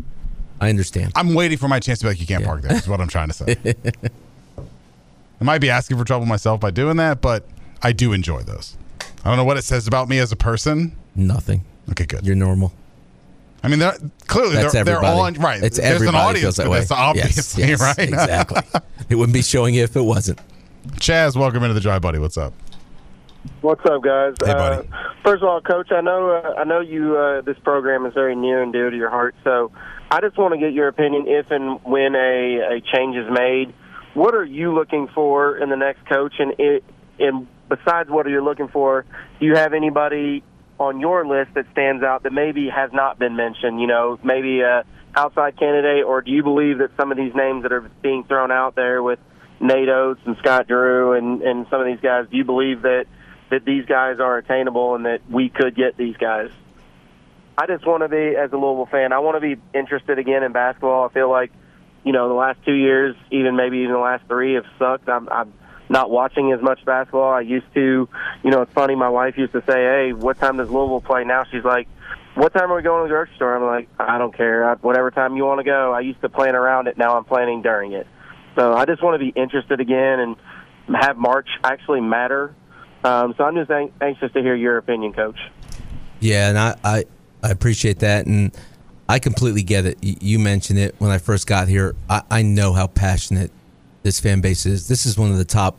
I 0.60 0.70
understand. 0.70 1.14
I'm 1.16 1.34
waiting 1.34 1.58
for 1.58 1.70
my 1.70 1.80
chance 1.80 1.99
to 1.99 2.06
be 2.06 2.10
like, 2.10 2.20
you 2.20 2.28
can't 2.28 2.43
park 2.43 2.62
there. 2.62 2.76
Is 2.76 2.88
what 2.89 2.99
I'm 2.99 3.08
trying 3.08 3.30
to 3.30 3.34
say. 3.34 3.56
I 5.39 5.43
might 5.45 5.60
be 5.60 5.70
asking 5.70 5.97
for 5.97 6.04
trouble 6.04 6.26
myself 6.26 6.60
by 6.60 6.72
doing 6.72 6.97
that, 6.97 7.22
but 7.22 7.47
I 7.82 7.91
do 7.93 8.12
enjoy 8.12 8.41
those. 8.41 8.76
I 9.24 9.30
don't 9.30 9.38
know 9.38 9.43
what 9.45 9.56
it 9.58 9.64
says 9.64 9.88
about 9.88 10.10
me 10.10 10.20
as 10.20 10.32
a 10.34 10.36
person. 10.36 10.95
Nothing. 11.16 11.64
Okay, 11.91 12.05
good. 12.05 12.26
You're 12.26 12.36
normal. 12.36 12.72
I 13.64 13.70
mean, 13.70 13.80
they're 13.80 13.95
clearly 14.28 14.55
That's 14.55 14.74
they're, 14.74 14.84
they're 14.84 14.95
everybody. 14.95 15.18
all 15.18 15.26
on 15.26 15.34
right. 15.36 15.64
It's 15.64 15.78
There's 15.78 15.89
an 15.89 15.95
everybody 15.95 16.18
audience 16.18 16.41
feels 16.41 16.55
that 16.57 16.64
for 16.66 16.70
way. 16.70 16.80
this, 16.82 16.91
obviously, 16.91 17.64
Yes, 17.64 17.82
yes, 17.82 17.97
right? 17.97 17.99
exactly. 18.09 18.61
it 19.09 19.16
wouldn't 19.16 19.34
be 19.34 19.41
showing 19.41 19.74
you 19.76 19.84
if 19.84 19.95
it 19.95 20.01
wasn't. 20.01 20.39
Chaz, 20.95 21.38
welcome 21.38 21.64
into 21.64 21.74
the 21.74 21.80
Dry 21.80 21.97
Buddy. 21.99 22.20
What's 22.20 22.38
up? 22.38 22.53
What's 23.61 23.86
up, 23.86 24.01
guys? 24.03 24.34
Hey, 24.43 24.53
buddy. 24.53 24.88
Uh, 24.91 25.14
first 25.24 25.43
of 25.43 25.49
all, 25.49 25.61
Coach, 25.61 25.91
I 25.91 26.01
know 26.01 26.32
uh, 26.32 26.59
I 26.59 26.64
know 26.66 26.80
you. 26.82 27.18
Uh, 27.18 27.41
this 27.41 27.57
program 27.59 28.05
is 28.05 28.14
very 28.14 28.36
near 28.36 28.61
and 28.61 28.74
dear 28.74 28.89
to 28.89 28.95
your 28.97 29.09
heart, 29.09 29.36
so 29.43 29.72
I 30.11 30.20
just 30.22 30.38
want 30.38 30.53
to 30.53 30.59
get 30.59 30.74
your 30.74 30.88
opinion 30.89 31.26
if 31.28 31.49
and 31.51 31.82
when 31.84 32.16
a, 32.16 32.76
a 32.78 32.82
change 32.93 33.16
is 33.16 33.28
made. 33.32 33.74
What 34.14 34.34
are 34.36 34.43
you 34.45 34.74
looking 34.74 35.07
for 35.14 35.57
in 35.57 35.70
the 35.70 35.76
next 35.78 36.05
coach? 36.07 36.34
And 36.39 36.53
it, 36.59 36.84
and 37.20 37.47
besides 37.70 38.09
what 38.09 38.28
are 38.28 38.30
you 38.30 38.43
looking 38.43 38.68
for, 38.68 39.05
do 39.39 39.45
you 39.45 39.55
have 39.55 39.74
anybody 39.74 40.43
on 40.80 41.00
your 41.00 41.26
list 41.26 41.54
that 41.56 41.66
stands 41.72 42.04
out 42.04 42.24
that 42.24 42.34
maybe 42.34 42.70
has 42.70 42.92
not 42.92 43.20
been 43.20 43.36
mentioned? 43.36 43.80
You 43.80 43.88
know, 43.88 44.20
maybe 44.24 44.62
a 44.62 44.84
outside 45.16 45.58
candidate, 45.58 46.04
or 46.06 46.22
do 46.22 46.32
you 46.32 46.44
believe 46.44 46.80
that 46.80 46.90
some 46.98 47.12
of 47.12 47.18
these 47.18 47.36
names 47.36 47.64
that 47.64 47.72
are 47.72 47.90
being 48.02 48.24
thrown 48.24 48.52
out 48.52 48.76
there 48.76 49.02
with 49.04 49.20
Nate 49.60 49.90
Oats 49.90 50.22
and 50.26 50.36
Scott 50.38 50.68
Drew 50.68 51.14
and, 51.14 51.42
and 51.42 51.68
some 51.70 51.80
of 51.80 51.88
these 51.88 52.00
guys, 52.02 52.26
do 52.30 52.38
you 52.38 52.44
believe 52.44 52.82
that 52.82 53.06
that 53.50 53.66
these 53.66 53.86
guys 53.86 54.20
are 54.20 54.38
attainable 54.38 54.96
and 54.96 55.06
that 55.06 55.22
we 55.30 55.50
could 55.50 55.76
get 55.76 55.96
these 55.96 56.18
guys? 56.18 56.50
I 57.56 57.68
just 57.68 57.86
want 57.86 58.02
to 58.02 58.10
be, 58.10 58.36
as 58.36 58.52
a 58.52 58.58
Louisville 58.58 58.88
fan, 58.88 59.14
I 59.14 59.20
want 59.20 59.36
to 59.36 59.42
be 59.42 59.62
interested 59.78 60.18
again 60.18 60.42
in 60.42 60.54
basketball. 60.54 61.08
I 61.08 61.14
feel 61.14 61.30
like, 61.30 61.52
you 62.04 62.12
know, 62.12 62.28
the 62.28 62.34
last 62.34 62.58
two 62.66 62.74
years, 62.74 63.16
even 63.30 63.56
maybe 63.56 63.80
even 63.80 63.92
the 63.92 64.00
last 64.00 64.26
three, 64.28 64.56
have 64.56 64.66
sucked. 64.80 65.08
I'm, 65.08 65.30
I'm 65.30 65.54
not 65.94 66.10
watching 66.10 66.52
as 66.52 66.62
much 66.62 66.84
basketball. 66.84 67.32
I 67.32 67.41
used 67.41 67.72
to, 67.76 68.10
you 68.44 68.52
know, 68.52 68.64
it's 68.64 68.74
funny. 68.74 68.96
My 68.96 69.10
wife 69.10 69.38
used 69.38 69.54
to 69.54 69.62
say, 69.62 69.76
"Hey, 69.76 70.14
what 70.14 70.39
time 70.39 70.58
does 70.58 70.70
Louisville 70.70 71.02
play?" 71.02 71.24
Now 71.24 71.46
she's 71.50 71.64
like, 71.64 71.88
"What 72.34 72.52
time 72.52 72.72
are 72.72 72.76
we 72.76 72.82
going 72.82 73.04
to 73.04 73.08
the 73.08 73.14
grocery 73.14 73.36
store?" 73.36 73.56
I'm 73.56 73.64
like, 73.64 73.88
"I 74.00 74.18
don't 74.18 74.36
care. 74.36 74.70
I, 74.70 74.74
whatever 74.76 75.12
time 75.12 75.38
you 75.38 75.46
want 75.46 75.60
to 75.60 75.64
go." 75.64 75.94
I 75.94 76.02
used 76.02 76.20
to 76.22 76.30
plan 76.30 76.56
around 76.56 76.88
it. 76.88 76.98
Now 76.98 77.16
I'm 77.16 77.24
planning 77.24 77.62
during 77.62 77.94
it. 77.94 78.08
So 78.56 78.74
I 78.74 78.86
just 78.86 79.04
want 79.04 79.16
to 79.16 79.20
be 79.20 79.30
interested 79.39 79.80
again 79.80 80.20
and 80.20 80.36
have 80.96 81.16
March 81.16 81.48
actually 81.64 82.02
matter. 82.02 82.56
Um, 83.04 83.36
so 83.38 83.44
I'm 83.44 83.56
just 83.56 83.70
an- 83.70 83.91
anxious 84.02 84.32
to 84.34 84.41
hear 84.41 84.56
your 84.56 84.78
opinion, 84.78 85.14
Coach. 85.14 85.39
Yeah, 86.20 86.50
and 86.50 86.58
I, 86.58 86.76
I, 86.84 87.06
I 87.44 87.50
appreciate 87.50 88.00
that. 88.00 88.26
And 88.26 88.56
I 89.10 89.20
completely 89.20 89.64
get 89.64 89.86
it. 89.86 89.98
You 90.02 90.39
mentioned 90.39 90.80
it 90.80 90.96
when 91.00 91.12
I 91.12 91.18
first 91.18 91.46
got 91.46 91.68
here. 91.68 91.96
I, 92.10 92.24
I 92.32 92.41
know 92.41 92.74
how 92.74 92.88
passionate 92.88 93.52
this 94.04 94.20
fan 94.20 94.41
base 94.41 94.66
is. 94.66 94.88
This 94.88 95.06
is 95.06 95.18
one 95.18 95.32
of 95.32 95.38
the 95.38 95.46
top 95.46 95.78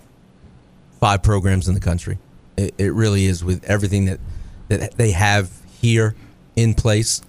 five 1.05 1.23
programs 1.23 1.69
in 1.69 1.75
the 1.75 1.81
country. 1.81 2.17
It, 2.57 2.75
it 2.79 2.95
really 2.95 3.27
is 3.27 3.45
with 3.45 3.63
everything 3.65 4.07
that 4.07 4.21
that 4.69 4.93
they 4.97 5.11
have 5.11 5.51
here 5.79 6.15
in 6.57 6.73
place 6.73 7.21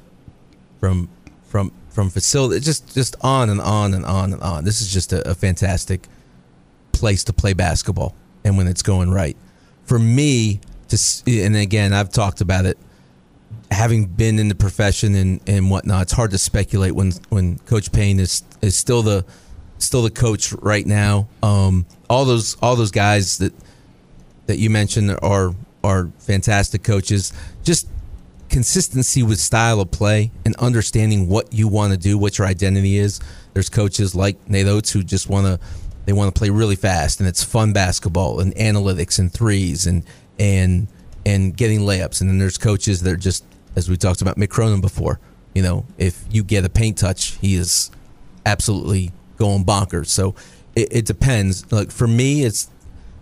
from 0.79 1.09
from 1.43 1.73
from 1.89 2.09
facility 2.09 2.61
just 2.61 2.93
just 2.93 3.17
on 3.19 3.49
and 3.49 3.59
on 3.59 3.93
and 3.93 4.05
on 4.05 4.31
and 4.31 4.41
on. 4.41 4.63
This 4.63 4.79
is 4.79 4.93
just 4.93 5.11
a, 5.11 5.29
a 5.29 5.35
fantastic 5.35 6.07
place 6.93 7.25
to 7.25 7.33
play 7.33 7.51
basketball 7.51 8.15
and 8.45 8.55
when 8.55 8.65
it's 8.65 8.81
going 8.81 9.11
right. 9.11 9.35
For 9.83 9.99
me 9.99 10.61
to 10.87 10.97
and 11.27 11.57
again, 11.57 11.91
I've 11.91 12.11
talked 12.11 12.39
about 12.39 12.65
it 12.65 12.77
having 13.71 14.05
been 14.05 14.39
in 14.39 14.47
the 14.47 14.55
profession 14.55 15.15
and, 15.15 15.41
and 15.47 15.69
whatnot, 15.69 16.03
it's 16.03 16.13
hard 16.13 16.31
to 16.31 16.37
speculate 16.37 16.93
when 16.93 17.11
when 17.27 17.59
Coach 17.59 17.91
Payne 17.91 18.21
is 18.21 18.41
is 18.61 18.77
still 18.77 19.01
the 19.01 19.25
still 19.77 20.03
the 20.03 20.11
coach 20.11 20.53
right 20.53 20.85
now. 20.85 21.27
Um, 21.43 21.85
all 22.09 22.25
those 22.25 22.55
all 22.61 22.75
those 22.75 22.91
guys 22.91 23.37
that 23.39 23.53
that 24.47 24.57
you 24.57 24.69
mentioned 24.69 25.17
are 25.21 25.53
are 25.83 26.09
fantastic 26.19 26.83
coaches. 26.83 27.33
Just 27.63 27.87
consistency 28.49 29.23
with 29.23 29.39
style 29.39 29.81
of 29.81 29.91
play 29.91 30.31
and 30.45 30.55
understanding 30.57 31.27
what 31.27 31.51
you 31.53 31.67
want 31.67 31.91
to 31.91 31.97
do, 31.97 32.17
what 32.17 32.37
your 32.37 32.47
identity 32.47 32.97
is. 32.97 33.19
There's 33.53 33.69
coaches 33.69 34.15
like 34.15 34.37
Nate 34.49 34.67
Oats 34.67 34.91
who 34.91 35.03
just 35.03 35.29
want 35.29 35.47
to 35.47 35.59
they 36.05 36.13
want 36.13 36.33
to 36.33 36.37
play 36.37 36.49
really 36.49 36.75
fast 36.75 37.19
and 37.19 37.27
it's 37.27 37.43
fun 37.43 37.73
basketball 37.73 38.39
and 38.39 38.53
analytics 38.55 39.17
and 39.17 39.31
threes 39.31 39.87
and 39.87 40.03
and 40.39 40.87
and 41.25 41.55
getting 41.55 41.79
layups. 41.81 42.21
And 42.21 42.29
then 42.29 42.37
there's 42.37 42.57
coaches 42.57 43.01
that 43.01 43.11
are 43.11 43.17
just 43.17 43.43
as 43.75 43.89
we 43.89 43.97
talked 43.97 44.21
about 44.21 44.37
Mick 44.37 44.49
Cronin 44.49 44.81
before. 44.81 45.19
You 45.53 45.63
know, 45.63 45.85
if 45.97 46.23
you 46.29 46.43
get 46.43 46.65
a 46.65 46.69
paint 46.69 46.97
touch, 46.97 47.37
he 47.41 47.55
is 47.55 47.89
absolutely 48.45 49.11
going 49.37 49.63
bonkers. 49.63 50.07
So 50.07 50.35
it, 50.75 50.89
it 50.91 51.05
depends. 51.05 51.71
Like 51.71 51.91
for 51.91 52.07
me, 52.07 52.43
it's 52.43 52.69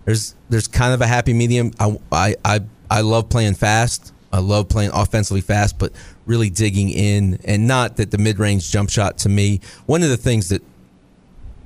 there's 0.04 0.34
there's 0.48 0.68
kind 0.68 0.92
of 0.92 1.00
a 1.00 1.06
happy 1.06 1.32
medium. 1.32 1.72
I 1.78 1.98
I 2.12 2.36
I, 2.44 2.60
I 2.90 3.00
love 3.00 3.28
playing 3.28 3.54
fast. 3.54 4.12
I 4.32 4.38
love 4.38 4.68
playing 4.68 4.90
offensively 4.92 5.40
fast, 5.40 5.78
but 5.78 5.92
really 6.26 6.50
digging 6.50 6.90
in 6.90 7.38
and 7.44 7.68
not 7.68 7.96
that 7.98 8.10
the 8.10 8.18
mid 8.18 8.38
range 8.38 8.70
jump 8.70 8.90
shot 8.90 9.18
to 9.18 9.28
me. 9.28 9.60
One 9.86 10.02
of 10.02 10.08
the 10.08 10.16
things 10.16 10.48
that, 10.48 10.62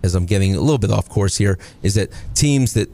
as 0.03 0.15
I'm 0.15 0.27
getting 0.27 0.55
a 0.55 0.61
little 0.61 0.79
bit 0.79 0.91
off 0.91 1.09
course 1.09 1.37
here, 1.39 1.59
is 1.83 1.95
that 1.95 2.11
teams 2.35 2.75
that 2.75 2.91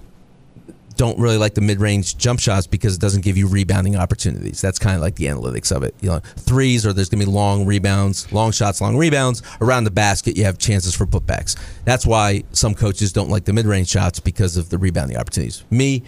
don't 0.97 1.19
really 1.19 1.39
like 1.39 1.55
the 1.55 1.61
mid-range 1.61 2.17
jump 2.17 2.41
shots 2.41 2.67
because 2.67 2.95
it 2.95 3.01
doesn't 3.01 3.23
give 3.23 3.37
you 3.37 3.49
rebounding 3.49 3.97
opportunities. 3.97 4.61
That's 4.61 4.79
kind 4.79 4.97
of 4.97 5.03
like 5.03 5.17
the 5.17 5.27
analytics 5.27 5.75
of 5.75 5.83
it. 5.83 5.95
You 6.01 6.11
know, 6.11 6.19
threes 6.19 6.87
or 6.87 6.93
there's 6.93 7.09
going 7.09 7.21
to 7.21 7.27
be 7.27 7.33
long 7.33 7.67
rebounds, 7.67 8.31
long 8.33 8.53
shots, 8.53 8.81
long 8.81 8.97
rebounds 8.97 9.43
around 9.61 9.85
the 9.85 9.91
basket. 9.91 10.37
You 10.37 10.45
have 10.45 10.59
chances 10.59 10.95
for 10.95 11.07
putbacks. 11.07 11.59
That's 11.85 12.07
why 12.07 12.45
some 12.53 12.75
coaches 12.75 13.13
don't 13.13 13.29
like 13.29 13.45
the 13.45 13.53
mid-range 13.53 13.89
shots 13.89 14.21
because 14.21 14.57
of 14.57 14.71
the 14.71 14.79
rebounding 14.79 15.17
opportunities. 15.17 15.65
Me, 15.71 16.03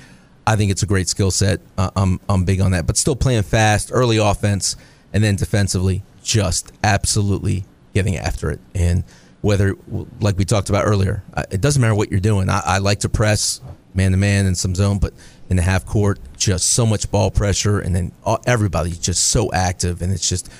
I 0.46 0.54
think 0.56 0.70
it's 0.70 0.82
a 0.82 0.86
great 0.86 1.08
skill 1.08 1.32
set. 1.32 1.60
Uh, 1.76 1.90
I'm 1.96 2.20
I'm 2.28 2.44
big 2.44 2.60
on 2.60 2.70
that, 2.70 2.86
but 2.86 2.96
still 2.96 3.16
playing 3.16 3.42
fast, 3.42 3.90
early 3.92 4.18
offense, 4.18 4.76
and 5.12 5.24
then 5.24 5.34
defensively, 5.34 6.04
just 6.22 6.72
absolutely 6.84 7.64
getting 7.94 8.16
after 8.16 8.50
it. 8.50 8.60
And 8.74 9.02
whether, 9.40 9.74
like 10.20 10.38
we 10.38 10.44
talked 10.44 10.68
about 10.68 10.84
earlier, 10.84 11.24
uh, 11.34 11.44
it 11.50 11.60
doesn't 11.60 11.80
matter 11.80 11.94
what 11.94 12.10
you're 12.10 12.20
doing. 12.20 12.48
I, 12.48 12.62
I 12.64 12.78
like 12.78 13.00
to 13.00 13.08
press 13.08 13.60
man 13.96 14.12
to 14.12 14.16
man 14.16 14.46
and 14.46 14.56
some 14.56 14.74
zone, 14.74 14.98
but 14.98 15.12
in 15.48 15.56
the 15.56 15.62
half 15.62 15.86
court, 15.86 16.18
just 16.36 16.68
so 16.68 16.84
much 16.84 17.10
ball 17.10 17.30
pressure, 17.30 17.78
and 17.78 17.94
then 17.94 18.12
everybody's 18.46 18.98
just 18.98 19.28
so 19.28 19.50
active, 19.52 20.02
and 20.02 20.12
it's 20.12 20.28
just, 20.28 20.50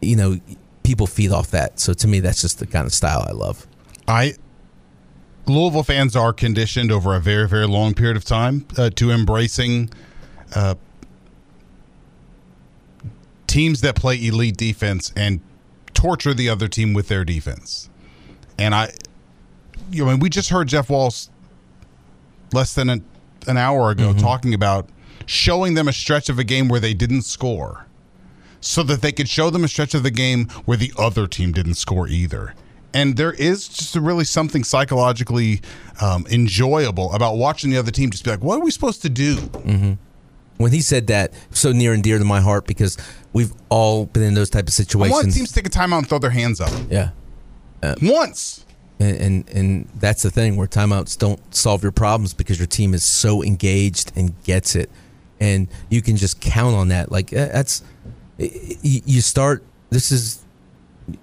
you 0.00 0.16
know, 0.16 0.38
people 0.82 1.06
feed 1.06 1.32
off 1.32 1.50
that. 1.50 1.80
So 1.80 1.94
to 1.94 2.06
me, 2.06 2.20
that's 2.20 2.40
just 2.40 2.58
the 2.58 2.66
kind 2.66 2.86
of 2.86 2.92
style 2.92 3.24
I 3.28 3.32
love. 3.32 3.66
I 4.06 4.34
Louisville 5.46 5.82
fans 5.82 6.16
are 6.16 6.32
conditioned 6.32 6.90
over 6.90 7.14
a 7.14 7.20
very 7.20 7.48
very 7.48 7.66
long 7.66 7.94
period 7.94 8.16
of 8.16 8.24
time 8.24 8.66
uh, 8.78 8.90
to 8.90 9.10
embracing 9.10 9.90
uh, 10.54 10.74
teams 13.46 13.80
that 13.82 13.94
play 13.94 14.24
elite 14.26 14.56
defense 14.56 15.12
and 15.16 15.40
torture 15.92 16.34
the 16.34 16.48
other 16.48 16.68
team 16.68 16.92
with 16.92 17.08
their 17.08 17.24
defense. 17.24 17.88
And 18.58 18.74
I, 18.74 18.92
you 19.90 20.04
know, 20.04 20.10
and 20.10 20.20
we 20.22 20.28
just 20.28 20.50
heard 20.50 20.68
Jeff 20.68 20.90
Walz 20.90 21.30
less 22.54 22.74
than 22.74 22.88
an, 22.88 23.04
an 23.46 23.56
hour 23.58 23.90
ago 23.90 24.14
talking 24.14 24.54
about 24.54 24.88
showing 25.26 25.74
them 25.74 25.88
a 25.88 25.92
stretch 25.92 26.28
of 26.28 26.38
a 26.38 26.44
game 26.44 26.68
where 26.68 26.80
they 26.80 26.94
didn't 26.94 27.22
score 27.22 27.86
so 28.60 28.82
that 28.82 29.02
they 29.02 29.12
could 29.12 29.28
show 29.28 29.50
them 29.50 29.62
a 29.64 29.68
stretch 29.68 29.94
of 29.94 30.02
the 30.02 30.10
game 30.10 30.46
where 30.64 30.76
the 30.76 30.92
other 30.98 31.26
team 31.26 31.52
didn't 31.52 31.74
score 31.74 32.08
either. 32.08 32.54
And 32.94 33.16
there 33.16 33.32
is 33.32 33.68
just 33.68 33.94
really 33.96 34.24
something 34.24 34.64
psychologically 34.64 35.60
um, 36.00 36.26
enjoyable 36.30 37.12
about 37.12 37.36
watching 37.36 37.70
the 37.70 37.76
other 37.76 37.90
team 37.90 38.10
just 38.10 38.24
be 38.24 38.30
like, 38.30 38.42
what 38.42 38.58
are 38.58 38.64
we 38.64 38.70
supposed 38.70 39.02
to 39.02 39.10
do? 39.10 39.36
Mm-hmm. 39.36 39.92
When 40.56 40.70
he 40.72 40.80
said 40.80 41.08
that, 41.08 41.34
so 41.50 41.72
near 41.72 41.92
and 41.92 42.02
dear 42.02 42.18
to 42.18 42.24
my 42.24 42.40
heart 42.40 42.66
because 42.66 42.96
we've 43.32 43.52
all 43.68 44.06
been 44.06 44.22
in 44.22 44.34
those 44.34 44.48
type 44.48 44.68
of 44.68 44.72
situations. 44.72 45.12
I 45.12 45.22
want 45.24 45.34
teams 45.34 45.48
to 45.48 45.54
take 45.54 45.66
a 45.66 45.70
timeout 45.70 45.98
and 45.98 46.08
throw 46.08 46.20
their 46.20 46.30
hands 46.30 46.60
up. 46.60 46.70
Yeah. 46.88 47.10
Uh, 47.82 47.96
Once. 48.00 48.64
And, 49.04 49.20
and 49.20 49.50
and 49.50 49.88
that's 49.96 50.22
the 50.22 50.30
thing 50.30 50.56
where 50.56 50.66
timeouts 50.66 51.18
don't 51.18 51.54
solve 51.54 51.82
your 51.82 51.92
problems 51.92 52.32
because 52.32 52.58
your 52.58 52.66
team 52.66 52.94
is 52.94 53.04
so 53.04 53.42
engaged 53.42 54.12
and 54.16 54.40
gets 54.44 54.74
it, 54.74 54.90
and 55.40 55.68
you 55.90 56.00
can 56.00 56.16
just 56.16 56.40
count 56.40 56.74
on 56.74 56.88
that. 56.88 57.12
Like 57.12 57.30
that's 57.30 57.82
you 58.38 59.20
start. 59.20 59.62
This 59.90 60.10
is 60.10 60.42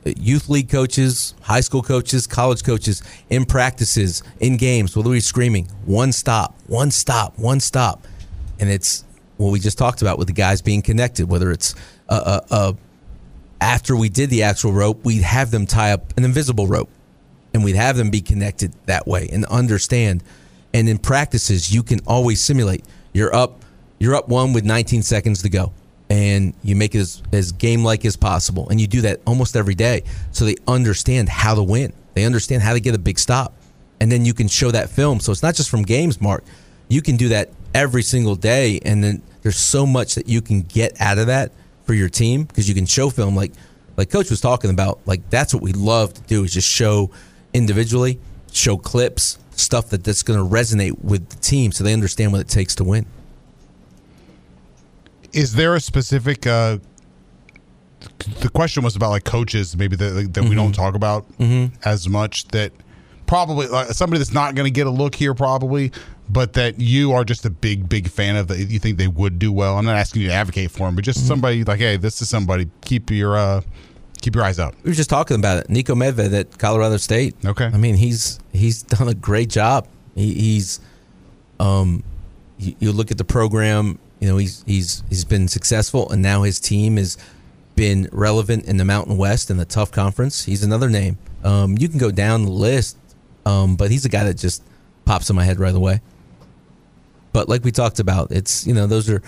youth 0.06 0.48
league 0.48 0.70
coaches, 0.70 1.34
high 1.42 1.62
school 1.62 1.82
coaches, 1.82 2.28
college 2.28 2.64
coaches 2.64 3.02
in 3.32 3.46
practices, 3.46 4.22
in 4.40 4.58
games. 4.58 4.96
What 4.96 5.08
are 5.08 5.10
we 5.10 5.20
screaming? 5.20 5.66
One 5.86 6.12
stop, 6.12 6.56
one 6.68 6.92
stop, 6.92 7.40
one 7.40 7.60
stop, 7.60 8.06
and 8.60 8.70
it's 8.70 9.04
what 9.38 9.50
we 9.50 9.60
just 9.60 9.80
talked 9.80 10.04
about 10.04 10.20
with 10.20 10.28
the 10.28 10.34
guys 10.34 10.62
being 10.62 10.84
connected. 10.84 11.28
Whether 11.28 11.52
it's 11.52 11.74
a, 12.10 12.16
a, 12.16 12.42
a 12.52 12.76
after 13.60 13.96
we 13.96 14.10
did 14.10 14.30
the 14.30 14.44
actual 14.44 14.72
rope, 14.72 15.04
we'd 15.04 15.24
have 15.24 15.50
them 15.50 15.66
tie 15.66 15.94
up 15.94 16.16
an 16.16 16.26
invisible 16.26 16.68
rope 16.68 16.90
and 17.54 17.64
we'd 17.64 17.76
have 17.76 17.98
them 17.98 18.10
be 18.10 18.22
connected 18.22 18.74
that 18.86 19.08
way 19.08 19.30
and 19.32 19.46
understand. 19.46 20.24
And 20.74 20.88
in 20.88 20.98
practices, 20.98 21.74
you 21.74 21.84
can 21.84 22.00
always 22.08 22.44
simulate. 22.44 22.86
You're 23.14 23.34
up, 23.36 23.62
you're 24.00 24.16
up 24.16 24.30
one 24.30 24.54
with 24.54 24.64
19 24.64 25.04
seconds 25.04 25.42
to 25.42 25.50
go, 25.50 25.74
and 26.10 26.54
you 26.64 26.76
make 26.76 26.96
it 26.96 27.00
as, 27.00 27.24
as 27.32 27.52
game 27.52 27.84
like 27.84 28.06
as 28.06 28.16
possible. 28.16 28.70
And 28.70 28.80
you 28.80 28.88
do 28.88 29.02
that 29.02 29.22
almost 29.26 29.56
every 29.56 29.76
day, 29.76 30.04
so 30.32 30.46
they 30.46 30.56
understand 30.68 31.30
how 31.30 31.56
to 31.56 31.64
win. 31.64 31.94
They 32.14 32.24
understand 32.24 32.64
how 32.64 32.74
to 32.74 32.80
get 32.80 32.96
a 32.96 33.00
big 33.00 33.20
stop, 33.20 33.54
and 34.00 34.12
then 34.12 34.26
you 34.26 34.34
can 34.34 34.48
show 34.48 34.72
that 34.72 34.90
film. 34.90 35.20
So 35.20 35.32
it's 35.32 35.44
not 35.44 35.56
just 35.56 35.70
from 35.70 35.84
games, 35.84 36.22
Mark. 36.22 36.44
You 36.88 37.02
can 37.02 37.18
do 37.18 37.30
that 37.30 37.50
every 37.74 38.04
single 38.04 38.36
day, 38.36 38.80
and 38.86 39.04
then 39.04 39.22
there's 39.42 39.58
so 39.58 39.86
much 39.86 40.16
that 40.16 40.28
you 40.28 40.42
can 40.42 40.62
get 40.62 41.00
out 41.02 41.18
of 41.18 41.28
that 41.28 41.52
for 41.84 41.94
your 41.94 42.10
team 42.10 42.44
because 42.44 42.70
you 42.70 42.76
can 42.76 42.86
show 42.86 43.10
film 43.10 43.36
like 43.36 43.52
like 43.98 44.10
coach 44.10 44.30
was 44.30 44.40
talking 44.40 44.70
about 44.70 45.00
like 45.06 45.30
that's 45.30 45.54
what 45.54 45.62
we 45.62 45.74
love 45.74 46.14
to 46.14 46.22
do 46.22 46.44
is 46.44 46.54
just 46.54 46.68
show 46.68 47.12
individually 47.54 48.20
show 48.52 48.78
clips 48.78 49.38
stuff 49.52 49.90
that 49.90 50.04
that's 50.04 50.24
going 50.24 50.40
to 50.40 50.46
resonate 50.46 51.04
with 51.04 51.30
the 51.30 51.36
team 51.38 51.72
so 51.72 51.84
they 51.84 51.94
understand 51.94 52.32
what 52.32 52.42
it 52.42 52.48
takes 52.48 52.76
to 52.76 52.84
win 52.84 53.06
Is 55.34 55.54
there 55.54 55.76
a 55.76 55.80
specific? 55.80 56.46
Uh, 56.46 56.80
the 58.40 58.50
question 58.50 58.84
was 58.84 58.96
about 58.96 59.12
like 59.12 59.24
coaches, 59.24 59.78
maybe 59.78 59.96
that 59.96 60.34
that 60.34 60.44
we 60.44 60.56
don't 60.56 60.74
talk 60.74 60.96
about 60.96 61.26
as 61.86 62.10
much. 62.10 62.48
That 62.50 62.72
probably 63.28 63.68
like, 63.68 63.90
somebody 63.90 64.18
that's 64.18 64.34
not 64.34 64.56
going 64.56 64.66
to 64.66 64.72
get 64.72 64.88
a 64.88 64.92
look 64.92 65.16
here, 65.16 65.34
probably, 65.34 65.92
but 66.30 66.54
that 66.54 66.80
you 66.80 67.14
are 67.14 67.24
just 67.24 67.46
a 67.46 67.50
big, 67.50 67.88
big 67.88 68.10
fan 68.10 68.36
of. 68.36 68.48
That 68.48 68.58
you 68.58 68.80
think 68.80 68.98
they 68.98 69.08
would 69.08 69.40
do 69.40 69.52
well. 69.54 69.78
I'm 69.78 69.86
not 69.86 69.96
asking 69.96 70.24
you 70.24 70.28
to 70.30 70.34
advocate 70.34 70.72
for 70.72 70.88
them, 70.88 70.96
but 70.96 71.04
just 71.06 71.26
somebody 71.28 71.64
like, 71.64 71.80
hey, 71.80 71.96
this 71.98 72.22
is 72.22 72.28
somebody. 72.30 72.70
Keep 72.82 73.12
your 73.12 73.38
uh, 73.38 73.62
keep 74.22 74.36
your 74.36 74.44
eyes 74.44 74.60
out. 74.60 74.76
we 74.84 74.92
were 74.92 74.96
just 74.96 75.10
talking 75.10 75.36
about 75.36 75.58
it. 75.58 75.68
Niko 75.68 75.96
Medved 75.96 76.40
at 76.40 76.58
colorado 76.58 76.98
state. 76.98 77.36
Okay. 77.44 77.66
I 77.66 77.78
mean 77.78 77.96
he's 77.96 78.40
he's 78.54 78.84
done 78.96 79.08
a 79.08 79.14
great 79.14 79.50
job. 79.50 79.88
He, 80.16 80.34
he's 80.34 80.80
um 81.60 82.04
you, 82.58 82.76
you 82.80 82.92
look 82.92 83.12
at 83.12 83.18
the 83.18 83.26
program 83.26 84.00
you 84.20 84.30
know 84.30 84.38
he's 84.38 84.64
he's 84.66 85.04
he's 85.10 85.26
been 85.26 85.48
successful 85.48 86.10
and 86.12 86.22
now 86.22 86.44
his 86.44 86.60
team 86.60 86.98
has 86.98 87.18
been 87.76 88.08
relevant 88.12 88.66
in 88.66 88.78
the 88.78 88.86
mountain 88.86 89.18
west 89.18 89.50
and 89.50 89.60
the 89.60 89.66
tough 89.66 89.92
conference. 89.92 90.46
He's 90.46 90.64
another 90.64 90.90
name. 90.90 91.18
Um 91.44 91.78
you 91.78 91.90
can 91.90 91.98
go 91.98 92.12
down 92.12 92.46
the 92.46 92.52
list 92.52 92.98
um 93.46 93.76
but 93.76 93.92
he's 93.92 94.06
a 94.06 94.10
guy 94.10 94.24
that 94.24 94.36
just 94.36 94.64
pops 95.06 95.30
in 95.30 95.36
my 95.36 95.44
head 95.44 95.60
right 95.60 95.76
away. 95.76 96.02
But 97.34 97.50
like 97.50 97.64
we 97.64 97.72
talked 97.72 98.00
about 98.00 98.32
it's 98.32 98.68
you 98.68 98.74
know 98.74 98.88
those 98.88 99.10
are 99.10 99.22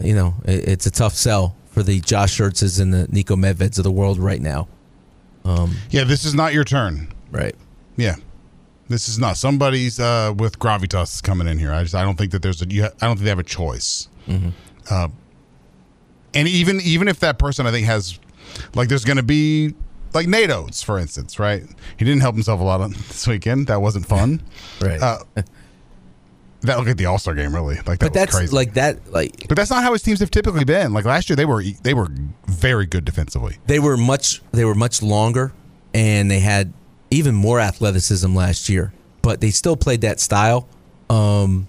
you 0.00 0.14
know 0.14 0.34
it, 0.44 0.68
it's 0.68 0.86
a 0.86 0.90
tough 0.90 1.14
sell 1.14 1.54
for 1.76 1.82
the 1.82 2.00
josh 2.00 2.38
schertzes 2.38 2.80
and 2.80 2.94
the 2.94 3.06
Niko 3.08 3.36
Medveds 3.36 3.76
of 3.76 3.84
the 3.84 3.90
world 3.90 4.18
right 4.18 4.40
now 4.40 4.66
um 5.44 5.76
Yeah, 5.90 6.04
this 6.04 6.24
is 6.24 6.34
not 6.34 6.54
your 6.54 6.64
turn. 6.64 7.12
Right. 7.30 7.54
Yeah. 7.96 8.14
This 8.88 9.08
is 9.10 9.18
not 9.18 9.36
somebody's 9.36 10.00
uh, 10.00 10.32
with 10.36 10.58
gravitas 10.58 11.22
coming 11.22 11.46
in 11.48 11.58
here. 11.58 11.70
I 11.72 11.82
just 11.82 11.94
I 11.94 12.02
don't 12.02 12.16
think 12.16 12.32
that 12.32 12.40
there's 12.40 12.62
a 12.62 12.66
you 12.68 12.84
ha- 12.84 12.92
I 13.02 13.06
don't 13.06 13.16
think 13.16 13.24
they 13.24 13.30
have 13.30 13.38
a 13.38 13.42
choice. 13.42 14.08
Mhm. 14.26 14.52
Uh, 14.90 15.08
and 16.34 16.48
even 16.48 16.80
even 16.80 17.08
if 17.08 17.20
that 17.20 17.38
person 17.38 17.66
I 17.66 17.70
think 17.72 17.86
has 17.86 18.18
like 18.74 18.88
there's 18.88 19.04
going 19.04 19.18
to 19.18 19.22
be 19.22 19.74
like 20.14 20.26
Nate 20.28 20.50
Oats, 20.50 20.82
for 20.82 20.98
instance, 20.98 21.38
right? 21.38 21.62
He 21.98 22.04
didn't 22.06 22.22
help 22.22 22.36
himself 22.36 22.58
a 22.60 22.64
lot 22.64 22.80
on 22.80 22.92
this 23.08 23.26
weekend. 23.26 23.66
That 23.66 23.82
wasn't 23.82 24.06
fun. 24.06 24.40
Right. 24.80 25.00
Uh, 25.02 25.18
that 26.62 26.78
look 26.78 26.88
at 26.88 26.96
the 26.96 27.06
All 27.06 27.18
Star 27.18 27.34
game, 27.34 27.54
really. 27.54 27.76
Like 27.76 27.98
that 27.98 28.00
but 28.00 28.12
that's 28.14 28.34
crazy. 28.34 28.54
like 28.54 28.74
that. 28.74 29.12
Like 29.12 29.48
but 29.48 29.56
that's 29.56 29.70
not 29.70 29.82
how 29.82 29.92
his 29.92 30.02
teams 30.02 30.20
have 30.20 30.30
typically 30.30 30.64
been. 30.64 30.92
Like 30.92 31.04
last 31.04 31.28
year, 31.28 31.36
they 31.36 31.44
were 31.44 31.62
they 31.82 31.94
were 31.94 32.08
very 32.46 32.86
good 32.86 33.04
defensively. 33.04 33.58
they 33.66 33.78
were 33.78 33.96
much 33.96 34.42
they 34.52 34.64
were 34.64 34.74
much 34.74 35.02
longer, 35.02 35.52
and 35.94 36.30
they 36.30 36.40
had 36.40 36.72
even 37.10 37.34
more 37.34 37.60
athleticism 37.60 38.34
last 38.34 38.68
year. 38.68 38.92
But 39.22 39.40
they 39.40 39.50
still 39.50 39.76
played 39.76 40.02
that 40.02 40.20
style. 40.20 40.68
Um, 41.10 41.68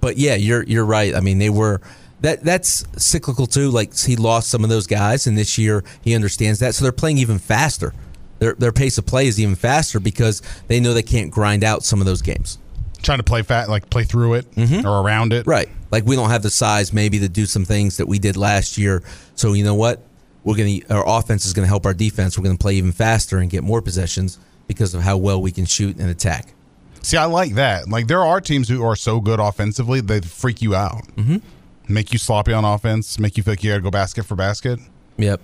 but 0.00 0.16
yeah, 0.16 0.34
you're 0.34 0.62
you're 0.62 0.84
right. 0.84 1.14
I 1.14 1.20
mean, 1.20 1.38
they 1.38 1.50
were 1.50 1.80
that 2.20 2.44
that's 2.44 2.84
cyclical 2.96 3.46
too. 3.46 3.70
Like 3.70 3.96
he 3.96 4.16
lost 4.16 4.50
some 4.50 4.64
of 4.64 4.70
those 4.70 4.86
guys, 4.86 5.26
and 5.26 5.36
this 5.36 5.58
year 5.58 5.84
he 6.02 6.14
understands 6.14 6.60
that, 6.60 6.74
so 6.74 6.84
they're 6.84 6.92
playing 6.92 7.18
even 7.18 7.38
faster. 7.38 7.92
Their 8.38 8.54
their 8.54 8.72
pace 8.72 8.98
of 8.98 9.06
play 9.06 9.26
is 9.26 9.40
even 9.40 9.54
faster 9.54 9.98
because 9.98 10.42
they 10.68 10.80
know 10.80 10.92
they 10.94 11.02
can't 11.02 11.30
grind 11.30 11.64
out 11.64 11.84
some 11.84 12.00
of 12.00 12.06
those 12.06 12.22
games. 12.22 12.58
Trying 13.02 13.18
to 13.18 13.24
play 13.24 13.42
fat, 13.42 13.68
like 13.68 13.88
play 13.90 14.04
through 14.04 14.34
it 14.34 14.46
or 14.84 15.02
around 15.02 15.32
it. 15.32 15.46
Right. 15.46 15.68
Like 15.90 16.04
we 16.04 16.16
don't 16.16 16.30
have 16.30 16.42
the 16.42 16.50
size 16.50 16.92
maybe 16.92 17.18
to 17.20 17.28
do 17.28 17.46
some 17.46 17.64
things 17.64 17.98
that 17.98 18.06
we 18.06 18.18
did 18.18 18.36
last 18.36 18.78
year. 18.78 19.02
So 19.34 19.52
you 19.52 19.64
know 19.64 19.74
what? 19.74 20.02
We're 20.44 20.56
gonna 20.56 20.78
our 20.90 21.18
offense 21.18 21.44
is 21.44 21.52
gonna 21.52 21.66
help 21.66 21.86
our 21.86 21.94
defense. 21.94 22.38
We're 22.38 22.44
gonna 22.44 22.58
play 22.58 22.74
even 22.74 22.92
faster 22.92 23.38
and 23.38 23.50
get 23.50 23.64
more 23.64 23.82
possessions 23.82 24.38
because 24.66 24.94
of 24.94 25.02
how 25.02 25.16
well 25.16 25.40
we 25.40 25.52
can 25.52 25.64
shoot 25.64 25.96
and 25.98 26.10
attack. 26.10 26.54
See, 27.02 27.16
I 27.16 27.26
like 27.26 27.54
that. 27.54 27.88
Like 27.88 28.08
there 28.08 28.24
are 28.24 28.40
teams 28.40 28.68
who 28.68 28.84
are 28.84 28.96
so 28.96 29.20
good 29.20 29.38
offensively 29.38 30.00
they 30.00 30.20
freak 30.20 30.60
you 30.60 30.74
out, 30.74 31.06
mm-hmm. 31.14 31.36
make 31.88 32.12
you 32.12 32.18
sloppy 32.18 32.52
on 32.52 32.64
offense, 32.64 33.18
make 33.18 33.36
you 33.36 33.42
feel 33.42 33.52
like 33.52 33.62
you 33.62 33.70
got 33.70 33.76
to 33.76 33.82
go 33.82 33.90
basket 33.90 34.24
for 34.24 34.34
basket. 34.34 34.80
Yep. 35.16 35.40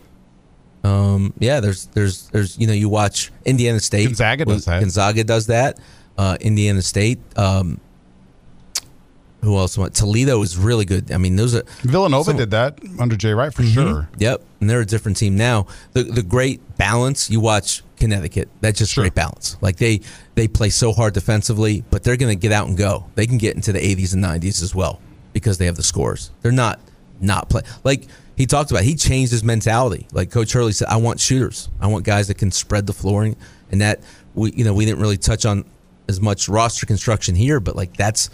Um, 0.84 1.32
yeah, 1.38 1.60
there's 1.60 1.86
there's 1.86 2.28
there's 2.30 2.58
you 2.58 2.66
know 2.66 2.72
you 2.72 2.88
watch 2.88 3.30
Indiana 3.44 3.78
State. 3.78 4.06
Gonzaga 4.06 4.44
does 4.44 4.64
that. 4.64 4.80
Gonzaga 4.80 5.24
does 5.24 5.46
that. 5.46 5.78
Uh, 6.18 6.36
Indiana 6.40 6.82
State. 6.82 7.18
Um, 7.38 7.80
who 9.42 9.56
else? 9.58 9.76
went? 9.76 9.94
Toledo 9.94 10.40
is 10.42 10.56
really 10.56 10.84
good. 10.84 11.10
I 11.10 11.18
mean, 11.18 11.34
those 11.36 11.54
are 11.54 11.64
Villanova 11.82 12.24
some- 12.30 12.36
did 12.36 12.50
that 12.52 12.78
under 13.00 13.16
Jay 13.16 13.32
Wright 13.32 13.52
for 13.52 13.62
Mhm. 13.62 13.72
sure. 13.74 14.08
Yep, 14.18 14.42
and 14.60 14.70
they're 14.70 14.80
a 14.82 14.86
different 14.86 15.16
team 15.16 15.36
now. 15.36 15.66
The 15.94 16.04
the 16.04 16.22
great 16.22 16.60
balance 16.76 17.28
you 17.28 17.40
watch 17.40 17.82
Connecticut. 17.96 18.48
That's 18.60 18.78
just 18.78 18.94
great 18.94 19.14
balance. 19.14 19.56
Like 19.60 19.78
they 19.78 20.00
they 20.36 20.46
play 20.46 20.70
so 20.70 20.92
hard 20.92 21.14
defensively, 21.14 21.82
but 21.90 22.04
they're 22.04 22.16
going 22.16 22.36
to 22.36 22.40
get 22.40 22.52
out 22.52 22.68
and 22.68 22.76
go. 22.76 23.06
They 23.16 23.26
can 23.26 23.38
get 23.38 23.56
into 23.56 23.72
the 23.72 23.80
80s 23.80 24.12
and 24.14 24.22
90s 24.22 24.62
as 24.62 24.74
well 24.76 25.00
because 25.32 25.58
they 25.58 25.66
have 25.66 25.76
the 25.76 25.82
scores. 25.82 26.30
They're 26.42 26.52
not 26.52 26.78
not 27.20 27.48
play 27.48 27.62
like 27.82 28.06
he 28.36 28.46
talked 28.46 28.70
about. 28.70 28.84
He 28.84 28.94
changed 28.94 29.32
his 29.32 29.42
mentality. 29.44 30.06
Like 30.12 30.30
Coach 30.30 30.52
Hurley 30.52 30.72
said, 30.72 30.86
I 30.88 30.96
want 30.96 31.18
shooters. 31.20 31.68
I 31.80 31.88
want 31.88 32.04
guys 32.04 32.28
that 32.28 32.38
can 32.38 32.50
spread 32.52 32.86
the 32.86 32.92
floor, 32.92 33.24
and, 33.24 33.34
and 33.72 33.80
that 33.80 34.00
we 34.34 34.52
you 34.52 34.64
know 34.64 34.72
we 34.72 34.84
didn't 34.84 35.00
really 35.00 35.16
touch 35.18 35.44
on 35.44 35.64
as 36.08 36.20
much 36.20 36.48
roster 36.48 36.86
construction 36.86 37.34
here, 37.34 37.60
but 37.60 37.76
like 37.76 37.96
that's 37.96 38.30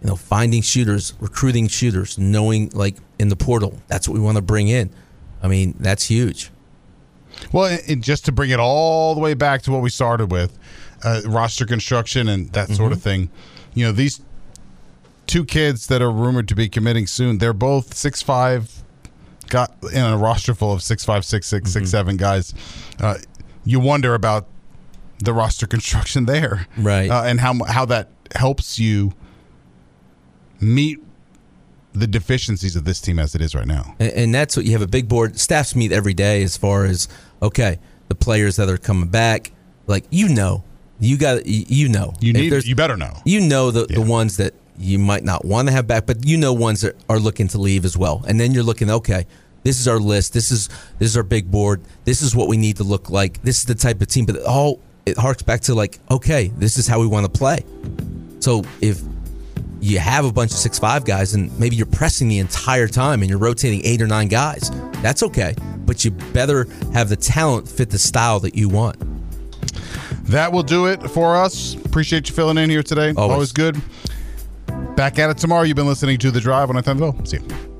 you 0.00 0.08
know 0.08 0.16
finding 0.16 0.62
shooters, 0.62 1.14
recruiting 1.20 1.68
shooters, 1.68 2.18
knowing 2.18 2.70
like 2.70 2.96
in 3.18 3.28
the 3.28 3.36
portal. 3.36 3.78
That's 3.88 4.08
what 4.08 4.14
we 4.14 4.20
want 4.20 4.36
to 4.36 4.42
bring 4.42 4.68
in. 4.68 4.90
I 5.42 5.48
mean, 5.48 5.74
that's 5.78 6.04
huge. 6.06 6.50
Well, 7.52 7.78
and- 7.88 8.02
just 8.02 8.24
to 8.26 8.32
bring 8.32 8.50
it 8.50 8.60
all 8.60 9.14
the 9.14 9.20
way 9.20 9.34
back 9.34 9.62
to 9.62 9.72
what 9.72 9.82
we 9.82 9.90
started 9.90 10.30
with, 10.30 10.56
uh, 11.04 11.22
roster 11.26 11.66
construction 11.66 12.28
and 12.28 12.50
that 12.52 12.68
sort 12.70 12.92
of 12.92 12.98
Mm-hmm. 12.98 13.02
thing. 13.04 13.30
You 13.74 13.86
know, 13.86 13.92
these 13.92 14.20
two 15.26 15.44
kids 15.44 15.86
that 15.86 16.02
are 16.02 16.10
rumored 16.10 16.48
to 16.48 16.54
be 16.54 16.68
committing 16.68 17.06
soon, 17.06 17.38
they're 17.38 17.52
both 17.52 17.94
six 17.94 18.22
five, 18.22 18.70
got 19.48 19.72
in 19.92 20.04
a 20.04 20.16
roster 20.16 20.54
full 20.54 20.72
of 20.72 20.82
six 20.82 21.04
five, 21.04 21.24
six 21.24 21.46
six, 21.46 21.70
Mm-hmm. 21.70 21.78
six 21.80 21.90
seven 21.90 22.16
guys. 22.16 22.54
Uh, 23.00 23.16
you 23.64 23.80
wonder 23.80 24.14
about 24.14 24.46
the 25.18 25.32
roster 25.32 25.66
construction 25.66 26.26
there, 26.26 26.66
Right. 26.76 27.10
Uh, 27.10 27.22
and 27.24 27.40
how 27.40 27.62
how 27.64 27.84
that 27.86 28.08
helps 28.34 28.78
you 28.78 29.12
meet 30.60 30.98
the 31.92 32.06
deficiencies 32.06 32.76
of 32.76 32.84
this 32.84 33.00
team 33.00 33.18
as 33.18 33.34
it 33.34 33.40
is 33.40 33.54
right 33.54 33.66
now. 33.66 33.94
And, 33.98 34.12
and 34.12 34.34
that's 34.34 34.56
what 34.56 34.64
you 34.64 34.72
have 34.72 34.82
a 34.82 34.86
big 34.86 35.08
board. 35.08 35.38
Staffs 35.38 35.76
meet 35.76 35.92
every 35.92 36.14
day 36.14 36.42
as 36.42 36.56
far 36.56 36.84
as 36.84 37.08
okay, 37.42 37.78
the 38.08 38.14
players 38.14 38.56
that 38.56 38.68
are 38.68 38.78
coming 38.78 39.08
back. 39.08 39.52
Like 39.86 40.04
you 40.10 40.28
know, 40.28 40.64
you 41.00 41.18
got 41.18 41.46
you 41.46 41.64
you 41.68 41.88
know. 41.88 42.14
You 42.20 42.32
need, 42.32 42.64
you 42.64 42.74
better 42.74 42.96
know. 42.96 43.14
You 43.24 43.40
know 43.40 43.70
the 43.70 43.86
the 43.86 44.00
ones 44.00 44.36
that 44.38 44.54
you 44.78 44.98
might 44.98 45.24
not 45.24 45.44
want 45.44 45.68
to 45.68 45.74
have 45.74 45.86
back, 45.86 46.06
but 46.06 46.26
you 46.26 46.36
know 46.36 46.52
ones 46.52 46.80
that 46.80 46.96
are 47.08 47.18
looking 47.18 47.48
to 47.48 47.58
leave 47.58 47.84
as 47.84 47.96
well. 47.96 48.24
And 48.26 48.40
then 48.40 48.52
you're 48.52 48.64
looking, 48.64 48.90
okay, 48.90 49.26
this 49.64 49.78
is 49.78 49.86
our 49.86 49.98
list. 49.98 50.32
This 50.32 50.50
is 50.50 50.68
this 50.98 51.10
is 51.10 51.16
our 51.16 51.22
big 51.22 51.50
board. 51.50 51.82
This 52.04 52.22
is 52.22 52.34
what 52.34 52.48
we 52.48 52.56
need 52.56 52.76
to 52.78 52.84
look 52.84 53.10
like. 53.10 53.42
This 53.42 53.58
is 53.58 53.64
the 53.64 53.74
type 53.74 54.00
of 54.00 54.08
team. 54.08 54.24
But 54.24 54.42
all 54.44 54.80
it 55.06 55.16
harks 55.18 55.42
back 55.42 55.60
to 55.62 55.74
like, 55.74 55.98
okay, 56.10 56.48
this 56.56 56.76
is 56.78 56.86
how 56.86 57.00
we 57.00 57.06
want 57.06 57.32
to 57.32 57.38
play. 57.38 57.64
So 58.40 58.64
if 58.80 59.00
you 59.80 59.98
have 59.98 60.24
a 60.24 60.32
bunch 60.32 60.52
of 60.52 60.58
six 60.58 60.78
five 60.78 61.04
guys 61.04 61.34
and 61.34 61.56
maybe 61.58 61.76
you're 61.76 61.86
pressing 61.86 62.28
the 62.28 62.38
entire 62.38 62.88
time 62.88 63.20
and 63.20 63.28
you're 63.28 63.38
rotating 63.38 63.80
eight 63.84 64.00
or 64.00 64.06
nine 64.06 64.28
guys, 64.28 64.70
that's 65.02 65.22
okay. 65.22 65.54
But 65.84 66.04
you 66.04 66.10
better 66.10 66.66
have 66.92 67.08
the 67.08 67.16
talent 67.16 67.68
fit 67.68 67.90
the 67.90 67.98
style 67.98 68.40
that 68.40 68.54
you 68.54 68.68
want. 68.68 68.96
That 70.24 70.52
will 70.52 70.62
do 70.62 70.86
it 70.86 71.02
for 71.10 71.36
us. 71.36 71.74
Appreciate 71.84 72.28
you 72.28 72.34
filling 72.34 72.58
in 72.58 72.70
here 72.70 72.82
today. 72.82 73.12
Always. 73.16 73.32
Always 73.32 73.52
good. 73.52 73.80
Back 74.96 75.18
at 75.18 75.30
it 75.30 75.38
tomorrow. 75.38 75.62
You've 75.62 75.76
been 75.76 75.86
listening 75.86 76.18
to 76.18 76.30
The 76.30 76.40
Drive 76.40 76.70
on 76.70 76.82
10 76.82 77.26
See 77.26 77.38
you. 77.38 77.71